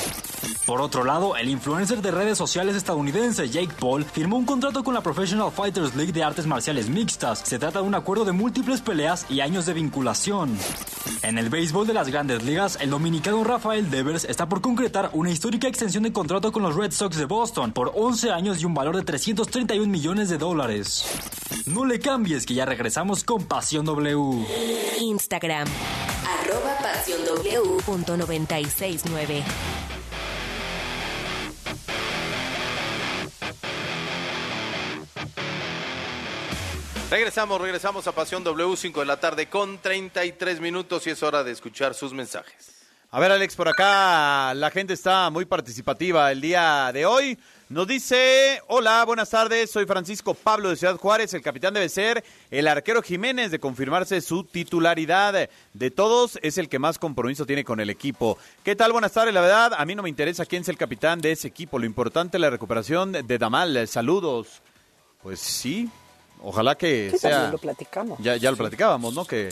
Por 0.65 0.80
otro 0.80 1.04
lado, 1.04 1.36
el 1.36 1.50
influencer 1.50 2.02
de 2.02 2.12
redes 2.12 2.38
sociales 2.38 2.78
estadounidense 2.78 3.50
Jake 3.50 3.74
Paul 3.78 4.06
firmó 4.06 4.38
un 4.38 4.46
contrato 4.46 4.82
con 4.82 4.93
la 4.93 5.02
Professional 5.02 5.52
Fighters 5.52 5.93
League 5.93 6.13
de 6.13 6.24
artes 6.24 6.48
marciales 6.48 6.88
mixtas. 6.88 7.39
Se 7.39 7.60
trata 7.60 7.82
de 7.82 7.86
un 7.86 7.96
acuerdo 7.96 8.24
de 8.24 8.32
múltiples 8.32 8.80
peleas 8.80 9.26
y 9.30 9.41
años 9.41 9.65
de 9.65 9.74
vinculación. 9.74 10.58
En 11.22 11.38
el 11.38 11.50
béisbol 11.50 11.86
de 11.86 11.93
las 11.93 12.08
grandes 12.08 12.43
ligas, 12.43 12.78
el 12.82 12.89
dominicano 12.89 13.43
Rafael 13.43 13.72
Devers 13.81 14.23
está 14.25 14.47
por 14.47 14.62
concretar 14.62 15.09
una 15.13 15.31
histórica 15.31 15.67
extensión 15.67 16.03
de 16.03 16.13
contrato 16.13 16.51
con 16.51 16.62
los 16.62 16.75
Red 16.75 16.91
Sox 16.91 17.17
de 17.17 17.25
Boston 17.25 17.73
por 17.73 17.91
11 17.95 18.29
años 18.29 18.62
y 18.62 18.65
un 18.65 18.73
valor 18.75 18.95
de 18.95 19.01
331 19.03 19.91
millones 19.91 20.29
de 20.29 20.38
dólares. 20.38 21.05
No 21.65 21.83
le 21.83 21.99
cambies 21.99 22.45
que 22.45 22.53
ya 22.53 22.65
regresamos 22.65 23.23
con 23.23 23.45
Pasión 23.45 23.86
W. 23.86 24.45
Instagram. 24.99 25.67
Arroba 26.39 26.77
Pasión 26.81 27.25
W. 27.25 27.83
Punto 27.83 28.15
969. 28.15 29.43
Regresamos, 37.09 37.62
regresamos 37.62 38.07
a 38.07 38.12
Pasión 38.12 38.43
W, 38.43 38.75
5 38.75 38.99
de 38.99 39.05
la 39.05 39.19
tarde 39.19 39.47
con 39.47 39.79
33 39.79 40.59
minutos 40.59 41.05
y 41.07 41.12
es 41.12 41.23
hora 41.23 41.43
de 41.43 41.51
escuchar 41.51 41.93
sus 41.93 42.13
mensajes. 42.13 42.83
A 43.15 43.19
ver, 43.19 43.32
Alex, 43.32 43.56
por 43.56 43.67
acá 43.69 44.56
la 44.56 44.71
gente 44.71 44.93
está 44.93 45.30
muy 45.30 45.45
participativa 45.45 46.32
el 46.32 46.41
día 46.41 46.89
de 46.91 47.06
hoy. 47.06 47.38
Nos 47.69 47.88
dice, 47.88 48.60
hola, 48.67 49.06
buenas 49.06 49.30
tardes, 49.30 49.69
soy 49.69 49.86
Francisco 49.86 50.34
Pablo 50.34 50.69
de 50.69 50.76
Ciudad 50.78 50.97
Juárez, 50.97 51.32
el 51.36 51.43
capitán 51.43 51.76
debe 51.76 51.89
ser 51.89 52.23
el 52.49 52.67
arquero 52.67 53.04
Jiménez 53.04 53.52
de 53.52 53.60
confirmarse 53.60 54.19
su 54.21 54.43
titularidad. 54.45 55.47
De 55.73 55.91
todos 55.91 56.39
es 56.41 56.58
el 56.58 56.69
que 56.69 56.80
más 56.80 56.97
compromiso 56.97 57.46
tiene 57.46 57.63
con 57.63 57.79
el 57.79 57.92
equipo. 57.92 58.40
¿Qué 58.63 58.75
tal? 58.75 58.92
Buenas 58.92 59.12
tardes, 59.12 59.31
la 59.33 59.42
verdad, 59.42 59.73
a 59.77 59.85
mí 59.85 59.94
no 59.94 60.02
me 60.02 60.10
interesa 60.10 60.48
quién 60.48 60.63
es 60.63 60.69
el 60.69 60.77
capitán 60.77 61.21
de 61.21 61.33
ese 61.33 61.48
equipo, 61.48 61.77
lo 61.77 61.85
importante 61.85 62.37
es 62.37 62.42
la 62.42 62.50
recuperación 62.50 63.12
de 63.12 63.37
Damal. 63.37 63.87
Saludos. 63.87 64.63
Pues 65.21 65.40
sí, 65.40 65.87
ojalá 66.42 66.75
que 66.75 67.12
Sí, 67.12 67.19
sea... 67.19 67.52
lo 67.52 67.60
platicamos. 67.60 68.17
Ya, 68.23 68.37
ya 68.37 68.50
lo 68.50 68.58
platicábamos, 68.58 69.13
¿no? 69.13 69.23
Que 69.23 69.50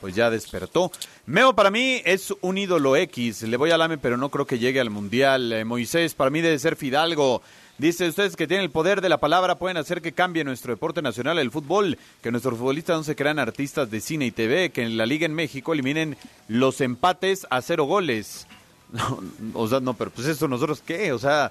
pues 0.00 0.14
ya 0.14 0.30
despertó. 0.30 0.90
Meo 1.26 1.54
para 1.54 1.70
mí 1.70 2.02
es 2.04 2.32
un 2.40 2.58
ídolo 2.58 2.96
X. 2.96 3.42
Le 3.42 3.56
voy 3.56 3.70
al 3.70 3.82
AME, 3.82 3.98
pero 3.98 4.16
no 4.16 4.28
creo 4.28 4.46
que 4.46 4.58
llegue 4.58 4.80
al 4.80 4.90
Mundial. 4.90 5.52
Eh, 5.52 5.64
Moisés 5.64 6.14
para 6.14 6.30
mí 6.30 6.40
debe 6.40 6.58
ser 6.58 6.76
Fidalgo. 6.76 7.42
Dice, 7.76 8.08
ustedes 8.08 8.36
que 8.36 8.46
tienen 8.46 8.64
el 8.64 8.70
poder 8.70 9.00
de 9.00 9.08
la 9.08 9.18
palabra 9.18 9.56
pueden 9.56 9.76
hacer 9.76 10.00
que 10.00 10.12
cambie 10.12 10.44
nuestro 10.44 10.72
deporte 10.72 11.02
nacional, 11.02 11.38
el 11.40 11.50
fútbol, 11.50 11.98
que 12.22 12.30
nuestros 12.30 12.56
futbolistas 12.56 12.96
no 12.96 13.02
se 13.02 13.16
crean 13.16 13.40
artistas 13.40 13.90
de 13.90 14.00
cine 14.00 14.26
y 14.26 14.30
TV, 14.30 14.70
que 14.70 14.82
en 14.82 14.96
la 14.96 15.06
Liga 15.06 15.26
en 15.26 15.34
México 15.34 15.72
eliminen 15.72 16.16
los 16.46 16.80
empates 16.80 17.46
a 17.50 17.62
cero 17.62 17.84
goles. 17.84 18.46
No, 18.94 19.18
o 19.54 19.66
sea, 19.66 19.80
no, 19.80 19.94
pero 19.94 20.12
pues 20.12 20.28
eso 20.28 20.46
nosotros 20.46 20.80
qué, 20.86 21.12
o 21.12 21.18
sea, 21.18 21.50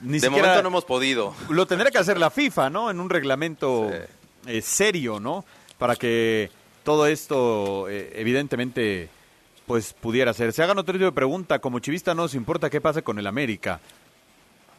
ni 0.00 0.18
de 0.18 0.30
momento 0.30 0.62
no 0.62 0.68
hemos 0.68 0.86
podido. 0.86 1.34
Lo 1.50 1.66
tendría 1.66 1.90
que 1.90 1.98
hacer 1.98 2.18
la 2.18 2.30
FIFA, 2.30 2.70
¿no? 2.70 2.90
En 2.90 3.00
un 3.00 3.10
reglamento 3.10 3.90
eh, 4.46 4.62
serio, 4.62 5.20
¿no? 5.20 5.44
Para 5.76 5.96
que 5.96 6.50
todo 6.84 7.06
esto, 7.06 7.88
eh, 7.88 8.12
evidentemente, 8.14 9.08
pues 9.66 9.92
pudiera 9.94 10.32
ser. 10.34 10.52
Se 10.52 10.62
hagan 10.62 10.78
otro 10.78 10.92
tipo 10.92 11.06
de 11.06 11.12
pregunta. 11.12 11.58
Como 11.58 11.80
chivista 11.80 12.14
no 12.14 12.22
nos 12.22 12.34
importa 12.34 12.70
qué 12.70 12.80
pase 12.80 13.02
con 13.02 13.18
el 13.18 13.26
América. 13.26 13.80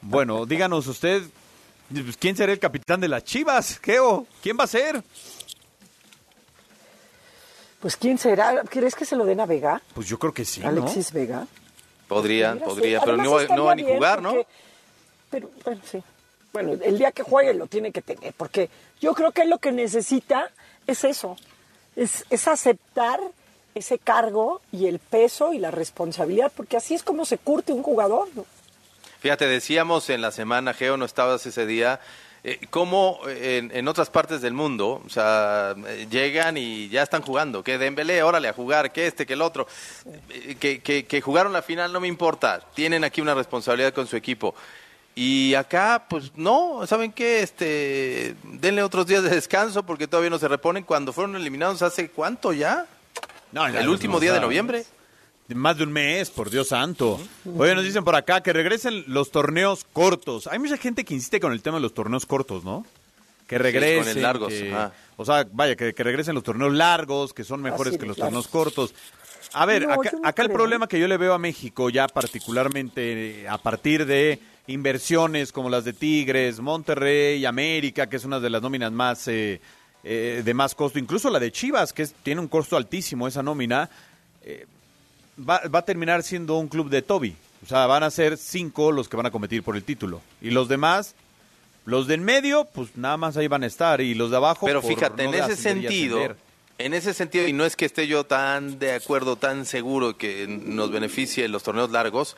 Bueno, 0.01 0.45
díganos 0.47 0.87
usted, 0.87 1.23
pues, 1.89 2.15
¿quién 2.17 2.37
será 2.37 2.53
el 2.53 2.59
capitán 2.59 3.01
de 3.01 3.07
las 3.07 3.23
Chivas? 3.23 3.79
Geo, 3.79 4.25
¿quién 4.41 4.57
va 4.57 4.63
a 4.63 4.67
ser? 4.67 5.03
Pues 7.79 7.97
quién 7.97 8.17
será, 8.17 8.63
¿crees 8.69 8.95
que 8.95 9.05
se 9.05 9.15
lo 9.15 9.25
den 9.25 9.39
a 9.39 9.45
Vega? 9.45 9.81
Pues 9.93 10.07
yo 10.07 10.17
creo 10.17 10.33
que 10.33 10.45
sí, 10.45 10.63
Alexis 10.63 11.11
Vega. 11.11 11.45
Podría, 12.07 12.55
podría, 12.55 13.01
pero 13.01 13.17
no, 13.17 13.39
no 13.55 13.65
va 13.65 13.73
a 13.73 13.75
ni 13.75 13.83
jugar, 13.83 14.21
¿no? 14.21 14.33
Pero, 15.29 15.51
bueno, 15.63 15.81
sí. 15.83 16.01
Bueno, 16.53 16.73
el 16.81 16.97
día 16.97 17.11
que 17.11 17.21
juegue 17.21 17.53
lo 17.53 17.67
tiene 17.67 17.91
que 17.91 18.01
tener, 18.01 18.33
porque 18.33 18.69
yo 19.01 19.13
creo 19.13 19.31
que 19.31 19.45
lo 19.45 19.57
que 19.57 19.71
necesita 19.71 20.51
es 20.87 21.03
eso, 21.03 21.35
es, 21.95 22.25
es 22.29 22.47
aceptar 22.47 23.19
ese 23.73 23.99
cargo 23.99 24.61
y 24.71 24.87
el 24.87 24.99
peso 24.99 25.53
y 25.53 25.59
la 25.59 25.71
responsabilidad, 25.71 26.51
porque 26.55 26.77
así 26.77 26.93
es 26.93 27.03
como 27.03 27.25
se 27.25 27.37
curte 27.37 27.73
un 27.73 27.83
jugador. 27.83 28.29
¿no? 28.35 28.45
Fíjate, 29.19 29.47
decíamos 29.47 30.09
en 30.09 30.21
la 30.21 30.31
semana, 30.31 30.73
Geo, 30.73 30.97
no 30.97 31.05
estabas 31.05 31.45
ese 31.45 31.65
día, 31.65 31.99
eh, 32.43 32.59
cómo 32.69 33.19
en, 33.27 33.75
en, 33.75 33.87
otras 33.87 34.09
partes 34.09 34.39
del 34.41 34.53
mundo, 34.53 35.01
o 35.05 35.09
sea, 35.09 35.75
llegan 36.09 36.57
y 36.57 36.89
ya 36.89 37.01
están 37.01 37.23
jugando, 37.23 37.63
que 37.63 37.77
Dembélé, 37.77 38.21
órale 38.21 38.47
a 38.47 38.53
jugar, 38.53 38.91
que 38.91 39.07
este, 39.07 39.25
que 39.25 39.33
el 39.33 39.41
otro, 39.41 39.67
eh, 40.29 40.55
que, 40.59 40.79
que, 40.79 41.05
que 41.05 41.21
jugaron 41.21 41.53
la 41.53 41.63
final 41.63 41.91
no 41.91 41.99
me 41.99 42.07
importa, 42.07 42.61
tienen 42.75 43.03
aquí 43.03 43.19
una 43.19 43.33
responsabilidad 43.33 43.93
con 43.93 44.05
su 44.05 44.15
equipo. 44.15 44.53
Y 45.17 45.53
acá, 45.55 46.05
pues 46.09 46.33
no, 46.35 46.85
¿saben 46.85 47.13
qué? 47.13 47.39
Este, 47.39 48.35
denle 48.43 48.83
otros 48.83 49.07
días 49.07 49.23
de 49.23 49.29
descanso 49.29 49.83
porque 49.83 50.07
todavía 50.07 50.29
no 50.29 50.37
se 50.37 50.49
reponen. 50.49 50.83
Cuando 50.83 51.13
fueron 51.13 51.37
eliminados, 51.37 51.81
¿hace 51.81 52.09
cuánto 52.09 52.51
ya? 52.51 52.85
No, 53.53 53.65
el 53.65 53.87
último 53.87 54.19
día 54.19 54.33
de 54.33 54.41
noviembre. 54.41 54.85
Más 55.47 55.77
de 55.77 55.83
un 55.83 55.93
mes, 55.93 56.29
por 56.31 56.49
Dios 56.49 56.69
santo. 56.69 57.19
Oye, 57.57 57.75
nos 57.75 57.85
dicen 57.85 58.03
por 58.03 58.15
acá 58.15 58.41
que 58.41 58.51
regresen 58.51 59.05
los 59.07 59.31
torneos 59.31 59.85
cortos. 59.93 60.47
Hay 60.47 60.59
mucha 60.59 60.75
gente 60.75 61.05
que 61.05 61.13
insiste 61.13 61.39
con 61.39 61.53
el 61.53 61.61
tema 61.61 61.77
de 61.77 61.83
los 61.83 61.93
torneos 61.93 62.25
cortos, 62.25 62.65
¿no? 62.65 62.85
Que 63.47 63.57
regresen. 63.57 64.03
con 64.03 64.17
el 64.17 64.21
largos. 64.21 64.53
o 65.15 65.23
sea, 65.23 65.47
vaya, 65.49 65.77
que, 65.77 65.93
regresen 65.93 66.35
los 66.35 66.43
torneos 66.43 66.73
largos, 66.73 67.31
que 67.31 67.45
son 67.45 67.61
mejores 67.61 67.97
que 67.97 68.05
los 68.05 68.17
torneos 68.17 68.49
cortos. 68.49 68.93
A 69.53 69.65
ver, 69.65 69.87
acá 70.23 70.41
el 70.41 70.49
problema 70.49 70.87
que 70.87 70.99
yo 70.99 71.07
le 71.07 71.15
veo 71.15 71.33
a 71.33 71.37
México 71.37 71.89
ya 71.89 72.07
particularmente 72.07 73.43
eh, 73.43 73.47
a 73.47 73.57
partir 73.57 74.05
de 74.05 74.39
inversiones 74.67 75.51
como 75.51 75.69
las 75.69 75.85
de 75.85 75.93
Tigres, 75.93 76.59
Monterrey, 76.59 77.45
América, 77.45 78.07
que 78.07 78.17
es 78.17 78.25
una 78.25 78.39
de 78.39 78.49
las 78.49 78.61
nóminas 78.61 78.91
más 78.91 79.27
eh, 79.27 79.61
eh, 80.03 80.41
de 80.43 80.53
más 80.53 80.75
costo, 80.75 80.99
incluso 80.99 81.29
la 81.29 81.39
de 81.39 81.51
Chivas, 81.51 81.93
que 81.93 82.05
tiene 82.23 82.41
un 82.41 82.47
costo 82.47 82.77
altísimo 82.77 83.27
esa 83.27 83.43
nómina, 83.43 83.89
eh, 84.43 84.65
va, 85.37 85.61
va, 85.73 85.79
a 85.79 85.85
terminar 85.85 86.23
siendo 86.23 86.57
un 86.57 86.67
club 86.67 86.89
de 86.89 87.01
Toby. 87.01 87.35
O 87.63 87.67
sea, 87.67 87.87
van 87.87 88.03
a 88.03 88.11
ser 88.11 88.37
cinco 88.37 88.91
los 88.91 89.09
que 89.09 89.17
van 89.17 89.25
a 89.25 89.31
competir 89.31 89.63
por 89.63 89.75
el 89.75 89.83
título. 89.83 90.21
Y 90.41 90.51
los 90.51 90.67
demás, 90.67 91.15
los 91.85 92.07
de 92.07 92.15
en 92.15 92.23
medio, 92.23 92.65
pues 92.65 92.95
nada 92.95 93.17
más 93.17 93.37
ahí 93.37 93.47
van 93.47 93.63
a 93.63 93.67
estar. 93.67 94.01
Y 94.01 94.13
los 94.13 94.29
de 94.29 94.37
abajo, 94.37 94.65
Pero 94.67 94.81
fíjate, 94.81 95.23
en 95.23 95.33
ese 95.33 95.55
sentido, 95.55 96.35
en 96.77 96.93
ese 96.93 97.13
sentido, 97.13 97.47
y 97.47 97.53
no 97.53 97.65
es 97.65 97.75
que 97.75 97.85
esté 97.85 98.05
yo 98.07 98.25
tan 98.25 98.77
de 98.79 98.93
acuerdo, 98.93 99.37
tan 99.37 99.65
seguro 99.65 100.17
que 100.17 100.45
nos 100.47 100.91
beneficie 100.91 101.47
los 101.47 101.63
torneos 101.63 101.89
largos, 101.89 102.35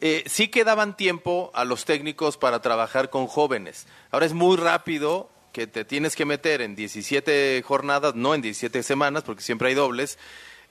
eh, 0.00 0.24
sí 0.26 0.48
quedaban 0.48 0.96
tiempo 0.96 1.50
a 1.54 1.64
los 1.64 1.84
técnicos 1.84 2.36
para 2.36 2.60
trabajar 2.60 3.10
con 3.10 3.26
jóvenes. 3.26 3.86
Ahora 4.10 4.26
es 4.26 4.32
muy 4.32 4.56
rápido 4.56 5.30
que 5.52 5.66
te 5.66 5.84
tienes 5.84 6.16
que 6.16 6.24
meter 6.24 6.60
en 6.60 6.74
17 6.74 7.62
jornadas, 7.62 8.14
no 8.14 8.34
en 8.34 8.42
17 8.42 8.82
semanas, 8.82 9.22
porque 9.22 9.42
siempre 9.42 9.68
hay 9.68 9.74
dobles, 9.74 10.18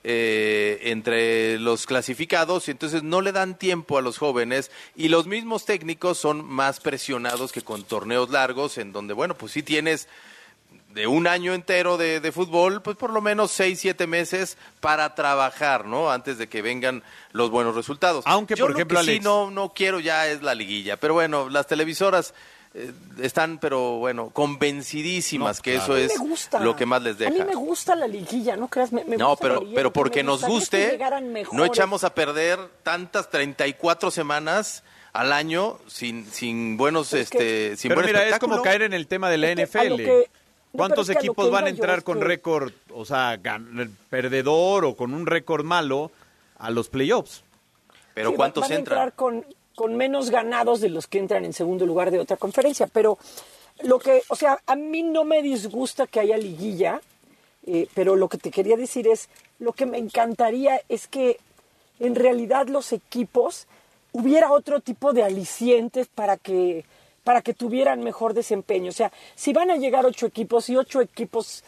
eh, 0.06 0.80
entre 0.92 1.58
los 1.60 1.86
clasificados 1.86 2.68
y 2.68 2.72
entonces 2.72 3.04
no 3.04 3.22
le 3.22 3.32
dan 3.32 3.58
tiempo 3.58 3.98
a 3.98 4.02
los 4.02 4.18
jóvenes 4.18 4.70
y 4.98 5.08
los 5.08 5.28
mismos 5.28 5.64
técnicos 5.64 6.18
son 6.18 6.44
más 6.44 6.82
presionados 6.82 7.54
que 7.54 7.62
con 7.62 7.86
torneos 7.86 8.30
largos 8.30 8.78
en 8.78 8.92
donde, 8.92 9.14
bueno, 9.14 9.38
pues 9.38 9.54
sí 9.54 9.64
tienes 9.64 10.10
de 10.94 11.08
un 11.08 11.28
año 11.28 11.54
entero 11.54 11.98
de, 11.98 12.20
de, 12.20 12.32
fútbol, 12.32 12.82
pues 12.82 12.96
por 12.96 13.12
lo 13.12 13.22
menos 13.22 13.52
seis, 13.52 13.80
siete 13.80 14.08
meses 14.08 14.58
para 14.80 15.16
trabajar, 15.16 15.86
¿no? 15.86 16.12
Antes 16.12 16.38
de 16.38 16.48
que 16.48 16.62
vengan 16.62 17.04
los 17.32 17.50
buenos 17.50 17.76
resultados. 17.76 18.24
Aunque, 18.28 18.56
por 18.56 18.72
ejemplo, 18.72 19.04
sí 19.04 19.20
no, 19.20 19.50
no 19.50 19.74
quiero 19.74 20.00
ya 20.00 20.28
es 20.28 20.44
la 20.44 20.54
liguilla, 20.54 20.98
pero 20.98 21.16
bueno, 21.16 21.50
las 21.50 21.68
televisoras 21.68 22.34
eh, 22.76 22.92
están, 23.22 23.60
pero 23.60 23.98
bueno, 23.98 24.30
convencidísimas 24.30 25.62
que 25.62 25.76
eso 25.76 25.98
es 25.98 26.14
lo 26.60 26.76
que 26.76 26.86
más 26.86 27.02
les 27.02 27.18
deja. 27.18 27.32
A 27.32 27.34
mí 27.34 27.44
me 27.44 27.56
gusta 27.56 27.96
la 27.96 28.08
liguilla, 28.08 28.56
¿no 28.56 28.68
creas? 28.68 28.92
Me, 28.92 29.04
no, 29.04 29.36
pero, 29.36 29.64
pero 29.74 29.92
porque 29.92 30.24
nos 30.24 30.44
guste, 30.44 31.00
no 31.52 31.66
echamos 31.66 32.04
a 32.04 32.14
perder 32.14 32.60
tantas 32.84 33.30
34 33.30 34.12
semanas 34.12 34.84
al 35.12 35.32
año 35.32 35.80
sin, 35.88 36.26
sin 36.32 36.76
buenos, 36.78 37.14
este, 37.14 37.78
sin 37.78 37.90
pero 37.90 38.02
mira, 38.02 38.28
es 38.28 38.40
como 38.40 38.62
caer 38.62 38.82
en 38.82 38.94
el 38.94 39.08
tema 39.08 39.30
de 39.30 39.38
la 39.38 39.54
NFL. 39.54 40.02
¿Cuántos 40.76 41.10
equipos 41.10 41.52
van 41.52 41.66
a 41.66 41.70
entrar 41.70 42.04
con 42.04 42.20
récord, 42.20 42.74
o 42.92 43.06
sea, 43.06 43.40
perdedor 44.10 44.86
o 44.86 44.96
con 44.96 45.14
un 45.14 45.28
récord 45.28 45.64
malo 45.64 46.12
a 46.58 46.72
los 46.72 46.90
playoffs? 46.90 47.44
Pero 48.16 48.34
¿cuántos 48.34 48.64
van 48.64 48.80
entran? 48.80 48.98
A 48.98 49.04
entrar 49.04 49.16
con, 49.16 49.46
con 49.76 49.96
menos 49.96 50.32
ganados 50.32 50.82
de 50.82 50.90
los 50.90 51.06
que 51.06 51.20
entran 51.20 51.46
en 51.46 51.54
segundo 51.54 51.86
lugar 51.86 52.10
de 52.10 52.20
otra 52.20 52.38
conferencia. 52.38 52.88
Pero 52.88 53.20
lo 53.84 54.00
que, 54.00 54.24
o 54.30 54.36
sea, 54.36 54.60
a 54.66 54.76
mí 54.76 55.04
no 55.04 55.24
me 55.24 55.44
disgusta 55.44 56.08
que 56.08 56.20
haya 56.20 56.38
liguilla, 56.38 57.02
eh, 57.68 57.88
pero 57.94 58.16
lo 58.16 58.28
que 58.28 58.40
te 58.40 58.50
quería 58.50 58.76
decir 58.76 59.08
es, 59.08 59.30
lo 59.60 59.74
que 59.74 59.86
me 59.86 60.00
encantaría 60.00 60.82
es 60.90 61.08
que 61.08 61.40
en 62.00 62.16
realidad 62.16 62.68
los 62.68 62.94
equipos 62.94 63.68
hubiera 64.12 64.52
otro 64.52 64.80
tipo 64.80 65.14
de 65.14 65.24
alicientes 65.24 66.08
para 66.08 66.38
que 66.38 66.86
para 67.24 67.42
que 67.42 67.54
tuvieran 67.54 68.02
mejor 68.02 68.34
desempeño. 68.34 68.90
O 68.90 68.94
sea, 68.94 69.12
si 69.36 69.54
van 69.54 69.72
a 69.72 69.78
llegar 69.78 70.06
ocho 70.06 70.26
equipos 70.26 70.70
y 70.70 70.76
ocho 70.76 71.02
equipos 71.02 71.64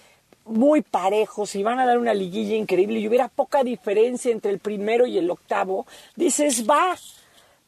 muy 0.46 0.82
parejos 0.82 1.56
y 1.56 1.64
van 1.64 1.80
a 1.80 1.86
dar 1.86 1.98
una 1.98 2.14
liguilla 2.14 2.56
increíble 2.56 3.00
y 3.00 3.08
hubiera 3.08 3.28
poca 3.28 3.64
diferencia 3.64 4.32
entre 4.32 4.52
el 4.52 4.60
primero 4.60 5.06
y 5.06 5.18
el 5.18 5.30
octavo, 5.30 5.86
dices, 6.16 6.70
va. 6.70 6.96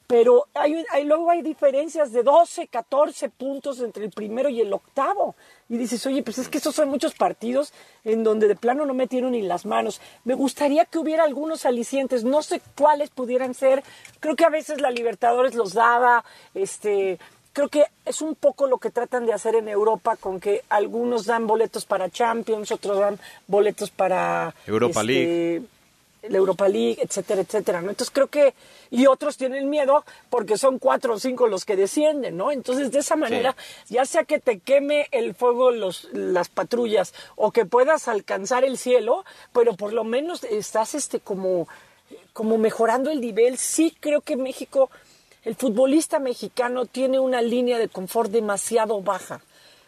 Pero 0.05 0.45
hay, 0.53 0.85
hay, 0.93 1.03
luego 1.03 1.29
hay 1.29 1.41
diferencias 1.41 2.13
de 2.13 2.23
12, 2.23 2.67
14 2.67 3.27
puntos 3.27 3.81
entre 3.81 4.05
el 4.05 4.11
primero 4.11 4.47
y 4.47 4.61
el 4.61 4.71
octavo. 4.71 5.35
Y 5.67 5.75
dices, 5.75 6.05
oye, 6.05 6.23
pues 6.23 6.37
es 6.37 6.47
que 6.47 6.59
estos 6.59 6.75
son 6.75 6.87
muchos 6.87 7.13
partidos 7.13 7.73
en 8.05 8.23
donde 8.23 8.47
de 8.47 8.55
plano 8.55 8.85
no 8.85 8.93
metieron 8.93 9.33
ni 9.33 9.41
las 9.41 9.65
manos. 9.65 9.99
Me 10.23 10.33
gustaría 10.33 10.85
que 10.85 10.97
hubiera 10.97 11.25
algunos 11.25 11.65
alicientes, 11.65 12.23
no 12.23 12.41
sé 12.41 12.61
cuáles 12.77 13.09
pudieran 13.09 13.53
ser. 13.53 13.83
Creo 14.21 14.37
que 14.37 14.45
a 14.45 14.49
veces 14.49 14.79
la 14.79 14.91
Libertadores 14.91 15.55
los 15.55 15.73
daba, 15.73 16.23
este, 16.53 17.19
creo 17.57 17.69
que 17.69 17.85
es 18.05 18.21
un 18.21 18.35
poco 18.35 18.67
lo 18.67 18.77
que 18.77 18.91
tratan 18.91 19.25
de 19.25 19.33
hacer 19.33 19.55
en 19.55 19.67
Europa 19.67 20.15
con 20.15 20.39
que 20.39 20.63
algunos 20.69 21.25
dan 21.25 21.47
boletos 21.47 21.85
para 21.85 22.07
Champions, 22.07 22.71
otros 22.71 22.99
dan 22.99 23.19
boletos 23.47 23.89
para 23.89 24.53
Europa 24.67 25.01
este, 25.01 25.03
League. 25.03 25.61
La 26.29 26.37
Europa 26.37 26.67
League, 26.67 26.99
etcétera, 27.01 27.41
etcétera, 27.41 27.81
¿no? 27.81 27.89
Entonces 27.89 28.13
creo 28.13 28.27
que, 28.27 28.53
y 28.91 29.07
otros 29.07 29.37
tienen 29.37 29.71
miedo 29.71 30.05
porque 30.29 30.59
son 30.59 30.77
cuatro 30.77 31.15
o 31.15 31.19
cinco 31.19 31.47
los 31.47 31.65
que 31.65 31.75
descienden, 31.75 32.37
¿no? 32.37 32.51
Entonces 32.51 32.91
de 32.91 32.99
esa 32.99 33.15
manera, 33.15 33.55
ya 33.89 34.05
sea 34.05 34.23
que 34.23 34.39
te 34.39 34.59
queme 34.59 35.07
el 35.09 35.33
fuego 35.33 35.71
los, 35.71 36.09
las 36.13 36.49
patrullas 36.49 37.15
o 37.35 37.51
que 37.51 37.65
puedas 37.65 38.07
alcanzar 38.07 38.65
el 38.65 38.77
cielo, 38.77 39.25
pero 39.51 39.73
por 39.73 39.93
lo 39.93 40.03
menos 40.03 40.43
estás 40.43 40.93
este 40.93 41.19
como, 41.19 41.67
como 42.33 42.59
mejorando 42.59 43.09
el 43.09 43.19
nivel. 43.19 43.57
Sí 43.57 43.97
creo 43.99 44.21
que 44.21 44.35
México 44.35 44.91
el 45.47 45.55
futbolista 45.55 46.19
mexicano 46.19 46.85
tiene 46.85 47.19
una 47.19 47.41
línea 47.41 47.79
de 47.79 47.87
confort 47.87 48.29
demasiado 48.29 49.01
baja. 49.01 49.39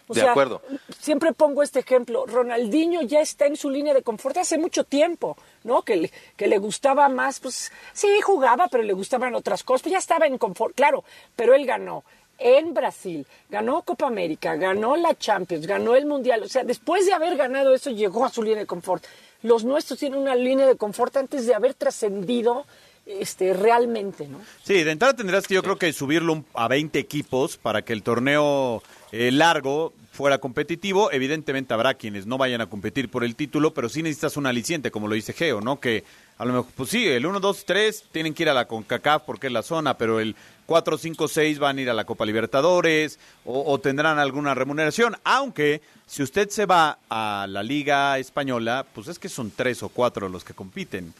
O 0.08 0.14
de 0.14 0.22
acuerdo. 0.22 0.62
Siempre 0.98 1.34
pongo 1.34 1.62
este 1.64 1.80
ejemplo. 1.80 2.26
Ronaldinho 2.26 3.02
ya 3.02 3.20
está 3.20 3.46
en 3.46 3.58
su 3.58 3.70
línea 3.70 3.94
de 3.94 4.02
confort 4.02 4.38
hace 4.38 4.58
mucho 4.58 4.86
tiempo, 4.86 5.36
¿no? 5.66 5.82
Que 5.82 5.98
le, 5.98 6.12
que 6.38 6.48
le 6.48 6.60
gustaba 6.60 7.10
más, 7.10 7.42
pues 7.42 7.74
sí, 7.92 8.08
jugaba, 8.22 8.70
pero 8.70 8.84
le 8.84 8.94
gustaban 8.94 9.36
otras 9.36 9.64
cosas. 9.66 9.82
Pues 9.82 9.92
ya 9.92 9.98
estaba 9.98 10.28
en 10.28 10.38
confort, 10.38 10.74
claro, 10.76 11.04
pero 11.36 11.54
él 11.54 11.66
ganó 11.66 12.06
en 12.38 12.74
Brasil, 12.74 13.28
ganó 13.50 13.82
Copa 13.82 14.08
América, 14.08 14.56
ganó 14.56 14.96
la 14.96 15.14
Champions, 15.14 15.68
ganó 15.68 15.94
el 15.94 16.06
Mundial. 16.06 16.42
O 16.42 16.48
sea, 16.48 16.64
después 16.64 17.06
de 17.06 17.12
haber 17.12 17.36
ganado 17.36 17.74
eso, 17.76 17.90
llegó 17.90 18.24
a 18.24 18.30
su 18.30 18.44
línea 18.44 18.60
de 18.60 18.66
confort. 18.66 19.04
Los 19.42 19.66
nuestros 19.66 20.00
tienen 20.00 20.20
una 20.20 20.36
línea 20.36 20.66
de 20.68 20.78
confort 20.78 21.18
antes 21.18 21.46
de 21.46 21.54
haber 21.54 21.74
trascendido 21.74 22.66
este, 23.10 23.54
realmente, 23.54 24.28
¿no? 24.28 24.40
Sí, 24.64 24.84
de 24.84 24.92
entrada 24.92 25.16
tendrás 25.16 25.48
que 25.48 25.56
yo 25.56 25.64
creo 25.64 25.78
que 25.78 25.92
subirlo 25.94 26.44
a 26.54 26.68
20 26.68 27.00
equipos 27.00 27.58
para 27.58 27.82
que 27.82 27.94
el 27.94 28.04
torneo 28.04 28.84
eh, 29.12 29.32
largo 29.32 29.94
fuera 30.12 30.38
competitivo. 30.38 31.12
Evidentemente 31.12 31.74
habrá 31.74 31.96
quienes 31.96 32.26
no 32.26 32.38
vayan 32.38 32.62
a 32.62 32.68
competir 32.68 33.10
por 33.10 33.24
el 33.24 33.36
título, 33.36 33.74
pero 33.74 33.90
sí 33.90 34.04
necesitas 34.04 34.38
un 34.38 34.46
aliciente, 34.46 34.92
como 34.92 35.08
lo 35.08 35.16
dice 35.16 35.34
Geo, 35.34 35.62
¿no? 35.62 35.80
Que 35.80 36.04
A 36.38 36.46
lo 36.46 36.54
mejor, 36.54 36.72
pues 36.76 36.90
sí, 36.90 37.08
el 37.08 37.26
1, 37.26 37.40
2, 37.40 37.66
3 37.66 38.04
tienen 38.12 38.34
que 38.34 38.44
ir 38.44 38.50
a 38.50 38.54
la 38.54 38.68
CONCACAF 38.68 39.24
porque 39.24 39.48
es 39.48 39.54
la 39.54 39.64
zona, 39.64 39.98
pero 39.98 40.20
el 40.20 40.36
4, 40.68 40.98
5, 40.98 41.28
6 41.28 41.60
van 41.60 41.78
a 41.78 41.82
ir 41.82 41.90
a 41.90 41.94
la 41.94 42.06
Copa 42.06 42.26
Libertadores 42.26 43.18
o, 43.44 43.64
o 43.72 43.80
tendrán 43.80 44.20
alguna 44.20 44.54
remuneración. 44.54 45.16
Aunque 45.24 45.82
si 46.06 46.22
usted 46.22 46.50
se 46.50 46.66
va 46.66 47.00
a 47.10 47.48
la 47.50 47.64
Liga 47.64 48.20
Española, 48.20 48.86
pues 48.94 49.08
es 49.08 49.20
que 49.20 49.30
son 49.30 49.52
tres 49.52 49.82
o 49.84 49.90
cuatro 49.90 50.30
los 50.30 50.44
que 50.44 50.54
compiten. 50.54 51.14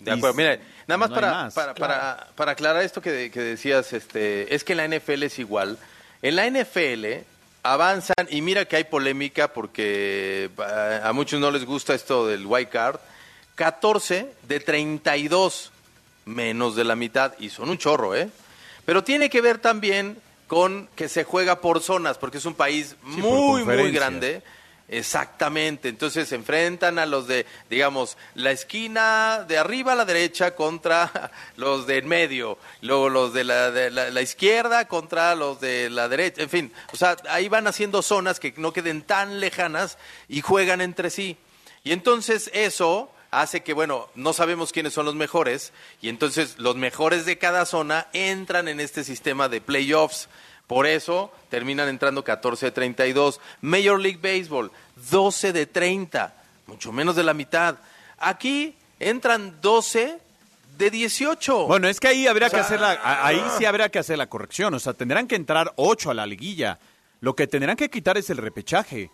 De 0.00 0.10
acuerdo, 0.12 0.34
mira, 0.34 0.58
nada 0.86 0.98
más, 0.98 1.10
no 1.10 1.14
para, 1.14 1.30
más. 1.30 1.54
para, 1.54 1.74
para, 1.74 2.28
para 2.34 2.52
aclarar 2.52 2.82
esto 2.82 3.00
que, 3.00 3.30
que 3.30 3.40
decías, 3.40 3.92
este, 3.92 4.54
es 4.54 4.64
que 4.64 4.72
en 4.72 4.78
la 4.78 4.88
NFL 4.88 5.22
es 5.24 5.38
igual. 5.38 5.78
En 6.22 6.36
la 6.36 6.48
NFL 6.48 7.22
avanzan 7.62 8.26
y 8.30 8.40
mira 8.40 8.64
que 8.64 8.76
hay 8.76 8.84
polémica 8.84 9.52
porque 9.52 10.50
a, 10.58 11.08
a 11.08 11.12
muchos 11.12 11.40
no 11.40 11.50
les 11.50 11.64
gusta 11.64 11.94
esto 11.94 12.26
del 12.26 12.46
white 12.46 12.70
card. 12.70 12.98
14 13.56 14.32
de 14.48 14.60
32, 14.60 15.70
menos 16.24 16.76
de 16.76 16.84
la 16.84 16.96
mitad, 16.96 17.34
y 17.38 17.50
son 17.50 17.68
un 17.68 17.76
chorro, 17.76 18.16
¿eh? 18.16 18.30
Pero 18.86 19.04
tiene 19.04 19.28
que 19.28 19.42
ver 19.42 19.58
también 19.58 20.16
con 20.46 20.88
que 20.96 21.08
se 21.08 21.24
juega 21.24 21.60
por 21.60 21.80
zonas, 21.80 22.16
porque 22.16 22.38
es 22.38 22.44
un 22.46 22.54
país 22.54 22.96
muy, 23.02 23.62
muy 23.64 23.92
grande. 23.92 24.42
Exactamente, 24.92 25.88
entonces 25.88 26.28
se 26.28 26.34
enfrentan 26.34 26.98
a 26.98 27.06
los 27.06 27.28
de, 27.28 27.46
digamos, 27.70 28.18
la 28.34 28.50
esquina 28.50 29.44
de 29.46 29.56
arriba 29.56 29.92
a 29.92 29.94
la 29.94 30.04
derecha 30.04 30.56
contra 30.56 31.30
los 31.56 31.86
de 31.86 31.98
en 31.98 32.08
medio, 32.08 32.58
luego 32.80 33.08
los 33.08 33.32
de 33.32 33.44
la, 33.44 33.70
de 33.70 33.92
la, 33.92 34.10
la 34.10 34.20
izquierda 34.20 34.88
contra 34.88 35.36
los 35.36 35.60
de 35.60 35.90
la 35.90 36.08
derecha, 36.08 36.42
en 36.42 36.50
fin, 36.50 36.72
o 36.92 36.96
sea, 36.96 37.16
ahí 37.28 37.48
van 37.48 37.68
haciendo 37.68 38.02
zonas 38.02 38.40
que 38.40 38.52
no 38.56 38.72
queden 38.72 39.02
tan 39.02 39.38
lejanas 39.38 39.96
y 40.28 40.40
juegan 40.40 40.80
entre 40.80 41.10
sí. 41.10 41.36
Y 41.84 41.92
entonces 41.92 42.50
eso 42.52 43.12
hace 43.30 43.62
que, 43.62 43.74
bueno, 43.74 44.08
no 44.16 44.32
sabemos 44.32 44.72
quiénes 44.72 44.92
son 44.92 45.06
los 45.06 45.14
mejores 45.14 45.72
y 46.02 46.08
entonces 46.08 46.58
los 46.58 46.74
mejores 46.74 47.26
de 47.26 47.38
cada 47.38 47.64
zona 47.64 48.08
entran 48.12 48.66
en 48.66 48.80
este 48.80 49.04
sistema 49.04 49.48
de 49.48 49.60
playoffs. 49.60 50.28
Por 50.70 50.86
eso 50.86 51.32
terminan 51.48 51.88
entrando 51.88 52.22
14 52.22 52.66
de 52.66 52.70
32. 52.70 53.40
Major 53.60 53.98
League 53.98 54.20
Baseball, 54.22 54.70
12 55.10 55.52
de 55.52 55.66
30, 55.66 56.32
mucho 56.68 56.92
menos 56.92 57.16
de 57.16 57.24
la 57.24 57.34
mitad. 57.34 57.74
Aquí 58.18 58.76
entran 59.00 59.60
12 59.60 60.18
de 60.78 60.90
18. 60.92 61.66
Bueno, 61.66 61.88
es 61.88 61.98
que 61.98 62.06
ahí 62.06 62.28
habría 62.28 62.46
O 62.46 62.50
sea, 62.50 62.60
que 62.60 62.64
hacer 62.66 62.80
la, 62.80 63.00
ahí 63.02 63.42
sí 63.58 63.64
habría 63.64 63.88
que 63.88 63.98
hacer 63.98 64.16
la 64.16 64.28
corrección. 64.28 64.72
O 64.72 64.78
sea, 64.78 64.92
tendrán 64.92 65.26
que 65.26 65.34
entrar 65.34 65.72
ocho 65.74 66.08
a 66.08 66.14
la 66.14 66.24
liguilla. 66.24 66.78
Lo 67.18 67.34
que 67.34 67.48
tendrán 67.48 67.74
que 67.74 67.90
quitar 67.90 68.16
es 68.16 68.30
el 68.30 68.36
repechaje. 68.36 69.10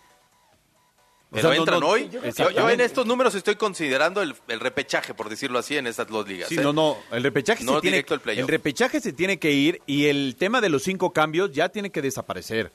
O 1.29 1.35
Pero 1.35 1.49
sea, 1.49 1.57
no- 1.57 1.63
entran 1.63 1.81
no- 1.81 1.89
hoy. 1.89 2.09
Yo, 2.37 2.51
yo 2.51 2.71
en 2.71 2.81
estos 2.81 3.05
números 3.05 3.35
estoy 3.35 3.57
considerando 3.57 4.23
el, 4.23 4.35
el 4.47 4.61
repechaje, 4.61 5.13
por 5.13 5.29
decirlo 5.29 5.59
así, 5.59 5.77
en 5.77 5.87
estas 5.89 6.07
dos 6.07 6.27
ligas. 6.27 6.49
Sí, 6.49 6.57
¿eh? 6.57 6.61
no, 6.63 6.73
no, 6.73 6.97
el 7.11 7.23
repechaje 7.25 7.65
No 7.65 7.75
se 7.77 7.81
tiene, 7.81 8.05
playoff. 8.05 8.29
el 8.43 8.49
repechaje 8.49 9.01
se 9.01 9.13
tiene 9.13 9.39
que 9.39 9.51
ir 9.51 9.83
y 9.87 10.07
el 10.07 10.37
tema 10.39 10.61
de 10.61 10.69
los 10.69 10.85
cinco 10.85 11.13
cambios 11.13 11.51
ya 11.53 11.69
tiene 11.69 11.91
que 11.91 12.01
desaparecer. 12.01 12.71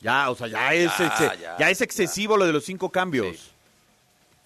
Ya, 0.00 0.30
o 0.30 0.36
sea, 0.36 0.46
ya 0.46 0.72
es, 0.72 0.90
ya, 0.98 1.56
ya 1.58 1.70
es 1.70 1.80
excesivo 1.80 2.36
lo 2.36 2.46
de 2.46 2.52
los 2.52 2.64
cinco 2.64 2.90
cambios. 2.90 3.50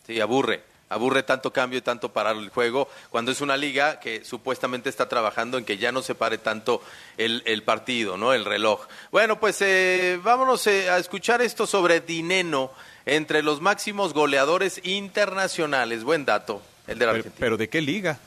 Sí, 0.07 0.21
aburre. 0.21 0.63
Aburre 0.91 1.22
tanto 1.22 1.53
cambio 1.53 1.78
y 1.78 1.82
tanto 1.82 2.12
parar 2.12 2.36
el 2.36 2.51
juego 2.51 2.88
cuando 3.09 3.30
es 3.32 3.41
una 3.41 3.57
liga 3.57 3.99
que 4.01 4.24
supuestamente 4.24 4.91
está 4.91 5.09
trabajando 5.09 5.57
en 5.57 5.64
que 5.64 5.78
ya 5.78 5.93
no 5.93 6.03
se 6.03 6.14
pare 6.14 6.36
tanto 6.36 6.82
el, 7.16 7.43
el 7.47 7.62
partido, 7.62 8.16
¿no? 8.18 8.34
El 8.34 8.45
reloj. 8.45 8.86
Bueno, 9.11 9.41
pues 9.41 9.62
eh, 9.62 10.20
vámonos 10.22 10.66
eh, 10.66 10.91
a 10.91 10.99
escuchar 10.99 11.41
esto 11.41 11.66
sobre 11.66 12.01
Dineno 12.01 12.72
entre 13.07 13.43
los 13.43 13.61
máximos 13.61 14.12
goleadores 14.12 14.80
internacionales. 14.84 16.05
Buen 16.05 16.24
dato, 16.24 16.61
el 16.86 16.99
de 16.99 17.07
la 17.07 17.12
Pero, 17.12 17.18
Argentina. 17.20 17.41
pero 17.41 17.57
¿de 17.57 17.68
qué 17.68 17.80
liga? 17.80 18.18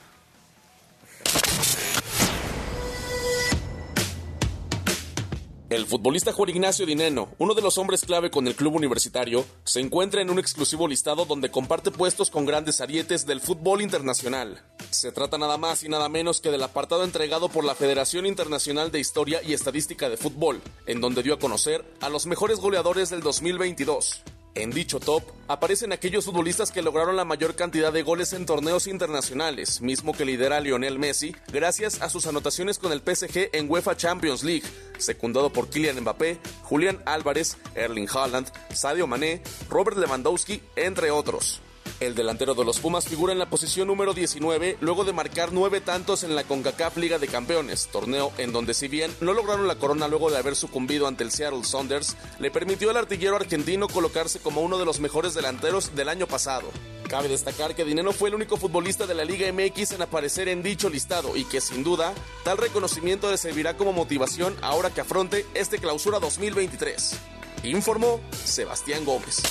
El 5.74 5.88
futbolista 5.88 6.32
Juan 6.32 6.52
Ignacio 6.52 6.86
Dineno, 6.86 7.30
uno 7.40 7.56
de 7.56 7.64
los 7.64 7.80
hombres 7.80 8.06
clave 8.06 8.30
con 8.30 8.48
el 8.48 8.54
club 8.54 8.76
universitario, 8.76 9.44
se 9.64 9.80
encuentra 9.80 10.22
en 10.22 10.30
un 10.30 10.38
exclusivo 10.38 10.88
listado 10.88 11.26
donde 11.26 11.50
comparte 11.50 11.90
puestos 11.90 12.30
con 12.30 12.46
grandes 12.46 12.80
arietes 12.80 13.26
del 13.26 13.42
fútbol 13.42 13.82
internacional. 13.82 14.62
Se 14.92 15.12
trata 15.12 15.40
nada 15.40 15.58
más 15.58 15.82
y 15.84 15.90
nada 15.90 16.10
menos 16.10 16.42
que 16.42 16.52
del 16.52 16.62
apartado 16.62 17.04
entregado 17.04 17.50
por 17.50 17.66
la 17.66 17.74
Federación 17.74 18.28
Internacional 18.28 18.92
de 18.92 19.00
Historia 19.00 19.42
y 19.42 19.54
Estadística 19.54 20.10
de 20.10 20.18
Fútbol, 20.18 20.62
en 20.86 21.02
donde 21.02 21.24
dio 21.24 21.34
a 21.34 21.40
conocer 21.40 21.84
a 22.02 22.10
los 22.10 22.28
mejores 22.28 22.60
goleadores 22.60 23.10
del 23.10 23.22
2022. 23.22 24.22
En 24.56 24.70
dicho 24.70 25.00
top 25.00 25.24
aparecen 25.48 25.94
aquellos 25.94 26.26
futbolistas 26.26 26.72
que 26.72 26.84
lograron 26.84 27.16
la 27.16 27.26
mayor 27.26 27.56
cantidad 27.56 27.92
de 27.92 28.04
goles 28.04 28.34
en 28.34 28.46
torneos 28.46 28.86
internacionales, 28.86 29.82
mismo 29.82 30.14
que 30.14 30.26
lidera 30.26 30.60
Lionel 30.60 31.00
Messi, 31.00 31.36
gracias 31.52 32.02
a 32.04 32.10
sus 32.10 32.28
anotaciones 32.28 32.78
con 32.78 32.92
el 32.92 33.00
PSG 33.02 33.50
en 33.52 33.70
UEFA 33.70 33.98
Champions 33.98 34.44
League, 34.44 34.64
secundado 35.00 35.52
por 35.52 35.70
Kylian 35.70 36.02
Mbappé, 36.02 36.38
Julián 36.62 37.02
Álvarez, 37.06 37.58
Erling 37.74 38.08
Haaland, 38.14 38.52
Sadio 38.72 39.08
Mané, 39.08 39.42
Robert 39.70 39.98
Lewandowski, 39.98 40.62
entre 40.76 41.10
otros. 41.10 41.62
El 42.04 42.16
delantero 42.16 42.54
de 42.54 42.66
los 42.66 42.80
Pumas 42.80 43.08
figura 43.08 43.32
en 43.32 43.40
la 43.40 43.50
posición 43.50 43.88
número 43.88 44.14
19 44.14 44.78
luego 44.82 45.06
de 45.06 45.14
marcar 45.14 45.54
nueve 45.54 45.80
tantos 45.80 46.26
en 46.26 46.36
la 46.36 46.44
CONCACAF 46.44 46.98
Liga 46.98 47.18
de 47.18 47.30
Campeones, 47.30 47.88
torneo 47.94 48.34
en 48.38 48.52
donde 48.52 48.74
si 48.74 48.90
bien 48.90 49.10
no 49.22 49.32
lograron 49.32 49.70
la 49.70 49.76
corona 49.76 50.10
luego 50.10 50.30
de 50.30 50.38
haber 50.38 50.58
sucumbido 50.58 51.08
ante 51.08 51.24
el 51.24 51.32
Seattle 51.32 51.64
Sounders, 51.64 52.18
le 52.40 52.52
permitió 52.52 52.90
al 52.90 52.98
artillero 52.98 53.38
argentino 53.38 53.88
colocarse 53.88 54.40
como 54.40 54.60
uno 54.60 54.78
de 54.78 54.84
los 54.84 55.00
mejores 55.00 55.34
delanteros 55.34 55.96
del 55.96 56.10
año 56.10 56.28
pasado. 56.28 56.70
Cabe 57.08 57.30
destacar 57.30 57.74
que 57.74 57.86
Dineno 57.86 58.12
fue 58.12 58.28
el 58.28 58.36
único 58.36 58.58
futbolista 58.58 59.08
de 59.08 59.16
la 59.16 59.24
Liga 59.24 59.50
MX 59.54 59.94
en 59.94 60.02
aparecer 60.02 60.50
en 60.50 60.62
dicho 60.62 60.90
listado 60.90 61.38
y 61.38 61.46
que 61.46 61.62
sin 61.62 61.86
duda 61.86 62.14
tal 62.44 62.58
reconocimiento 62.58 63.32
le 63.32 63.38
servirá 63.38 63.78
como 63.78 63.94
motivación 63.94 64.58
ahora 64.62 64.90
que 64.90 65.00
afronte 65.00 65.46
este 65.54 65.78
clausura 65.78 66.20
2023. 66.20 67.16
Informó 67.64 68.20
Sebastián 68.44 69.06
Gómez. 69.06 69.42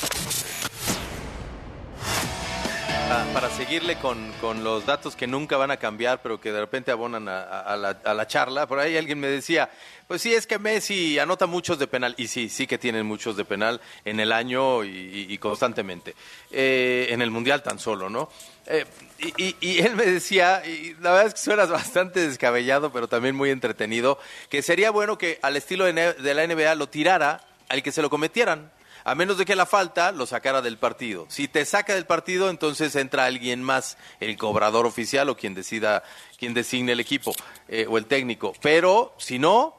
Pa- 3.08 3.26
para 3.34 3.50
seguirle 3.50 3.96
con, 3.96 4.32
con 4.40 4.64
los 4.64 4.86
datos 4.86 5.16
que 5.16 5.26
nunca 5.26 5.56
van 5.56 5.70
a 5.70 5.76
cambiar, 5.76 6.22
pero 6.22 6.40
que 6.40 6.52
de 6.52 6.60
repente 6.60 6.90
abonan 6.90 7.28
a, 7.28 7.42
a- 7.60 7.76
la, 7.76 7.96
a 8.04 8.14
la 8.14 8.26
charla. 8.26 8.66
Por 8.66 8.78
ahí 8.78 8.96
alguien 8.96 9.18
me 9.20 9.26
decía, 9.28 9.70
pues 10.06 10.22
sí, 10.22 10.32
es 10.34 10.46
que 10.46 10.58
Messi 10.58 11.18
anota 11.18 11.46
muchos 11.46 11.78
de 11.78 11.86
penal. 11.86 12.14
Y 12.16 12.28
sí, 12.28 12.48
sí 12.48 12.66
que 12.66 12.78
tienen 12.78 13.04
muchos 13.04 13.36
de 13.36 13.44
penal 13.44 13.80
en 14.04 14.20
el 14.20 14.32
año 14.32 14.84
y, 14.84 15.36
constantemente. 15.38 16.14
Eh, 16.50 17.08
en 17.10 17.20
el 17.22 17.30
Mundial 17.30 17.62
tan 17.62 17.78
solo, 17.78 18.08
¿no? 18.08 18.30
Eh, 18.66 18.84
y, 19.18 19.56
y- 19.60 19.78
él 19.80 19.94
me 19.96 20.06
decía, 20.06 20.62
y 20.64 20.94
la 21.00 21.10
verdad 21.10 21.26
es 21.26 21.34
que 21.34 21.40
suenas 21.40 21.68
bastante 21.68 22.26
descabellado, 22.26 22.92
pero 22.92 23.08
también 23.08 23.34
muy 23.34 23.50
entretenido, 23.50 24.18
que 24.48 24.62
sería 24.62 24.90
bueno 24.90 25.18
que 25.18 25.38
al 25.42 25.56
estilo 25.56 25.84
de, 25.84 26.14
de 26.14 26.34
la 26.34 26.46
NBA 26.46 26.74
lo 26.76 26.88
tirara 26.88 27.40
al 27.68 27.82
que 27.82 27.92
se 27.92 28.00
lo 28.02 28.08
cometieran. 28.10 28.70
A 29.04 29.14
menos 29.14 29.36
de 29.38 29.44
que 29.44 29.56
la 29.56 29.66
falta 29.66 30.12
lo 30.12 30.26
sacara 30.26 30.62
del 30.62 30.78
partido. 30.78 31.26
Si 31.28 31.48
te 31.48 31.64
saca 31.64 31.94
del 31.94 32.06
partido, 32.06 32.50
entonces 32.50 32.94
entra 32.96 33.24
alguien 33.24 33.62
más, 33.62 33.98
el 34.20 34.36
cobrador 34.36 34.86
oficial 34.86 35.28
o 35.28 35.36
quien 35.36 35.54
decida, 35.54 36.02
quien 36.38 36.54
designe 36.54 36.92
el 36.92 37.00
equipo 37.00 37.32
eh, 37.68 37.86
o 37.88 37.98
el 37.98 38.06
técnico. 38.06 38.52
Pero 38.62 39.14
si 39.18 39.38
no, 39.38 39.74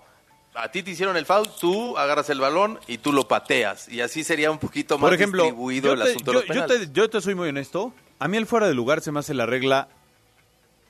a 0.56 0.70
ti 0.72 0.84
te 0.84 0.92
hicieron 0.92 1.16
el 1.18 1.26
foul, 1.26 1.48
tú 1.60 1.98
agarras 1.98 2.30
el 2.30 2.40
balón 2.40 2.80
y 2.88 2.98
tú 3.00 3.12
lo 3.14 3.28
pateas. 3.28 3.88
Y 3.90 4.02
así 4.02 4.24
sería 4.24 4.52
un 4.52 4.60
poquito 4.60 4.98
más 4.98 5.08
Por 5.08 5.14
ejemplo, 5.16 5.44
distribuido 5.44 5.88
yo 5.88 5.94
el 5.94 6.04
te, 6.04 6.10
asunto 6.12 6.34
yo- 6.34 6.40
de 6.42 6.48
los 6.48 6.56
yo 6.58 6.62
penales. 6.66 6.88
te- 6.94 7.00
yo 7.00 7.10
te 7.10 7.22
soy 7.22 7.36
muy 7.36 7.50
honesto. 7.50 7.94
A 8.20 8.28
mí 8.28 8.38
el 8.38 8.46
fuera 8.46 8.68
de 8.68 8.74
lugar 8.74 9.02
se 9.02 9.12
me 9.12 9.20
hace 9.20 9.34
la 9.34 9.46
regla 9.46 9.88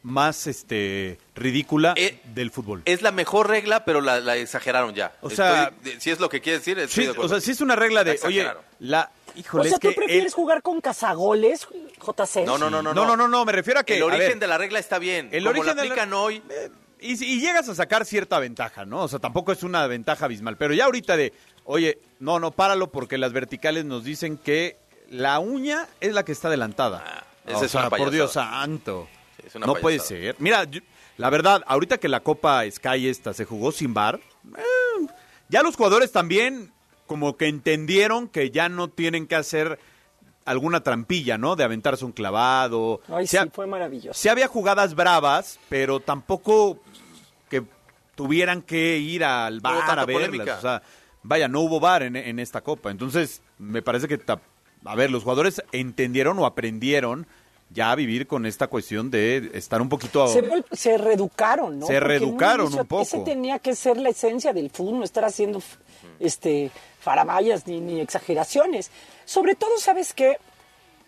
más 0.03 0.47
este 0.47 1.17
ridícula 1.35 1.95
del 2.25 2.51
fútbol. 2.51 2.81
Es 2.85 3.01
la 3.01 3.11
mejor 3.11 3.47
regla, 3.49 3.85
pero 3.85 4.01
la, 4.01 4.19
la 4.19 4.35
exageraron 4.35 4.93
ya. 4.93 5.13
O 5.21 5.29
sea- 5.29 5.71
Estoy- 5.83 5.99
si 6.01 6.11
es 6.11 6.19
lo 6.19 6.29
que 6.29 6.41
quiere 6.41 6.59
decir, 6.59 6.77
estoy 6.77 7.05
Sí, 7.07 7.11
de 7.13 7.17
o 7.17 7.27
sea, 7.29 7.39
sí 7.41 7.51
es 7.51 7.61
una 7.61 7.75
regla 7.75 8.03
de, 8.03 8.19
La 8.21 8.27
oye, 8.27 8.47
la, 8.79 9.11
híjole, 9.35 9.63
o 9.65 9.69
sea, 9.69 9.79
¿tú 9.79 9.87
que 9.89 9.95
prefieres 9.95 10.25
el- 10.27 10.31
jugar 10.33 10.61
con 10.61 10.81
cazagoles, 10.81 11.67
JC? 12.05 12.45
No, 12.45 12.57
no, 12.57 12.69
no, 12.69 12.81
no, 12.81 12.93
no, 12.93 13.05
no, 13.05 13.15
no, 13.17 13.27
no, 13.27 13.45
me 13.45 13.51
refiero 13.53 13.79
a 13.79 13.83
que 13.83 13.95
el 13.97 14.03
origen 14.03 14.27
ver, 14.27 14.39
de 14.39 14.47
la 14.47 14.57
regla 14.57 14.79
está 14.79 14.99
bien. 14.99 15.29
el 15.31 15.43
Como 15.43 15.51
origen 15.51 15.67
la 15.77 15.81
de 15.83 15.87
la- 15.87 15.93
aplican 15.93 16.13
hoy, 16.13 16.43
y, 16.99 17.17
si- 17.17 17.25
y 17.35 17.39
llegas 17.39 17.67
a 17.69 17.75
sacar 17.75 18.05
cierta 18.05 18.39
ventaja, 18.39 18.85
¿no? 18.85 19.03
O 19.03 19.07
sea, 19.07 19.19
tampoco 19.19 19.51
es 19.53 19.63
una 19.63 19.87
ventaja 19.87 20.25
abismal, 20.25 20.57
pero 20.57 20.73
ya 20.73 20.85
ahorita 20.85 21.15
de, 21.17 21.31
oye, 21.63 21.97
no, 22.19 22.39
no, 22.39 22.51
páralo 22.51 22.91
porque 22.91 23.17
las 23.17 23.31
verticales 23.31 23.85
nos 23.85 24.03
dicen 24.03 24.37
que 24.37 24.75
la 25.09 25.39
uña 25.39 25.87
es 26.01 26.13
la 26.13 26.23
que 26.25 26.31
está 26.33 26.49
adelantada. 26.49 27.25
esa 27.45 27.57
o 27.57 27.63
es 27.65 27.71
sea, 27.71 27.81
una 27.81 27.89
por. 27.89 28.09
Dios 28.11 28.33
santo. 28.33 29.07
Es 29.45 29.55
una 29.55 29.65
no 29.65 29.75
puede 29.75 29.99
ser. 29.99 30.35
Mira, 30.39 30.63
yo- 30.65 30.81
la 31.17 31.29
verdad, 31.29 31.63
ahorita 31.67 31.97
que 31.99 32.07
la 32.09 32.21
Copa 32.21 32.63
Sky 32.69 33.07
esta 33.07 33.33
se 33.33 33.45
jugó 33.45 33.71
sin 33.71 33.93
bar, 33.93 34.19
eh, 34.57 35.07
ya 35.49 35.61
los 35.63 35.75
jugadores 35.75 36.11
también 36.11 36.71
como 37.07 37.37
que 37.37 37.47
entendieron 37.47 38.27
que 38.27 38.49
ya 38.51 38.69
no 38.69 38.89
tienen 38.89 39.27
que 39.27 39.35
hacer 39.35 39.77
alguna 40.45 40.81
trampilla, 40.81 41.37
¿no? 41.37 41.55
De 41.55 41.63
aventarse 41.63 42.03
un 42.03 42.11
clavado. 42.11 43.01
Ay, 43.07 43.27
sí, 43.27 43.37
fue 43.53 43.67
maravilloso. 43.67 44.19
Sí 44.19 44.27
había 44.29 44.47
jugadas 44.47 44.95
bravas, 44.95 45.59
pero 45.69 45.99
tampoco 45.99 46.79
que 47.49 47.63
tuvieran 48.15 48.61
que 48.61 48.97
ir 48.97 49.23
al 49.23 49.59
bar 49.61 49.99
a 49.99 50.05
verlas. 50.05 50.27
polémica. 50.27 50.57
O 50.57 50.61
sea, 50.61 50.81
vaya, 51.21 51.47
no 51.47 51.61
hubo 51.61 51.79
bar 51.79 52.03
en, 52.03 52.15
en 52.15 52.39
esta 52.39 52.61
copa. 52.61 52.89
Entonces, 52.91 53.41
me 53.57 53.81
parece 53.81 54.07
que, 54.07 54.17
ta- 54.17 54.41
a 54.85 54.95
ver, 54.95 55.11
los 55.11 55.23
jugadores 55.23 55.61
entendieron 55.71 56.37
o 56.39 56.45
aprendieron 56.45 57.25
ya 57.73 57.93
vivir 57.95 58.27
con 58.27 58.45
esta 58.45 58.67
cuestión 58.67 59.09
de 59.09 59.51
estar 59.53 59.81
un 59.81 59.89
poquito... 59.89 60.27
Se, 60.27 60.43
se 60.71 60.97
reeducaron, 60.97 61.79
¿no? 61.79 61.87
Se 61.87 61.99
reeducaron 61.99 62.73
un 62.73 62.85
poco. 62.85 63.01
Ese 63.01 63.19
tenía 63.19 63.59
que 63.59 63.75
ser 63.75 63.97
la 63.97 64.09
esencia 64.09 64.53
del 64.53 64.69
fútbol, 64.69 64.99
no 64.99 65.03
estar 65.03 65.25
haciendo 65.25 65.61
este, 66.19 66.71
farabayas 66.99 67.67
ni, 67.67 67.79
ni 67.79 67.99
exageraciones. 67.99 68.91
Sobre 69.25 69.55
todo, 69.55 69.77
¿sabes 69.77 70.13
qué? 70.13 70.37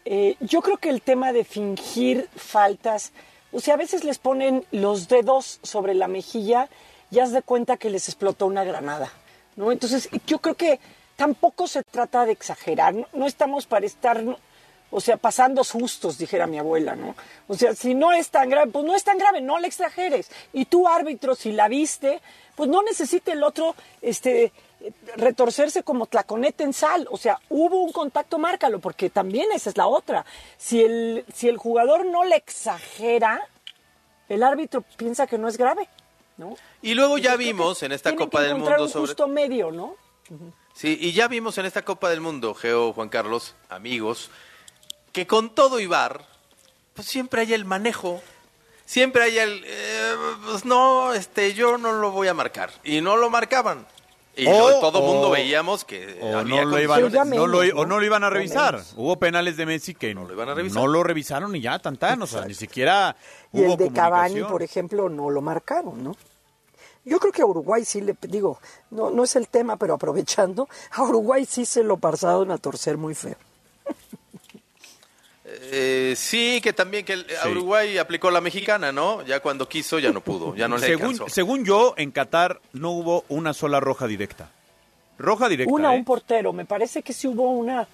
Eh, 0.06 0.36
yo 0.40 0.62
creo 0.62 0.78
que 0.78 0.90
el 0.90 1.02
tema 1.02 1.34
de 1.34 1.44
fingir 1.44 2.30
faltas, 2.36 3.12
o 3.52 3.60
sea, 3.60 3.76
a 3.76 3.78
veces 3.78 4.04
les 4.04 4.20
ponen 4.20 4.66
los 4.72 5.08
dedos 5.08 5.60
sobre 5.64 5.94
la 5.94 6.08
mejilla 6.08 6.70
y 7.12 7.20
haz 7.20 7.32
de 7.32 7.42
cuenta 7.42 7.78
que 7.78 7.90
les 7.90 8.08
explotó 8.08 8.46
una 8.46 8.64
granada, 8.64 9.12
¿no? 9.56 9.72
Entonces, 9.72 10.10
yo 10.28 10.40
creo 10.40 10.56
que 10.56 10.80
tampoco 11.16 11.68
se 11.68 11.82
trata 11.84 12.26
de 12.26 12.34
exagerar, 12.34 12.94
no, 12.94 13.08
no 13.14 13.26
estamos 13.26 13.66
para 13.66 13.86
estar 13.86 14.24
o 14.96 15.02
sea, 15.02 15.18
pasando 15.18 15.66
sustos, 15.66 16.18
dijera 16.18 16.48
mi 16.48 16.58
abuela, 16.58 16.96
¿no? 16.96 17.18
O 17.50 17.56
sea, 17.56 17.76
si 17.76 17.94
no 17.94 18.14
es 18.14 18.30
tan 18.30 18.50
grave, 18.50 18.72
pues 18.72 18.86
no 18.86 18.96
es 18.96 19.04
tan 19.04 19.18
grave, 19.18 19.42
no 19.42 19.60
le 19.60 19.68
exageres. 19.68 20.32
Y 20.54 20.64
tú, 20.64 20.88
árbitro, 20.88 21.36
si 21.36 21.52
la 21.52 21.68
viste, 21.68 22.22
pues 22.56 22.70
no 22.70 22.82
necesita 22.82 23.34
el 23.34 23.44
otro 23.44 23.76
este, 24.02 24.54
retorcerse 25.18 25.84
como 25.84 26.06
tlaconete 26.06 26.64
en 26.64 26.72
sal. 26.72 27.10
O 27.12 27.18
sea, 27.18 27.42
hubo 27.50 27.84
un 27.84 27.92
contacto, 27.92 28.40
márcalo, 28.40 28.80
porque 28.80 29.10
también 29.10 29.52
esa 29.54 29.70
es 29.70 29.76
la 29.76 29.88
otra. 29.88 30.26
Si 30.58 30.82
el, 30.82 31.26
si 31.34 31.50
el 31.50 31.58
jugador 31.58 32.06
no 32.06 32.24
le 32.24 32.38
exagera, 32.38 33.46
el 34.30 34.44
árbitro 34.44 34.82
piensa 34.96 35.28
que 35.28 35.38
no 35.38 35.50
es 35.50 35.58
grave, 35.58 35.90
¿no? 36.38 36.56
Y 36.82 36.94
luego 36.94 37.18
ya 37.18 37.36
vimos 37.36 37.84
en 37.84 37.92
esta 37.92 38.16
Copa 38.16 38.42
del 38.42 38.56
Mundo 38.56 38.86
un 38.86 38.90
justo 38.90 39.28
medio, 39.28 39.72
¿no? 39.72 39.98
Sí, 40.74 40.98
y 41.02 41.12
ya 41.12 41.28
vimos 41.28 41.58
en 41.58 41.66
esta 41.66 41.84
Copa 41.84 42.10
del 42.10 42.22
Mundo, 42.22 42.54
Geo, 42.54 42.94
Juan 42.94 43.10
Carlos, 43.10 43.56
amigos, 43.68 44.32
que 45.16 45.26
con 45.26 45.50
todo 45.50 45.80
Ibar, 45.80 46.26
pues 46.94 47.08
siempre 47.08 47.40
hay 47.40 47.54
el 47.54 47.64
manejo. 47.64 48.22
Siempre 48.86 49.24
hay 49.24 49.38
el, 49.38 49.64
eh, 49.66 50.14
pues 50.44 50.66
no, 50.66 51.14
este, 51.14 51.54
yo 51.54 51.78
no 51.78 51.94
lo 51.94 52.12
voy 52.12 52.28
a 52.28 52.34
marcar. 52.34 52.70
Y 52.84 53.00
no 53.00 53.16
lo 53.16 53.30
marcaban. 53.30 53.88
Y 54.36 54.44
todo 54.44 55.00
el 55.00 55.06
mundo 55.06 55.30
veíamos 55.30 55.86
que 55.86 56.20
O 56.22 56.38
había 56.38 56.66
no, 56.66 56.70
lo 56.70 56.82
iban, 56.82 57.30
no 57.30 57.48
lo, 57.48 57.60
o 57.60 57.86
no 57.86 57.98
lo 57.98 58.06
iban 58.06 58.26
a 58.26 58.30
revisar. 58.30 58.84
Hubo 58.98 59.18
penales 59.18 59.56
de 59.56 59.66
Messi 59.66 59.96
que 59.96 60.14
no 60.14 60.26
lo, 60.26 60.34
iban 60.34 60.50
a 60.50 60.54
revisar. 60.54 60.82
no 60.82 60.88
lo 60.88 61.02
revisaron 61.02 61.56
y 61.56 61.62
ya, 61.62 61.80
tan 61.80 61.96
tan. 61.96 62.22
O 62.22 62.28
sea, 62.28 62.46
ni 62.46 62.54
siquiera 62.54 63.16
Y 63.54 63.62
hubo 63.62 63.72
el 63.72 63.78
de 63.78 63.92
Cavani, 63.94 64.44
por 64.44 64.64
ejemplo, 64.64 65.08
no 65.08 65.30
lo 65.30 65.42
marcaron, 65.42 66.04
¿no? 66.04 66.18
Yo 67.06 67.20
creo 67.20 67.32
que 67.32 67.42
a 67.42 67.46
Uruguay 67.46 67.86
sí 67.86 68.02
le 68.02 68.18
digo, 68.24 68.60
no, 68.92 69.12
no 69.12 69.24
es 69.24 69.38
el 69.38 69.48
tema, 69.48 69.78
pero 69.78 69.94
aprovechando, 69.94 70.68
a 70.92 71.04
Uruguay 71.04 71.46
sí 71.46 71.66
se 71.66 71.84
lo 71.84 71.96
pasaron 71.96 72.52
a 72.52 72.58
torcer 72.58 72.98
muy 72.98 73.16
feo. 73.16 73.38
Eh, 75.72 76.14
sí, 76.18 76.60
que 76.62 76.74
también 76.74 77.06
que 77.06 77.14
el- 77.14 77.26
Uruguay 77.50 77.98
aplicó 77.98 78.30
la 78.32 78.42
mexicana, 78.42 78.92
¿no? 78.92 79.22
Ya 79.24 79.40
cuando 79.40 79.68
quiso 79.68 80.00
ya 80.00 80.12
no 80.12 80.22
pudo, 80.22 80.56
ya 80.56 80.68
no 80.68 80.78
le 80.78 80.86
según, 80.86 81.12
alcanzó. 81.14 81.30
según 81.30 81.66
yo, 81.66 81.94
en 81.98 82.12
Qatar 82.12 82.60
no 82.74 82.92
hubo 82.92 83.26
una 83.30 83.54
sola 83.54 83.80
roja 83.80 84.08
directa. 84.08 84.50
Roja 85.18 85.48
directa, 85.48 85.74
Una, 85.74 85.94
¿eh? 85.94 85.98
un 85.98 86.04
portero, 86.06 86.52
me 86.54 86.66
parece 86.66 87.02
que 87.02 87.14
sí 87.14 87.28
hubo 87.28 87.50
una 87.52 87.88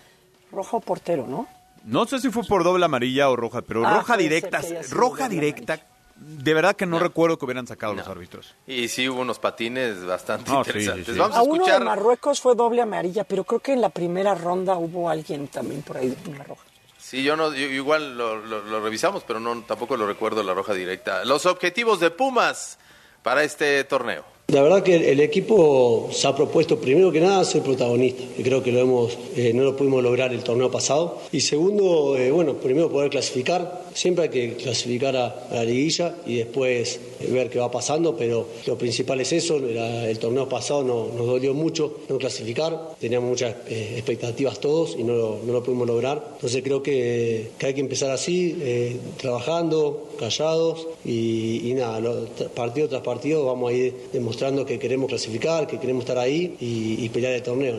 roja 0.52 0.78
o 0.78 0.80
portero, 0.80 1.28
¿no? 1.28 1.48
No 1.86 2.06
sé 2.06 2.20
si 2.20 2.30
fue 2.30 2.44
por 2.44 2.64
doble 2.64 2.86
amarilla 2.86 3.30
o 3.30 3.36
roja, 3.36 3.62
pero 3.62 3.86
Ah, 3.86 3.96
roja 3.98 4.18
directa, 4.18 4.62
roja 4.92 5.28
directa, 5.30 5.80
de 6.16 6.54
verdad 6.54 6.76
que 6.76 6.86
no, 6.86 7.00
recuerdo 7.00 7.38
que 7.40 7.46
hubieran 7.46 7.66
sacado 7.66 7.94
los 7.96 8.08
árbitros. 8.08 8.54
Y 8.68 8.88
sí 8.88 9.10
hubo 9.10 9.22
unos 9.22 9.40
patines 9.40 10.04
bastante 10.06 10.52
No, 10.52 10.60
interesantes. 10.60 11.06
sí, 11.08 11.14
sí. 11.14 11.18
Vamos 11.20 11.36
a 11.38 11.40
a 11.40 11.44
uno 11.44 11.66
de. 11.66 11.80
Marruecos 11.80 12.40
fue 12.42 12.54
doble 12.56 12.82
amarilla, 12.84 13.24
pero 13.24 13.44
creo 13.44 13.60
que 13.60 13.74
en 13.74 13.82
la 13.82 13.90
primera 13.90 14.36
ronda 14.36 14.76
hubo 14.78 15.10
alguien 15.10 15.48
también 15.48 15.82
por 15.82 15.98
ahí 15.98 16.10
de 16.24 16.30
una 16.32 16.44
roja. 16.44 16.64
Sí, 17.12 17.24
yo 17.24 17.36
no, 17.36 17.54
igual 17.54 18.18
lo, 18.18 18.80
revisamos, 18.80 19.26
pero 19.28 19.42
no 19.42 19.64
tampoco 19.68 19.98
lo 19.98 20.08
recuerdo 20.08 20.44
la 20.44 20.54
roja 20.54 20.74
directa. 20.74 21.26
Los 21.26 21.46
objetivos 21.46 22.00
de 22.00 22.10
Pumas 22.10 22.78
para 23.22 23.44
este 23.44 23.84
torneo. 23.84 24.24
La 24.48 24.62
verdad 24.62 24.82
que 24.82 25.12
el 25.12 25.20
equipo 25.20 26.10
se 26.14 26.26
ha 26.26 26.34
propuesto 26.34 26.80
primero 26.80 27.12
que 27.12 27.20
nada 27.20 27.44
ser 27.44 27.64
protagonista, 27.64 28.24
que 28.38 28.42
creo 28.42 28.64
que 28.64 28.70
eh, 28.70 29.52
no 29.54 29.64
lo 29.64 29.76
pudimos 29.76 30.02
lograr 30.02 30.32
el 30.32 30.42
torneo 30.42 30.72
pasado. 30.72 31.22
Y 31.34 31.42
segundo, 31.42 32.16
eh, 32.16 32.32
bueno, 32.32 32.54
primero 32.54 32.90
poder 32.90 33.10
clasificar. 33.10 33.91
Siempre 33.94 34.24
hay 34.26 34.30
que 34.30 34.54
clasificar 34.56 35.16
a, 35.18 35.48
la 35.52 35.64
liguilla 35.64 36.16
y 36.26 36.38
después 36.38 37.00
eh, 37.20 37.28
ver 37.32 37.50
qué 37.50 37.60
va 37.60 37.70
pasando, 37.70 38.16
pero 38.16 38.48
lo 38.66 38.78
principal 38.78 39.20
es 39.22 39.32
eso. 39.34 39.58
El 39.58 40.18
torneo 40.20 40.48
pasado 40.48 40.84
no- 40.84 41.08
nos 41.16 41.28
dolió 41.28 41.54
mucho 41.54 42.00
no 42.10 42.18
clasificar, 42.18 42.96
teníamos 43.00 43.30
muchas 43.30 43.56
eh, 43.68 43.94
expectativas 43.98 44.60
todos 44.60 44.96
y 44.98 45.04
no 45.04 45.14
lo, 45.14 45.40
no 45.46 45.54
lo 45.54 45.64
pudimos 45.64 45.88
lograr. 45.88 46.24
Entonces 46.36 46.64
creo 46.64 46.82
que, 46.82 47.50
que 47.58 47.66
hay 47.68 47.74
que 47.74 47.82
empezar 47.82 48.12
así, 48.12 48.58
eh, 48.62 48.98
trabajando, 49.18 50.10
callados 50.20 50.88
y, 51.06 51.72
nada, 51.76 52.00
lo- 52.00 52.26
partido 52.56 52.88
tras 52.90 53.02
partido 53.02 53.46
vamos 53.46 53.72
a 53.72 53.74
ir 53.74 53.94
demostrando 54.14 54.66
que 54.66 54.80
queremos 54.80 55.10
clasificar, 55.10 55.68
que 55.68 55.80
queremos 55.80 56.04
estar 56.04 56.18
ahí 56.18 56.56
y, 56.60 57.08
pelear 57.10 57.34
el 57.34 57.44
torneo. 57.44 57.76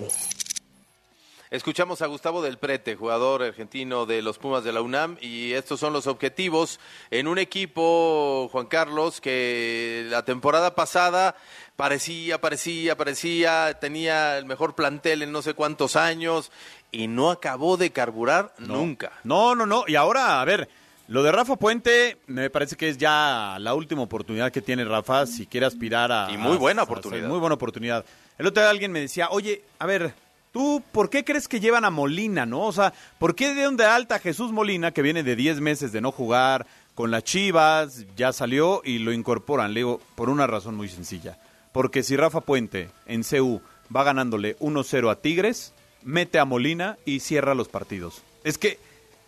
Escuchamos 1.53 2.01
a 2.01 2.07
Gustavo 2.07 2.41
Del 2.41 2.57
Prete, 2.57 2.97
jugador 2.97 3.43
argentino 3.43 4.07
de 4.07 4.23
los 4.23 4.39
Pumas 4.39 4.65
de 4.65 4.73
la 4.73 4.81
UNAM, 4.81 5.19
y 5.21 5.53
estos 5.53 5.79
son 5.79 5.93
los 5.93 6.07
objetivos 6.07 6.81
en 7.11 7.29
un 7.29 7.37
equipo, 7.37 8.49
Juan 8.51 8.65
Carlos, 8.65 9.21
que 9.21 10.07
la 10.09 10.25
temporada 10.25 10.75
pasada 10.75 11.37
parecía, 11.77 12.41
parecía, 12.41 12.97
parecía, 12.97 13.75
tenía 13.79 14.39
el 14.39 14.47
mejor 14.47 14.75
plantel 14.75 15.21
en 15.21 15.31
no 15.31 15.43
sé 15.43 15.53
cuántos 15.53 15.95
años 15.95 16.51
y 16.91 17.07
no 17.07 17.31
acabó 17.31 17.77
de 17.77 17.91
carburar 17.93 18.55
nunca. 18.57 19.13
No, 19.23 19.55
no, 19.55 19.67
no. 19.67 19.85
Y 19.87 19.95
ahora, 19.97 20.41
a 20.41 20.45
ver, 20.47 20.71
lo 21.09 21.23
de 21.23 21.33
Rafa 21.33 21.57
Puente 21.57 22.17
me 22.29 22.49
parece 22.49 22.77
que 22.77 22.89
es 22.89 22.97
ya 22.97 23.59
la 23.61 23.75
última 23.75 24.01
oportunidad 24.01 24.51
que 24.51 24.63
tiene 24.63 24.87
Rafa 24.87 25.27
si 25.27 25.45
quiere 25.47 25.67
aspirar 25.67 26.11
a... 26.13 26.29
Y 26.33 26.39
muy 26.39 26.57
buena 26.57 26.81
a- 26.81 26.85
a- 26.85 26.89
oportunidad. 26.89 27.29
muy 27.29 27.39
buena 27.41 27.57
oportunidad. 27.57 28.07
El 28.39 28.47
otro 28.47 28.63
día 28.63 28.71
alguien 28.71 28.91
me 28.91 29.01
decía, 29.01 29.29
oye, 29.31 29.63
a 29.79 29.85
ver, 29.85 30.15
tú, 30.53 30.83
¿por 30.93 31.11
qué 31.11 31.25
crees 31.25 31.49
que 31.49 31.61
llevan 31.61 31.85
a 31.85 31.91
Molina, 31.91 32.47
no? 32.47 32.67
O 32.67 32.73
sea, 32.73 32.93
¿por 33.19 33.35
qué 33.35 33.55
de 33.55 33.63
donde 33.63 33.85
alta 33.85 34.19
Jesús 34.19 34.53
Molina, 34.53 34.93
que 34.93 35.03
viene 35.03 35.23
de 35.23 35.35
10 35.35 35.61
meses 35.61 35.93
de 35.93 36.01
no 36.01 36.13
jugar 36.13 36.67
con 36.95 37.11
las 37.11 37.25
Chivas, 37.25 38.05
ya 38.17 38.33
salió 38.33 38.83
y 38.85 38.99
lo 38.99 39.13
incorporan? 39.13 39.75
Le 39.75 39.81
digo, 39.81 40.01
por 40.15 40.31
una 40.31 40.47
razón 40.47 40.77
muy 40.77 40.89
sencilla. 40.89 41.39
Porque 41.73 42.03
si 42.03 42.17
Rafa 42.17 42.43
Puente 42.43 42.91
en 43.07 43.23
CU 43.23 43.61
va 43.95 44.05
ganándole 44.05 44.57
1-0 44.59 45.11
a 45.11 45.17
Tigres, 45.17 45.73
mete 46.03 46.39
a 46.39 46.45
Molina 46.45 46.99
y 47.05 47.21
cierra 47.21 47.55
los 47.55 47.69
partidos. 47.69 48.23
Es 48.45 48.59
que 48.59 48.79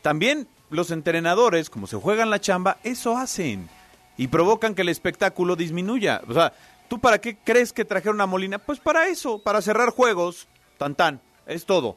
también 0.03 0.47
los 0.71 0.91
entrenadores, 0.91 1.71
como 1.71 1.87
se 1.87 1.97
juegan 1.97 2.31
la 2.31 2.41
chamba, 2.41 2.79
eso 2.85 3.17
hacen. 3.17 3.69
Y 4.17 4.29
provocan 4.29 4.75
que 4.75 4.83
el 4.83 4.91
espectáculo 4.91 5.57
disminuya. 5.57 6.21
O 6.29 6.35
sea, 6.35 6.53
¿tú 6.89 6.99
para 7.01 7.19
qué 7.19 7.37
crees 7.37 7.73
que 7.73 7.85
trajeron 7.85 8.21
a 8.21 8.27
Molina? 8.27 8.59
Pues 8.59 8.79
para 8.79 9.09
eso, 9.09 9.39
para 9.39 9.63
cerrar 9.63 9.91
juegos. 9.91 10.47
Tan 10.79 10.95
tan, 10.95 11.21
es 11.47 11.65
todo. 11.67 11.97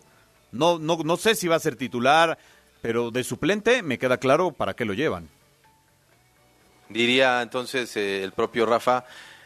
No, 0.51 0.79
no, 0.79 0.97
no 1.03 1.17
sé 1.17 1.35
si 1.35 1.47
va 1.47 1.55
a 1.55 1.59
ser 1.59 1.75
titular, 1.75 2.37
pero 2.81 3.11
de 3.11 3.23
suplente 3.23 3.81
me 3.83 3.97
queda 3.99 4.17
claro 4.17 4.51
para 4.51 4.75
qué 4.75 4.85
lo 4.85 4.93
llevan. 4.93 5.29
Diría 6.89 7.41
entonces 7.41 7.95
eh, 7.97 8.23
el 8.23 8.31
propio 8.31 8.65
Rafa, 8.65 9.03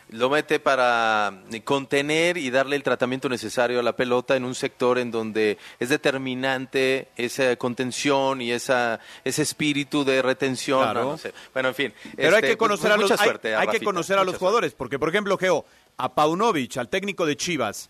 lo 0.10 0.30
mete 0.30 0.60
para 0.60 1.42
contener 1.64 2.38
y 2.38 2.52
darle 2.52 2.76
el 2.76 2.84
tratamiento 2.84 3.30
necesario 3.30 3.80
a 3.80 3.84
la 3.84 3.96
pelota 3.96 4.36
en 4.36 4.44
un 4.46 4.54
sector 4.54 5.00
en 5.00 5.10
donde 5.10 5.58
es 5.80 5.90
determinante 5.90 7.08
esa 7.16 7.56
contención 7.56 8.42
y 8.42 8.52
esa 8.52 9.00
ese 9.24 9.42
espíritu 9.42 10.04
de 10.04 10.22
retención. 10.22 10.82
Claro. 10.84 11.04
No, 11.04 11.12
no 11.12 11.18
sé. 11.18 11.34
Bueno, 11.54 11.70
en 11.70 11.76
fin. 11.76 11.94
Pero 12.16 12.30
hay 12.36 12.36
este, 12.36 12.48
que 12.50 12.58
pues, 12.58 12.70
conocer 12.70 12.92
a 12.92 12.98
los, 12.98 13.12
hay- 13.12 13.54
a 13.54 13.60
hay 13.62 13.68
que 13.70 13.80
conocer 13.80 14.18
a 14.18 14.24
los 14.24 14.34
mucha 14.34 14.40
jugadores, 14.40 14.74
porque 14.74 15.00
por 15.00 15.10
ejemplo, 15.10 15.38
Geo, 15.38 15.66
a 15.98 16.14
Paunovic, 16.14 16.78
al 16.78 16.90
técnico 16.90 17.26
de 17.26 17.38
Chivas, 17.38 17.90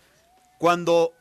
cuando 0.58 1.12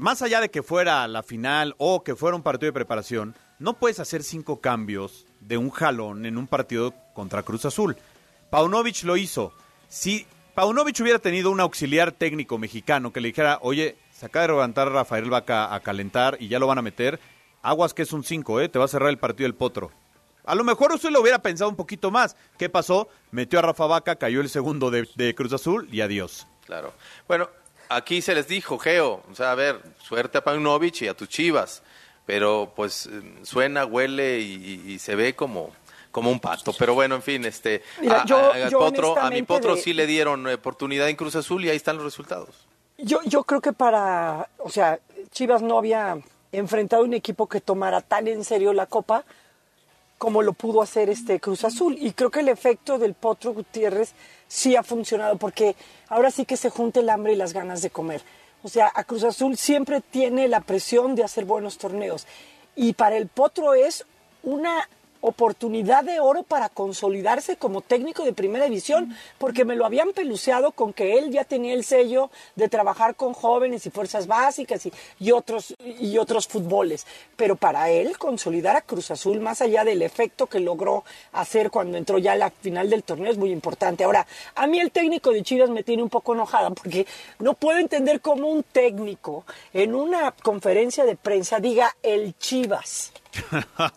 más 0.00 0.22
allá 0.22 0.40
de 0.40 0.50
que 0.50 0.62
fuera 0.62 1.06
la 1.08 1.22
final 1.22 1.74
o 1.76 2.02
que 2.02 2.16
fuera 2.16 2.34
un 2.34 2.42
partido 2.42 2.68
de 2.68 2.72
preparación, 2.72 3.36
no 3.58 3.74
puedes 3.74 4.00
hacer 4.00 4.22
cinco 4.22 4.62
cambios 4.62 5.26
de 5.40 5.58
un 5.58 5.68
jalón 5.68 6.24
en 6.24 6.38
un 6.38 6.46
partido 6.46 6.94
contra 7.12 7.42
Cruz 7.42 7.66
Azul. 7.66 7.98
Paunovic 8.48 9.02
lo 9.02 9.18
hizo. 9.18 9.52
Si 9.88 10.26
Paunovic 10.54 10.98
hubiera 11.00 11.18
tenido 11.18 11.50
un 11.50 11.60
auxiliar 11.60 12.12
técnico 12.12 12.56
mexicano 12.56 13.12
que 13.12 13.20
le 13.20 13.28
dijera, 13.28 13.58
oye, 13.60 13.98
se 14.10 14.24
acaba 14.24 14.46
de 14.46 14.52
levantar 14.54 14.90
Rafael 14.90 15.28
Vaca 15.28 15.74
a 15.74 15.80
calentar 15.80 16.38
y 16.40 16.48
ya 16.48 16.58
lo 16.58 16.66
van 16.66 16.78
a 16.78 16.82
meter, 16.82 17.20
aguas 17.60 17.92
que 17.92 18.00
es 18.02 18.12
un 18.14 18.24
5, 18.24 18.62
¿eh? 18.62 18.68
te 18.70 18.78
va 18.78 18.86
a 18.86 18.88
cerrar 18.88 19.10
el 19.10 19.18
partido 19.18 19.46
el 19.46 19.54
potro. 19.54 19.90
A 20.46 20.54
lo 20.54 20.64
mejor 20.64 20.92
usted 20.92 21.10
lo 21.10 21.20
hubiera 21.20 21.42
pensado 21.42 21.68
un 21.68 21.76
poquito 21.76 22.10
más. 22.10 22.36
¿Qué 22.56 22.70
pasó? 22.70 23.08
Metió 23.32 23.58
a 23.58 23.62
Rafa 23.62 23.84
Vaca, 23.84 24.16
cayó 24.16 24.40
el 24.40 24.48
segundo 24.48 24.90
de 24.90 25.34
Cruz 25.34 25.52
Azul 25.52 25.90
y 25.92 26.00
adiós. 26.00 26.46
Claro. 26.64 26.94
Bueno, 27.26 27.50
aquí 27.90 28.22
se 28.22 28.34
les 28.34 28.48
dijo, 28.48 28.78
Geo, 28.78 29.22
o 29.30 29.34
sea, 29.34 29.52
a 29.52 29.54
ver, 29.54 29.80
suerte 30.02 30.38
a 30.38 30.44
Paunovic 30.44 31.02
y 31.02 31.08
a 31.08 31.14
tus 31.14 31.28
chivas, 31.28 31.82
pero 32.26 32.72
pues 32.74 33.08
suena, 33.42 33.84
huele 33.84 34.38
y, 34.40 34.82
y- 34.86 34.92
y 34.92 34.98
se 34.98 35.14
ve 35.14 35.34
como, 35.34 35.70
como 36.10 36.30
un 36.30 36.40
pato. 36.40 36.72
Pero 36.78 36.94
bueno, 36.94 37.16
en 37.16 37.22
fin, 37.22 37.44
este, 37.44 37.82
Mira, 38.00 38.22
a, 38.22 38.26
yo- 38.26 38.36
a- 38.38 38.54
al 38.54 38.70
yo 38.70 38.78
Potro, 38.78 39.18
a 39.18 39.30
mi 39.30 39.42
Potro 39.42 39.74
de- 39.76 39.82
sí 39.82 39.92
le 39.92 40.06
dieron 40.06 40.46
oportunidad 40.46 41.08
en 41.08 41.16
Cruz 41.16 41.34
Azul 41.36 41.64
y 41.64 41.70
ahí 41.70 41.76
están 41.76 41.96
los 41.96 42.04
resultados. 42.04 42.66
Yo, 42.98 43.20
yo 43.24 43.44
creo 43.44 43.60
que 43.60 43.72
para, 43.72 44.48
o 44.58 44.68
sea, 44.70 44.98
Chivas 45.32 45.62
no 45.62 45.78
había 45.78 46.18
enfrentado 46.52 47.02
un 47.04 47.14
equipo 47.14 47.48
que 47.48 47.60
tomara 47.60 48.00
tan 48.00 48.28
en 48.28 48.44
serio 48.44 48.72
la 48.72 48.86
Copa 48.86 49.24
como 50.20 50.42
lo 50.42 50.52
pudo 50.52 50.82
hacer 50.82 51.08
este 51.08 51.40
Cruz 51.40 51.64
Azul. 51.64 51.96
Y 51.98 52.12
creo 52.12 52.30
que 52.30 52.40
el 52.40 52.50
efecto 52.50 52.98
del 52.98 53.14
Potro 53.14 53.54
Gutiérrez 53.54 54.12
sí 54.48 54.76
ha 54.76 54.82
funcionado, 54.82 55.38
porque 55.38 55.76
ahora 56.08 56.30
sí 56.30 56.44
que 56.44 56.58
se 56.58 56.68
junta 56.68 57.00
el 57.00 57.08
hambre 57.08 57.32
y 57.32 57.36
las 57.36 57.54
ganas 57.54 57.80
de 57.80 57.88
comer. 57.88 58.20
O 58.62 58.68
sea, 58.68 58.92
a 58.94 59.04
Cruz 59.04 59.24
Azul 59.24 59.56
siempre 59.56 60.02
tiene 60.02 60.46
la 60.46 60.60
presión 60.60 61.14
de 61.14 61.24
hacer 61.24 61.46
buenos 61.46 61.78
torneos. 61.78 62.26
Y 62.76 62.92
para 62.92 63.16
el 63.16 63.28
Potro 63.28 63.72
es 63.72 64.04
una 64.42 64.90
oportunidad 65.20 66.04
de 66.04 66.20
oro 66.20 66.42
para 66.42 66.68
consolidarse 66.68 67.56
como 67.56 67.80
técnico 67.80 68.24
de 68.24 68.32
primera 68.32 68.64
división, 68.64 69.16
porque 69.38 69.64
me 69.64 69.76
lo 69.76 69.86
habían 69.86 70.12
peluceado 70.12 70.72
con 70.72 70.92
que 70.92 71.18
él 71.18 71.30
ya 71.30 71.44
tenía 71.44 71.74
el 71.74 71.84
sello 71.84 72.30
de 72.56 72.68
trabajar 72.68 73.14
con 73.14 73.32
jóvenes 73.32 73.86
y 73.86 73.90
fuerzas 73.90 74.26
básicas 74.26 74.86
y, 74.86 74.92
y 75.18 75.32
otros 75.32 75.74
y 75.78 76.18
otros 76.18 76.48
fútboles. 76.48 77.06
Pero 77.36 77.56
para 77.56 77.90
él 77.90 78.18
consolidar 78.18 78.76
a 78.76 78.82
Cruz 78.82 79.10
Azul, 79.10 79.40
más 79.40 79.60
allá 79.60 79.84
del 79.84 80.02
efecto 80.02 80.46
que 80.46 80.60
logró 80.60 81.04
hacer 81.32 81.70
cuando 81.70 81.98
entró 81.98 82.18
ya 82.18 82.32
a 82.32 82.36
la 82.36 82.50
final 82.50 82.90
del 82.90 83.02
torneo, 83.02 83.30
es 83.30 83.38
muy 83.38 83.50
importante. 83.50 84.04
Ahora, 84.04 84.26
a 84.54 84.66
mí 84.66 84.80
el 84.80 84.90
técnico 84.90 85.32
de 85.32 85.42
Chivas 85.42 85.70
me 85.70 85.82
tiene 85.82 86.02
un 86.02 86.08
poco 86.10 86.34
enojada 86.34 86.70
porque 86.70 87.06
no 87.38 87.54
puedo 87.54 87.78
entender 87.78 88.20
cómo 88.20 88.48
un 88.48 88.62
técnico 88.62 89.44
en 89.72 89.94
una 89.94 90.32
conferencia 90.32 91.04
de 91.04 91.16
prensa 91.16 91.60
diga 91.60 91.96
el 92.02 92.36
Chivas. 92.38 93.12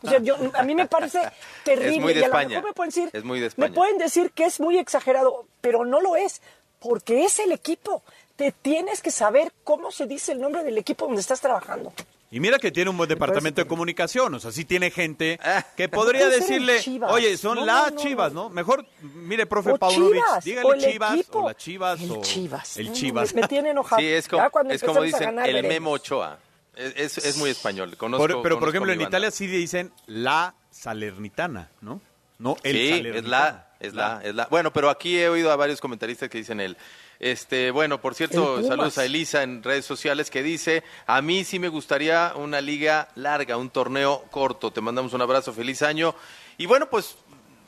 O 0.04 0.08
sea, 0.10 0.20
yo, 0.20 0.36
a 0.54 0.64
mí 0.64 0.76
me 0.76 0.88
parece 0.88 1.20
terrible. 1.64 1.96
Es 1.96 2.02
muy 2.02 2.14
de 2.14 2.20
y 2.20 2.24
a 2.24 2.28
lo 2.28 2.34
España. 2.34 2.50
mejor 2.50 2.66
me 2.66 2.74
pueden 2.74 2.90
decir, 2.90 3.10
Es 3.14 3.24
muy 3.24 3.40
de 3.40 3.52
me 3.58 3.72
pueden 3.72 3.98
decir 3.98 4.32
que 4.32 4.46
es 4.46 4.60
muy 4.60 4.78
exagerado, 4.78 5.46
pero 5.62 5.86
no 5.86 6.02
lo 6.02 6.16
es, 6.16 6.42
porque 6.80 7.24
es 7.26 7.40
el 7.40 7.52
equipo. 7.52 8.04
Te 8.36 8.52
tienes 8.52 9.02
que 9.02 9.12
saber 9.12 9.52
cómo 9.64 9.92
se 9.92 10.06
dice 10.08 10.32
el 10.32 10.42
nombre 10.42 10.64
del 10.64 10.78
equipo 10.78 11.06
donde 11.06 11.22
estás 11.22 11.40
trabajando. 11.42 11.94
Y 12.32 12.40
mira 12.40 12.58
que 12.58 12.72
tiene 12.72 12.90
un 12.90 12.98
buen 12.98 13.08
departamento 13.08 13.62
de 13.62 13.68
comunicación, 13.68 14.34
o 14.34 14.40
sea, 14.40 14.52
sí 14.52 14.66
tiene 14.66 14.90
gente 14.90 15.40
que 15.78 15.88
podría 15.88 16.28
decirle, 16.30 16.80
Chivas. 16.80 17.12
oye, 17.12 17.38
son 17.38 17.60
No, 17.60 17.66
las 17.66 17.92
no, 17.92 17.96
no. 17.96 18.02
Chivas, 18.02 18.34
¿no? 18.34 18.50
Mejor, 18.50 18.86
mire, 19.02 19.46
profe 19.46 19.78
Paunovic, 19.78 20.16
Chivas, 20.24 20.44
dígale 20.44 20.68
o 20.68 20.74
el 20.74 20.82
Chivas, 20.82 21.14
equipo. 21.14 21.40
o 21.40 21.48
las 21.50 21.58
Chivas, 21.58 22.02
El 22.02 22.12
o 22.12 22.22
Chivas. 22.22 22.78
el 22.78 22.88
No, 22.88 22.94
Chivas. 22.94 23.36
Me, 23.36 23.42
me 23.42 23.48
tiene 23.48 23.70
enojado. 23.72 24.00
Sí, 24.02 24.08
es 24.08 24.28
como, 24.28 24.44
es 24.72 24.84
como 24.84 25.02
dicen 25.04 25.26
ganar, 25.26 25.48
el 25.48 25.54
veremos. 25.54 25.74
Memo 25.74 25.92
Ochoa. 25.92 26.40
Es, 26.76 27.18
es, 27.18 27.38
muy 27.38 27.50
español. 27.50 27.96
Conozco, 27.98 28.28
Por- 28.28 28.42
pero, 28.42 28.60
por 28.60 28.70
ejemplo, 28.70 28.92
en 28.92 28.98
banda. 28.98 29.10
Italia 29.10 29.32
sí 29.32 29.48
dicen 29.48 29.92
la 30.08 30.56
Salernitana, 30.72 31.70
¿no? 31.82 32.02
No 32.40 32.58
el 32.64 32.76
sí, 32.76 32.90
es 32.92 33.26
la, 33.26 33.68
es 33.80 33.94
la, 33.94 34.22
es 34.24 34.34
la. 34.34 34.48
Bueno, 34.48 34.74
pero 34.74 34.90
aquí 34.90 35.18
he 35.18 35.30
oído 35.30 35.52
a 35.52 35.56
varios 35.56 35.80
comentaristas 35.80 36.30
que 36.30 36.40
dicen 36.40 36.60
el. 36.60 36.78
Este, 37.20 37.72
bueno, 37.72 38.02
por 38.02 38.16
cierto, 38.16 38.62
saludos 38.64 38.98
a 38.98 39.06
Elisa 39.06 39.44
en 39.44 39.64
redes 39.64 39.86
sociales 39.86 40.30
que 40.30 40.44
dice, 40.44 40.84
a 41.06 41.22
mí 41.22 41.46
sí 41.46 41.60
me 41.60 41.70
gustaría 41.70 42.34
una 42.36 42.60
liga 42.60 43.08
larga, 43.16 43.56
un 43.56 43.70
torneo 43.70 44.26
corto. 44.32 44.72
Te 44.72 44.82
mandamos 44.82 45.14
un 45.14 45.22
abrazo, 45.22 45.54
feliz 45.54 45.84
año. 45.84 46.16
Y 46.58 46.66
bueno, 46.66 46.90
pues 46.90 47.16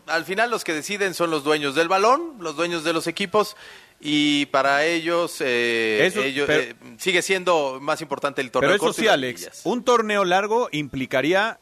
al 0.08 0.26
final 0.26 0.50
los 0.50 0.64
que 0.64 0.74
deciden 0.74 1.14
son 1.14 1.32
los 1.32 1.44
dueños 1.44 1.76
del 1.76 1.88
balón, 1.88 2.36
los 2.40 2.56
dueños 2.56 2.84
de 2.84 2.94
los 2.94 3.08
equipos. 3.08 3.56
Y 4.00 4.46
para 4.48 4.86
ellos, 4.86 5.38
eh, 5.40 6.06
Eso- 6.06 6.22
ellos, 6.22 6.46
pero- 6.48 6.62
eh, 6.64 6.76
sigue 7.00 7.22
siendo 7.22 7.80
más 7.82 8.02
importante 8.02 8.42
el 8.42 8.52
torneo 8.52 8.70
Pero 8.70 8.76
eso 8.76 8.86
corto 8.86 9.02
sí, 9.02 9.08
Alex, 9.08 9.62
un 9.64 9.84
torneo 9.84 10.26
largo 10.26 10.70
implicaría 10.72 11.60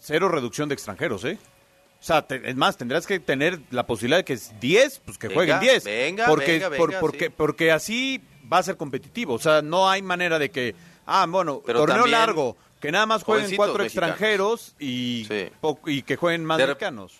cero 0.00 0.28
reducción 0.28 0.68
de 0.68 0.74
extranjeros, 0.74 1.24
¿eh? 1.24 1.38
O 2.00 2.04
sea, 2.06 2.22
te- 2.22 2.48
es 2.48 2.54
más, 2.56 2.76
tendrás 2.76 3.06
que 3.06 3.18
tener 3.18 3.60
la 3.70 3.86
posibilidad 3.86 4.18
de 4.18 4.24
que 4.24 4.34
es 4.34 4.52
10, 4.60 5.00
pues 5.04 5.18
que 5.18 5.28
Venga, 5.28 5.38
jueguen 5.38 5.60
10. 5.60 5.84
venga, 5.84 6.26
porque, 6.26 6.52
venga, 6.52 6.70
por- 6.76 6.88
venga, 6.90 7.00
porque, 7.00 7.24
sí. 7.26 7.32
porque 7.36 7.72
así 7.72 8.20
va 8.50 8.58
a 8.58 8.62
ser 8.62 8.76
competitivo. 8.76 9.34
O 9.34 9.38
sea, 9.38 9.60
no 9.62 9.90
hay 9.90 10.02
manera 10.02 10.38
de 10.38 10.50
que, 10.50 10.74
ah, 11.04 11.26
bueno, 11.28 11.62
Pero 11.66 11.80
torneo 11.80 12.06
largo, 12.06 12.56
que 12.80 12.92
nada 12.92 13.06
más 13.06 13.24
jueguen 13.24 13.56
cuatro 13.56 13.78
mexicanos. 13.82 14.10
extranjeros 14.10 14.74
y, 14.78 15.26
Sí. 15.28 15.48
y 15.86 16.02
que 16.02 16.16
jueguen 16.16 16.44
más 16.44 16.58
De 16.58 16.66
mexicanos. 16.68 17.14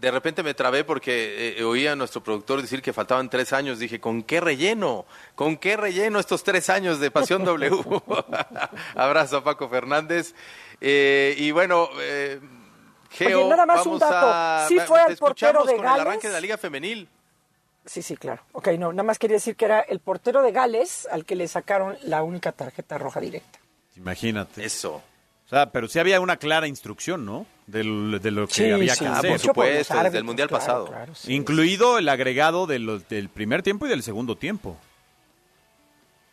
De 0.00 0.10
repente 0.10 0.42
me 0.42 0.54
trabé 0.54 0.84
porque 0.84 1.56
eh, 1.58 1.64
oía 1.64 1.92
a 1.92 1.96
nuestro 1.96 2.22
productor 2.22 2.62
decir 2.62 2.80
que 2.82 2.92
faltaban 2.92 3.28
tres 3.28 3.52
años. 3.52 3.78
Dije, 3.78 4.00
¿con 4.00 4.22
qué 4.22 4.40
relleno? 4.40 5.06
¿Con 5.34 5.56
qué 5.56 5.76
relleno 5.76 6.18
estos 6.20 6.44
tres 6.44 6.70
años 6.70 7.00
de 7.00 7.10
Pasión 7.10 7.44
W? 7.44 7.70
Abrazo 8.94 9.38
a 9.38 9.44
Paco 9.44 9.68
Fernández. 9.68 10.34
Eh, 10.80 11.34
y 11.38 11.50
bueno, 11.50 11.88
eh, 12.00 12.40
Geo, 13.10 13.40
Oye, 13.40 13.48
nada 13.50 13.66
más 13.66 13.84
un 13.86 13.98
dato. 13.98 14.14
a- 14.28 14.66
Sí 14.68 14.78
fue 14.80 15.00
al 15.00 15.16
portero 15.16 15.64
de 15.64 15.72
con 15.76 15.80
el 15.80 15.82
Gales. 15.82 16.00
arranque 16.06 16.26
de 16.28 16.32
la 16.34 16.40
Liga 16.40 16.56
Femenil. 16.58 17.08
Sí, 17.84 18.02
sí, 18.02 18.16
claro. 18.16 18.42
Ok, 18.52 18.68
no, 18.78 18.92
nada 18.92 19.02
más 19.02 19.18
quería 19.18 19.36
decir 19.36 19.56
que 19.56 19.64
era 19.64 19.80
el 19.80 19.98
portero 20.00 20.42
de 20.42 20.52
Gales 20.52 21.08
al 21.10 21.24
que 21.24 21.34
le 21.34 21.48
sacaron 21.48 21.96
la 22.02 22.22
única 22.22 22.52
tarjeta 22.52 22.98
roja 22.98 23.18
directa. 23.18 23.58
Imagínate. 23.96 24.64
Eso. 24.64 24.96
O 25.46 25.48
sea, 25.48 25.72
pero 25.72 25.88
sí 25.88 25.98
había 25.98 26.20
una 26.20 26.36
clara 26.36 26.66
instrucción, 26.68 27.24
¿no? 27.24 27.46
Del- 27.68 28.18
de 28.22 28.30
lo 28.30 28.48
que 28.48 28.54
Sí, 28.54 28.70
había 28.70 28.94
sí, 28.94 29.00
que 29.00 29.04
sí. 29.04 29.10
hacer. 29.12 29.22
por 29.22 29.30
los 29.32 29.42
supuesto, 29.42 30.02
desde 30.02 30.18
el 30.18 30.24
Mundial 30.24 30.48
claro, 30.48 30.64
pasado. 30.64 30.86
claro, 30.86 31.14
sí. 31.14 31.34
Incluido 31.34 31.98
el 31.98 32.08
agregado 32.08 32.66
de 32.66 32.78
los- 32.78 33.06
del 33.08 33.28
primer 33.28 33.62
tiempo 33.62 33.84
y 33.86 33.90
del 33.90 34.02
segundo 34.02 34.36
tiempo. 34.36 34.76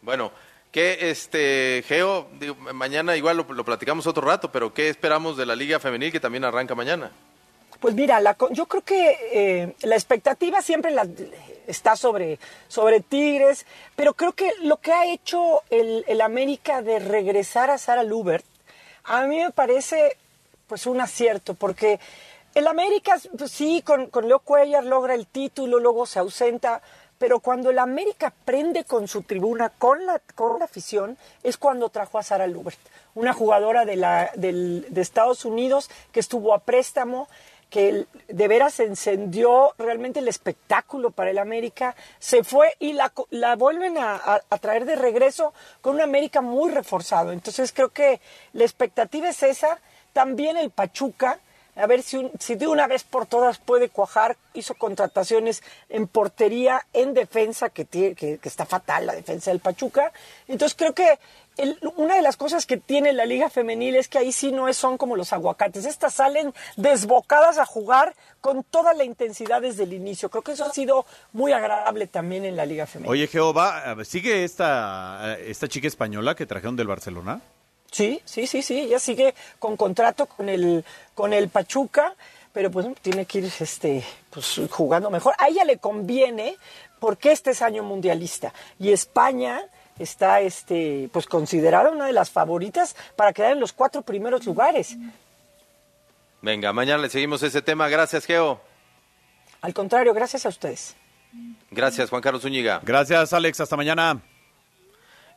Bueno, 0.01 0.31
¿qué, 0.71 1.09
este, 1.11 1.83
Geo, 1.87 2.27
digo, 2.39 2.55
mañana 2.73 3.17
igual 3.17 3.37
lo, 3.37 3.43
lo 3.53 3.65
platicamos 3.65 4.07
otro 4.07 4.25
rato, 4.25 4.51
pero 4.51 4.73
¿qué 4.73 4.89
esperamos 4.89 5.35
de 5.37 5.45
la 5.45 5.55
Liga 5.55 5.79
Femenil 5.79 6.11
que 6.11 6.19
también 6.19 6.45
arranca 6.45 6.73
mañana? 6.75 7.11
Pues 7.79 7.93
mira, 7.95 8.21
la 8.21 8.37
yo 8.51 8.65
creo 8.67 8.83
que 8.83 9.17
eh, 9.33 9.75
la 9.81 9.95
expectativa 9.95 10.61
siempre 10.61 10.91
la- 10.91 11.05
está 11.67 11.95
sobre, 11.97 12.39
sobre 12.69 13.01
Tigres, 13.01 13.65
pero 13.97 14.13
creo 14.13 14.31
que 14.31 14.49
lo 14.63 14.77
que 14.77 14.93
ha 14.93 15.11
hecho 15.11 15.63
el, 15.69 16.05
el 16.07 16.21
América 16.21 16.81
de 16.81 16.99
regresar 16.99 17.69
a 17.69 17.77
Sara 17.77 18.03
Lubert, 18.03 18.45
a 19.03 19.25
mí 19.25 19.37
me 19.39 19.51
parece 19.51 20.17
pues 20.67 20.85
un 20.87 21.01
acierto, 21.01 21.53
porque 21.53 21.99
el 22.53 22.67
América, 22.67 23.17
pues, 23.37 23.51
sí, 23.51 23.81
con, 23.81 24.07
con 24.07 24.27
Leo 24.27 24.39
Cuellar 24.39 24.83
logra 24.85 25.13
el 25.13 25.27
título, 25.27 25.79
luego 25.79 26.05
se 26.05 26.19
ausenta, 26.19 26.81
pero 27.17 27.39
cuando 27.39 27.69
el 27.69 27.79
América 27.79 28.33
prende 28.45 28.83
con 28.85 29.07
su 29.07 29.23
tribuna, 29.23 29.69
con 29.69 30.05
la, 30.05 30.19
con 30.35 30.59
la 30.59 30.65
afición, 30.65 31.17
es 31.43 31.57
cuando 31.57 31.89
trajo 31.89 32.17
a 32.17 32.23
Sara 32.23 32.47
Lubert, 32.47 32.79
una 33.13 33.33
jugadora 33.33 33.85
de, 33.85 33.95
la, 33.95 34.31
del- 34.35 34.85
de 34.89 35.01
Estados 35.01 35.45
Unidos 35.45 35.89
que 36.11 36.19
estuvo 36.19 36.53
a 36.53 36.59
préstamo, 36.59 37.27
que 37.69 38.05
de 38.27 38.47
veras 38.47 38.79
encendió 38.79 39.73
realmente 39.77 40.19
el 40.19 40.27
espectáculo 40.27 41.11
para 41.11 41.31
el 41.31 41.39
América, 41.39 41.95
se 42.19 42.43
fue 42.43 42.73
y 42.79 42.93
la, 42.93 43.11
la 43.31 43.55
vuelven 43.55 43.97
a, 43.97 44.15
a- 44.15 44.41
a 44.49 44.57
traer 44.59 44.85
de 44.85 44.95
regreso 44.95 45.53
con 45.81 45.95
un 45.95 46.01
América 46.01 46.41
muy 46.41 46.71
reforzado. 46.71 47.31
Entonces 47.31 47.73
creo 47.73 47.89
que 47.89 48.21
la 48.53 48.63
expectativa 48.63 49.29
es 49.29 49.41
esa, 49.43 49.79
también 50.15 50.55
el 50.55 50.69
Pachuca, 50.69 51.39
a 51.75 51.87
ver 51.87 52.01
si, 52.03 52.31
si 52.39 52.55
de 52.55 52.67
una 52.67 52.87
vez 52.87 53.03
por 53.03 53.25
todas 53.25 53.57
puede 53.59 53.89
cuajar, 53.89 54.37
hizo 54.53 54.75
contrataciones 54.75 55.61
en 55.89 56.07
portería, 56.07 56.85
en 56.93 57.13
defensa, 57.13 57.69
que, 57.69 57.83
tiene, 57.83 58.15
que, 58.15 58.39
está 58.43 58.65
fatal 58.65 59.05
la 59.05 59.13
defensa 59.13 59.51
del 59.51 59.59
Pachuca. 59.59 60.13
Entonces 60.47 60.73
creo 60.77 60.93
que 60.93 61.19
el- 61.57 61.77
una 61.97 62.15
de 62.15 62.21
las 62.21 62.37
cosas 62.37 62.65
que 62.65 62.77
tiene 62.77 63.11
la 63.11 63.25
liga 63.25 63.49
femenil 63.49 63.97
es 63.97 64.07
que 64.07 64.17
ahí 64.19 64.31
sí 64.31 64.53
no 64.53 64.69
es, 64.69 64.77
son 64.77 64.97
como 64.97 65.17
los 65.17 65.33
aguacates. 65.33 65.83
Estas 65.85 66.13
salen 66.13 66.53
desbocadas 66.77 67.57
a 67.57 67.65
jugar 67.65 68.15
con 68.39 68.63
toda 68.63 68.93
la 68.93 69.03
intensidad 69.03 69.61
desde 69.61 69.83
el 69.83 69.91
inicio. 69.91 70.29
Creo 70.29 70.43
que 70.43 70.53
eso 70.53 70.63
ha 70.63 70.71
sido 70.71 71.05
muy 71.33 71.51
agradable 71.51 72.07
también 72.07 72.45
en 72.45 72.55
la 72.55 72.65
liga 72.65 72.85
femenil. 72.87 73.11
Oye, 73.11 73.27
Jehová, 73.27 73.97
¿sigue 74.05 74.45
esta, 74.45 75.35
esta 75.39 75.67
chica 75.67 75.89
española 75.89 76.35
que 76.35 76.45
trajeron 76.45 76.77
del 76.77 76.87
Barcelona? 76.87 77.41
Sí, 77.95 78.21
sí, 78.25 78.45
sí, 78.45 78.61
sí, 78.61 78.77
ella 78.77 78.99
sigue 78.99 79.33
con 79.57 79.77
contrato 79.77 80.25
con 80.25 80.49
el, 80.49 80.83
con 81.13 81.31
el 81.31 81.47
Pachuca, 81.47 82.13
pero 82.51 82.69
pues 82.69 82.85
tiene 83.01 83.23
que 83.23 83.37
ir 83.37 83.49
este, 83.57 84.03
pues, 84.31 84.59
jugando 84.69 85.09
mejor. 85.09 85.33
A 85.37 85.47
ella 85.47 85.63
le 85.63 85.77
conviene 85.77 86.57
porque 86.99 87.31
este 87.31 87.51
es 87.51 87.61
año 87.61 87.83
mundialista 87.83 88.53
y 88.79 88.91
España 88.91 89.63
está 89.97 90.41
este, 90.41 91.09
pues 91.13 91.25
considerada 91.25 91.89
una 91.89 92.07
de 92.07 92.11
las 92.11 92.29
favoritas 92.29 92.97
para 93.15 93.31
quedar 93.31 93.53
en 93.53 93.61
los 93.61 93.71
cuatro 93.71 94.01
primeros 94.01 94.45
lugares. 94.45 94.97
Venga, 96.41 96.73
mañana 96.73 97.01
le 97.01 97.09
seguimos 97.09 97.43
ese 97.43 97.61
tema. 97.61 97.87
Gracias, 97.87 98.25
Geo. 98.25 98.59
Al 99.61 99.73
contrario, 99.73 100.13
gracias 100.13 100.45
a 100.45 100.49
ustedes. 100.49 100.97
Gracias, 101.71 102.09
Juan 102.09 102.21
Carlos 102.21 102.41
Zúñiga. 102.41 102.81
Gracias, 102.83 103.31
Alex. 103.31 103.61
Hasta 103.61 103.77
mañana. 103.77 104.21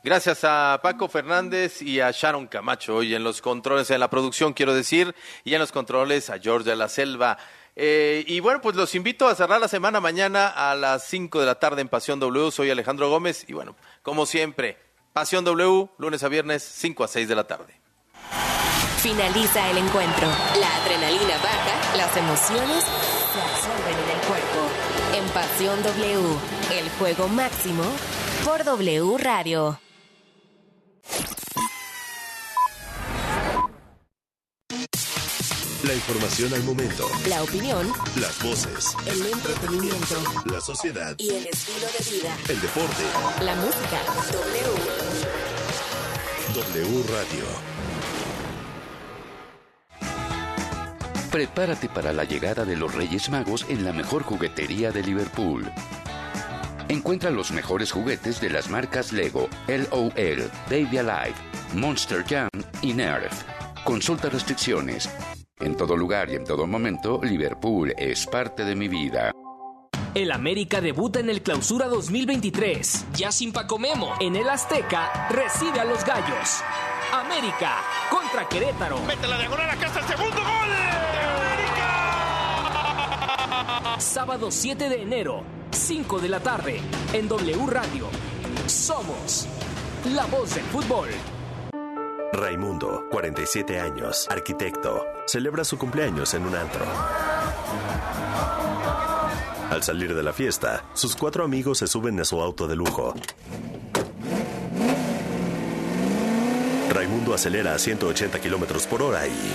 Gracias 0.01 0.45
a 0.45 0.79
Paco 0.81 1.09
Fernández 1.09 1.81
y 1.81 1.99
a 1.99 2.11
Sharon 2.11 2.47
Camacho 2.47 2.95
hoy 2.95 3.13
en 3.13 3.23
los 3.23 3.41
controles, 3.41 3.91
en 3.91 3.99
la 3.99 4.09
producción, 4.09 4.53
quiero 4.53 4.73
decir, 4.73 5.13
y 5.43 5.53
en 5.53 5.59
los 5.59 5.73
controles 5.73 6.29
a 6.29 6.39
George 6.39 6.69
de 6.69 6.77
la 6.77 6.87
Selva. 6.87 7.37
Eh, 7.75 8.23
y 8.25 8.39
bueno, 8.39 8.61
pues 8.61 8.77
los 8.77 8.95
invito 8.95 9.27
a 9.27 9.35
cerrar 9.35 9.59
la 9.59 9.67
semana 9.67 9.99
mañana 9.99 10.47
a 10.47 10.73
las 10.75 11.03
5 11.05 11.41
de 11.41 11.45
la 11.45 11.55
tarde 11.55 11.81
en 11.81 11.89
Pasión 11.89 12.17
W. 12.21 12.49
Soy 12.49 12.69
Alejandro 12.69 13.09
Gómez 13.09 13.43
y 13.49 13.53
bueno, 13.53 13.75
como 14.01 14.25
siempre, 14.25 14.77
Pasión 15.11 15.43
W, 15.43 15.89
lunes 15.97 16.23
a 16.23 16.29
viernes, 16.29 16.63
5 16.63 17.03
a 17.03 17.07
6 17.09 17.27
de 17.27 17.35
la 17.35 17.43
tarde. 17.43 17.79
Finaliza 19.01 19.69
el 19.69 19.79
encuentro. 19.79 20.27
La 20.59 20.75
adrenalina 20.77 21.37
baja, 21.43 21.97
las 21.97 22.15
emociones 22.15 22.85
se 22.85 23.41
absorben 23.41 23.97
en 23.97 24.17
el 24.17 24.27
cuerpo. 24.27 24.69
En 25.13 25.25
Pasión 25.33 25.83
W, 25.83 26.37
el 26.79 26.89
juego 26.91 27.27
máximo 27.27 27.83
por 28.45 28.63
W 28.63 29.17
Radio. 29.17 29.77
La 35.89 35.95
información 35.95 36.53
al 36.53 36.61
momento. 36.65 37.07
La 37.27 37.41
opinión. 37.41 37.91
Las 38.21 38.43
voces. 38.43 38.95
El 39.07 39.25
entretenimiento. 39.25 40.21
La 40.45 40.61
sociedad. 40.61 41.15
Y 41.17 41.29
el 41.31 41.47
estilo 41.47 41.87
de 41.87 42.11
vida. 42.11 42.37
El 42.47 42.61
deporte. 42.61 43.03
La 43.43 43.55
música. 43.55 43.97
W. 44.31 44.67
W 46.53 47.03
Radio. 47.11 47.43
Prepárate 51.31 51.89
para 51.89 52.13
la 52.13 52.23
llegada 52.23 52.65
de 52.65 52.75
los 52.75 52.93
Reyes 52.93 53.31
Magos 53.31 53.65
en 53.67 53.83
la 53.83 53.91
mejor 53.91 54.21
juguetería 54.21 54.91
de 54.91 55.01
Liverpool. 55.01 55.71
Encuentra 56.87 57.31
los 57.31 57.49
mejores 57.49 57.91
juguetes 57.91 58.39
de 58.39 58.51
las 58.51 58.69
marcas 58.69 59.11
Lego, 59.11 59.49
LOL, 59.67 60.51
Baby 60.69 60.99
Alive, 60.99 61.35
Monster 61.73 62.23
Jam 62.29 62.49
y 62.83 62.93
Nerf. 62.93 63.41
Consulta 63.83 64.29
restricciones. 64.29 65.09
En 65.59 65.75
todo 65.75 65.97
lugar 65.97 66.29
y 66.29 66.35
en 66.35 66.45
todo 66.45 66.65
momento, 66.65 67.19
Liverpool 67.21 67.93
es 67.97 68.25
parte 68.25 68.63
de 68.63 68.75
mi 68.75 68.87
vida. 68.87 69.33
El 70.15 70.31
América 70.31 70.79
debuta 70.79 71.19
en 71.19 71.29
el 71.29 71.41
Clausura 71.41 71.87
2023. 71.87 73.07
Ya 73.13 73.29
sin 73.33 73.51
Paco 73.51 73.77
Memo. 73.77 74.13
En 74.21 74.37
el 74.37 74.47
Azteca 74.49 75.27
recibe 75.29 75.81
a 75.81 75.85
los 75.85 76.05
Gallos. 76.05 76.61
América 77.11 77.75
contra 78.09 78.47
Querétaro. 78.47 79.01
Mete 79.01 79.27
la 79.27 79.37
diagonal, 79.37 79.69
acá 79.69 79.87
está 79.87 79.99
el 79.99 80.05
segundo 80.07 80.37
gol. 80.37 80.69
América. 83.51 83.99
Sábado 83.99 84.51
7 84.51 84.87
de 84.87 85.01
enero, 85.01 85.43
5 85.71 86.19
de 86.19 86.29
la 86.29 86.39
tarde, 86.39 86.79
en 87.11 87.27
W 87.27 87.65
Radio. 87.67 88.07
Somos 88.65 89.45
la 90.15 90.25
voz 90.25 90.55
del 90.55 90.63
fútbol. 90.65 91.09
Raimundo, 92.31 93.07
47 93.09 93.79
años, 93.79 94.27
arquitecto, 94.29 95.03
celebra 95.25 95.63
su 95.63 95.79
cumpleaños 95.79 96.35
en 96.35 96.45
un 96.45 96.55
antro. 96.55 96.85
Al 99.71 99.81
salir 99.81 100.13
de 100.13 100.21
la 100.21 100.31
fiesta, 100.31 100.85
sus 100.93 101.15
cuatro 101.15 101.43
amigos 101.43 101.79
se 101.79 101.87
suben 101.87 102.19
a 102.19 102.25
su 102.25 102.39
auto 102.39 102.67
de 102.67 102.75
lujo. 102.75 103.15
Raimundo 106.93 107.33
acelera 107.33 107.73
a 107.73 107.79
180 107.79 108.39
kilómetros 108.39 108.85
por 108.85 109.01
hora 109.01 109.27
y. 109.27 109.53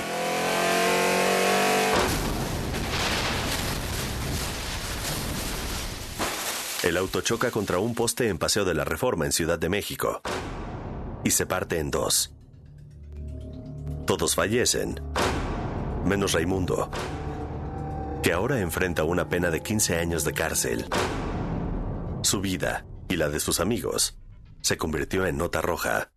El 6.83 6.97
auto 6.97 7.20
choca 7.20 7.53
contra 7.53 7.79
un 7.79 7.95
poste 7.95 8.29
en 8.29 8.39
Paseo 8.39 8.64
de 8.64 8.75
la 8.75 8.85
Reforma 8.85 9.27
en 9.27 9.33
Ciudad 9.33 9.59
de 9.59 9.68
México 9.68 10.20
y 11.22 11.31
se 11.31 11.47
parte 11.47 11.79
en 11.79 11.91
dos. 11.91 12.34
Todos 14.07 14.35
fallecen, 14.35 15.01
menos 16.05 16.33
Raimundo, 16.33 16.91
que 18.23 18.33
ahora 18.33 18.61
enfrenta 18.61 19.05
una 19.05 19.29
pena 19.29 19.51
de 19.51 19.63
15 19.63 19.97
años 19.97 20.25
de 20.25 20.33
cárcel. 20.35 20.85
Su 22.23 22.41
vida 22.43 22.85
y 23.09 23.17
la 23.17 23.31
de 23.31 23.41
sus 23.41 23.61
amigos 23.61 24.19
se 24.61 24.77
convirtió 24.77 25.27
en 25.27 25.39
nota 25.39 25.63
roja. 25.63 26.11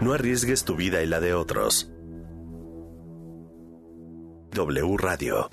No 0.00 0.12
arriesgues 0.12 0.64
tu 0.64 0.76
vida 0.76 1.02
y 1.02 1.06
la 1.06 1.18
de 1.20 1.34
otros. 1.34 1.90
W 4.52 4.96
Radio. 4.96 5.48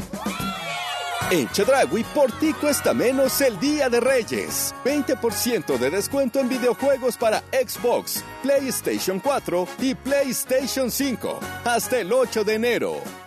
En 1.32 1.50
Chedragui, 1.50 2.04
por 2.04 2.32
ti 2.40 2.54
cuesta 2.54 2.94
menos 2.94 3.40
el 3.42 3.60
Día 3.60 3.90
de 3.90 4.00
Reyes. 4.00 4.74
20% 4.84 5.78
de 5.78 5.90
descuento 5.90 6.40
en 6.40 6.50
videojuegos 6.50 7.18
para 7.18 7.42
Xbox, 7.52 8.24
PlayStation 8.44 9.20
4 9.20 9.68
y 9.80 9.96
PlayStation 9.96 10.92
5. 10.92 11.40
Hasta 11.64 12.00
el 12.00 12.12
8 12.12 12.44
de 12.44 12.54
enero. 12.56 13.23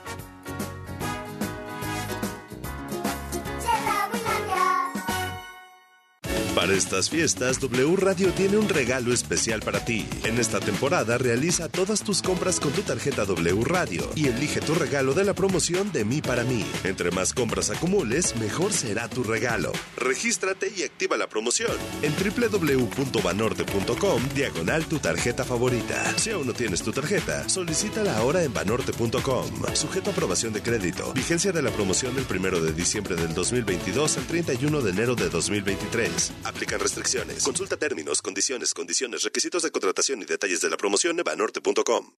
Para 6.67 6.79
estas 6.79 7.11
fiestas, 7.11 7.61
W 7.61 7.95
Radio 7.95 8.33
tiene 8.33 8.57
un 8.57 8.69
regalo 8.69 9.12
especial 9.12 9.61
para 9.61 9.85
ti. 9.85 10.05
En 10.25 10.41
esta 10.41 10.59
temporada 10.59 11.17
realiza 11.17 11.69
todas 11.69 12.03
tus 12.03 12.23
compras 12.23 12.59
con 12.59 12.73
tu 12.73 12.83
tarjeta 12.83 13.25
W 13.25 13.62
Radio 13.64 14.11
y 14.17 14.27
elige 14.27 14.61
tu 14.61 14.75
regalo 14.75 15.14
de 15.14 15.23
la 15.23 15.33
promoción 15.33 15.93
de 15.93 16.05
mí 16.05 16.21
para 16.21 16.43
mí. 16.43 16.67
Entre 16.83 17.12
más 17.12 17.35
compras 17.35 17.71
acumules, 17.71 18.35
mejor 18.41 18.73
será 18.73 19.09
tu 19.09 19.23
regalo. 19.23 19.71
Regístrate 19.97 20.73
y 20.77 20.83
activa 20.83 21.17
la 21.17 21.29
promoción 21.29 21.71
en 22.03 22.12
www.banorte.com 22.17 24.23
diagonal 24.35 24.87
tu 24.87 24.99
tarjeta 24.99 25.45
favorita. 25.45 26.19
Si 26.19 26.31
aún 26.31 26.49
no 26.49 26.53
tienes 26.53 26.83
tu 26.83 26.91
tarjeta, 26.91 27.49
solicítala 27.49 28.17
ahora 28.17 28.43
en 28.43 28.53
banorte.com. 28.53 29.47
Sujeto 29.75 30.11
a 30.11 30.12
aprobación 30.12 30.53
de 30.53 30.62
crédito. 30.62 31.12
Vigencia 31.12 31.53
de 31.53 31.62
la 31.62 31.71
promoción 31.71 32.17
del 32.17 32.27
1 32.29 32.59
de 32.59 32.73
diciembre 32.73 33.14
del 33.14 33.35
2022 33.35 34.19
al 34.19 34.27
31 34.27 34.81
de 34.81 34.91
enero 34.91 35.14
de 35.14 35.29
2023. 35.29 36.33
Aplican 36.57 36.80
restricciones. 36.80 37.44
Consulta 37.44 37.76
términos, 37.76 38.22
condiciones, 38.22 38.72
condiciones, 38.72 39.24
requisitos 39.24 39.62
de 39.62 39.70
contratación 39.70 40.22
y 40.22 40.24
detalles 40.24 40.62
de 40.62 40.70
la 40.70 40.78
promoción 40.78 41.18
en 41.18 41.22
banorte.com. 41.22 42.14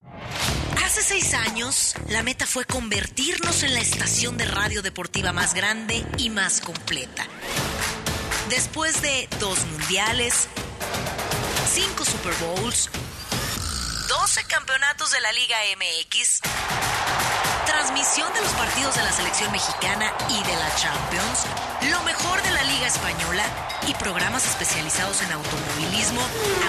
Hace 0.85 1.03
seis 1.03 1.35
años, 1.35 1.97
la 2.09 2.23
meta 2.23 2.47
fue 2.47 2.65
convertirnos 2.65 3.65
en 3.65 3.75
la 3.75 3.81
estación 3.81 4.37
de 4.37 4.45
radio 4.45 4.81
deportiva 4.81 5.33
más 5.33 5.55
grande 5.55 6.07
y 6.19 6.31
más 6.31 6.61
completa. 6.61 7.27
Después 8.49 9.03
de 9.03 9.29
dos 9.41 9.59
mundiales, 9.73 10.47
cinco 11.69 12.05
Super 12.05 12.35
Bowls, 12.35 12.91
12 14.09 14.45
campeonatos 14.45 15.11
de 15.11 15.21
la 15.21 15.31
Liga 15.33 15.59
MX, 15.77 16.41
transmisión 17.67 18.33
de 18.33 18.41
los 18.41 18.51
partidos 18.53 18.97
de 18.97 19.03
la 19.03 19.13
selección 19.13 19.53
mexicana 19.53 20.11
y 20.31 20.43
de 20.45 20.57
la 20.57 20.75
Champions, 20.77 21.45
lo 21.91 22.03
mejor 22.05 22.41
de 22.43 22.51
la 22.51 22.63
Liga 22.63 22.87
Española 22.87 23.45
y 23.87 23.93
programas 23.95 24.47
especializados 24.47 25.21
en 25.21 25.33
automovilismo, 25.33 26.23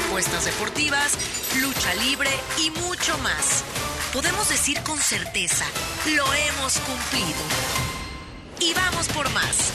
apuestas 0.06 0.44
deportivas, 0.44 1.18
lucha 1.62 1.94
libre 1.96 2.30
y 2.58 2.72
mucho 2.72 3.18
más. 3.20 3.64
Podemos 4.12 4.50
decir 4.50 4.84
con 4.84 4.98
certeza, 4.98 5.66
lo 6.08 6.34
hemos 6.34 6.78
cumplido. 6.80 7.40
Y 8.60 8.74
vamos 8.74 9.08
por 9.08 9.30
más. 9.30 9.72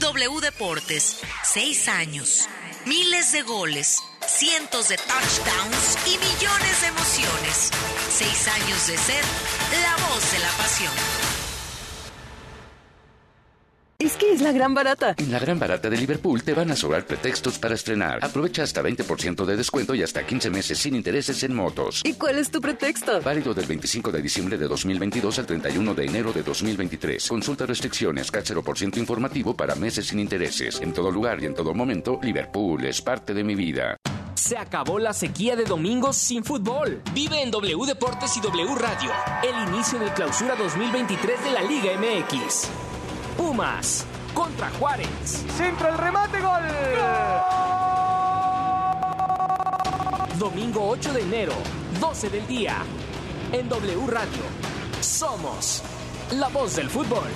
W 0.00 0.40
Deportes, 0.42 1.16
seis 1.44 1.88
años, 1.88 2.46
miles 2.86 3.32
de 3.32 3.42
goles, 3.42 4.02
cientos 4.26 4.88
de 4.88 4.96
touchdowns 4.96 5.98
y 6.06 6.18
millones 6.18 6.80
de 6.80 6.86
emociones. 6.86 7.70
Seis 8.10 8.48
años 8.48 8.86
de 8.86 8.96
ser 8.96 9.24
la 9.82 10.06
voz 10.06 10.32
de 10.32 10.38
la 10.38 10.50
pasión. 10.52 11.35
Es 14.36 14.42
la 14.42 14.52
gran 14.52 14.74
barata. 14.74 15.14
En 15.16 15.32
la 15.32 15.38
gran 15.38 15.58
barata 15.58 15.88
de 15.88 15.96
Liverpool 15.96 16.42
te 16.42 16.52
van 16.52 16.70
a 16.70 16.76
sobrar 16.76 17.06
pretextos 17.06 17.58
para 17.58 17.74
estrenar. 17.74 18.22
Aprovecha 18.22 18.64
hasta 18.64 18.82
20% 18.82 19.46
de 19.46 19.56
descuento 19.56 19.94
y 19.94 20.02
hasta 20.02 20.26
15 20.26 20.50
meses 20.50 20.78
sin 20.78 20.94
intereses 20.94 21.42
en 21.42 21.54
motos. 21.54 22.02
¿Y 22.04 22.12
cuál 22.12 22.36
es 22.36 22.50
tu 22.50 22.60
pretexto? 22.60 23.22
Válido 23.22 23.54
del 23.54 23.64
25 23.64 24.12
de 24.12 24.20
diciembre 24.20 24.58
de 24.58 24.68
2022 24.68 25.38
al 25.38 25.46
31 25.46 25.94
de 25.94 26.04
enero 26.04 26.34
de 26.34 26.42
2023. 26.42 27.26
Consulta 27.26 27.64
restricciones, 27.64 28.30
CAT 28.30 28.44
0% 28.44 28.98
informativo 28.98 29.56
para 29.56 29.74
meses 29.74 30.08
sin 30.08 30.20
intereses. 30.20 30.82
En 30.82 30.92
todo 30.92 31.10
lugar 31.10 31.42
y 31.42 31.46
en 31.46 31.54
todo 31.54 31.72
momento, 31.72 32.20
Liverpool 32.22 32.84
es 32.84 33.00
parte 33.00 33.32
de 33.32 33.42
mi 33.42 33.54
vida. 33.54 33.96
Se 34.34 34.58
acabó 34.58 34.98
la 34.98 35.14
sequía 35.14 35.56
de 35.56 35.64
domingos 35.64 36.14
sin 36.18 36.44
fútbol. 36.44 37.00
Vive 37.14 37.40
en 37.40 37.50
W 37.50 37.86
Deportes 37.86 38.36
y 38.36 38.40
W 38.42 38.74
Radio. 38.74 39.12
El 39.42 39.72
inicio 39.72 39.98
del 39.98 40.10
clausura 40.10 40.54
2023 40.56 41.42
de 41.42 41.50
la 41.52 41.62
Liga 41.62 41.92
MX. 41.98 42.68
Pumas 43.38 44.04
contra 44.36 44.68
Juárez. 44.78 45.08
Centro 45.56 45.88
el 45.88 45.96
remate, 45.96 46.40
gol. 46.42 46.62
Domingo 50.38 50.88
8 50.90 51.12
de 51.14 51.22
enero, 51.22 51.54
12 51.98 52.28
del 52.28 52.46
día. 52.46 52.76
En 53.50 53.66
W 53.70 54.06
Radio. 54.06 54.42
Somos 55.00 55.82
la 56.32 56.48
voz 56.48 56.76
del 56.76 56.90
fútbol. 56.90 57.30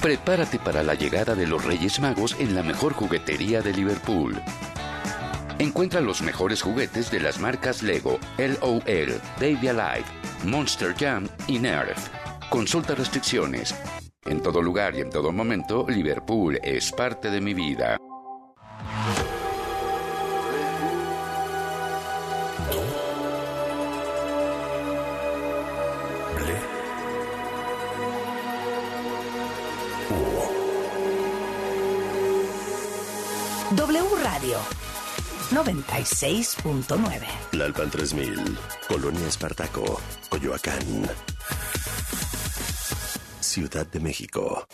Prepárate 0.00 0.60
para 0.60 0.84
la 0.84 0.94
llegada 0.94 1.34
de 1.34 1.48
los 1.48 1.64
Reyes 1.64 1.98
Magos 1.98 2.36
en 2.38 2.54
la 2.54 2.62
mejor 2.62 2.92
juguetería 2.92 3.60
de 3.60 3.72
Liverpool. 3.72 4.40
Encuentra 5.58 6.00
los 6.00 6.22
mejores 6.22 6.62
juguetes 6.62 7.10
de 7.10 7.18
las 7.18 7.40
marcas 7.40 7.82
Lego, 7.82 8.20
LOL, 8.38 9.20
Baby 9.40 9.66
Alive, 9.66 10.04
Monster 10.44 10.94
Jam 10.96 11.26
y 11.48 11.58
Nerf. 11.58 12.08
Consulta 12.50 12.94
restricciones. 12.94 13.74
En 14.24 14.40
todo 14.40 14.62
lugar 14.62 14.94
y 14.94 15.00
en 15.00 15.10
todo 15.10 15.32
momento, 15.32 15.84
Liverpool 15.88 16.58
es 16.62 16.92
parte 16.92 17.28
de 17.30 17.40
mi 17.40 17.54
vida. 17.54 17.98
W 33.74 34.04
Radio 34.22 34.58
96.9 35.50 37.26
Lalpan 37.52 37.90
3000, 37.90 38.58
Colonia 38.86 39.26
Espartaco, 39.26 40.00
Coyoacán. 40.28 41.08
Ciudad 43.52 43.86
de 43.86 44.00
México. 44.00 44.66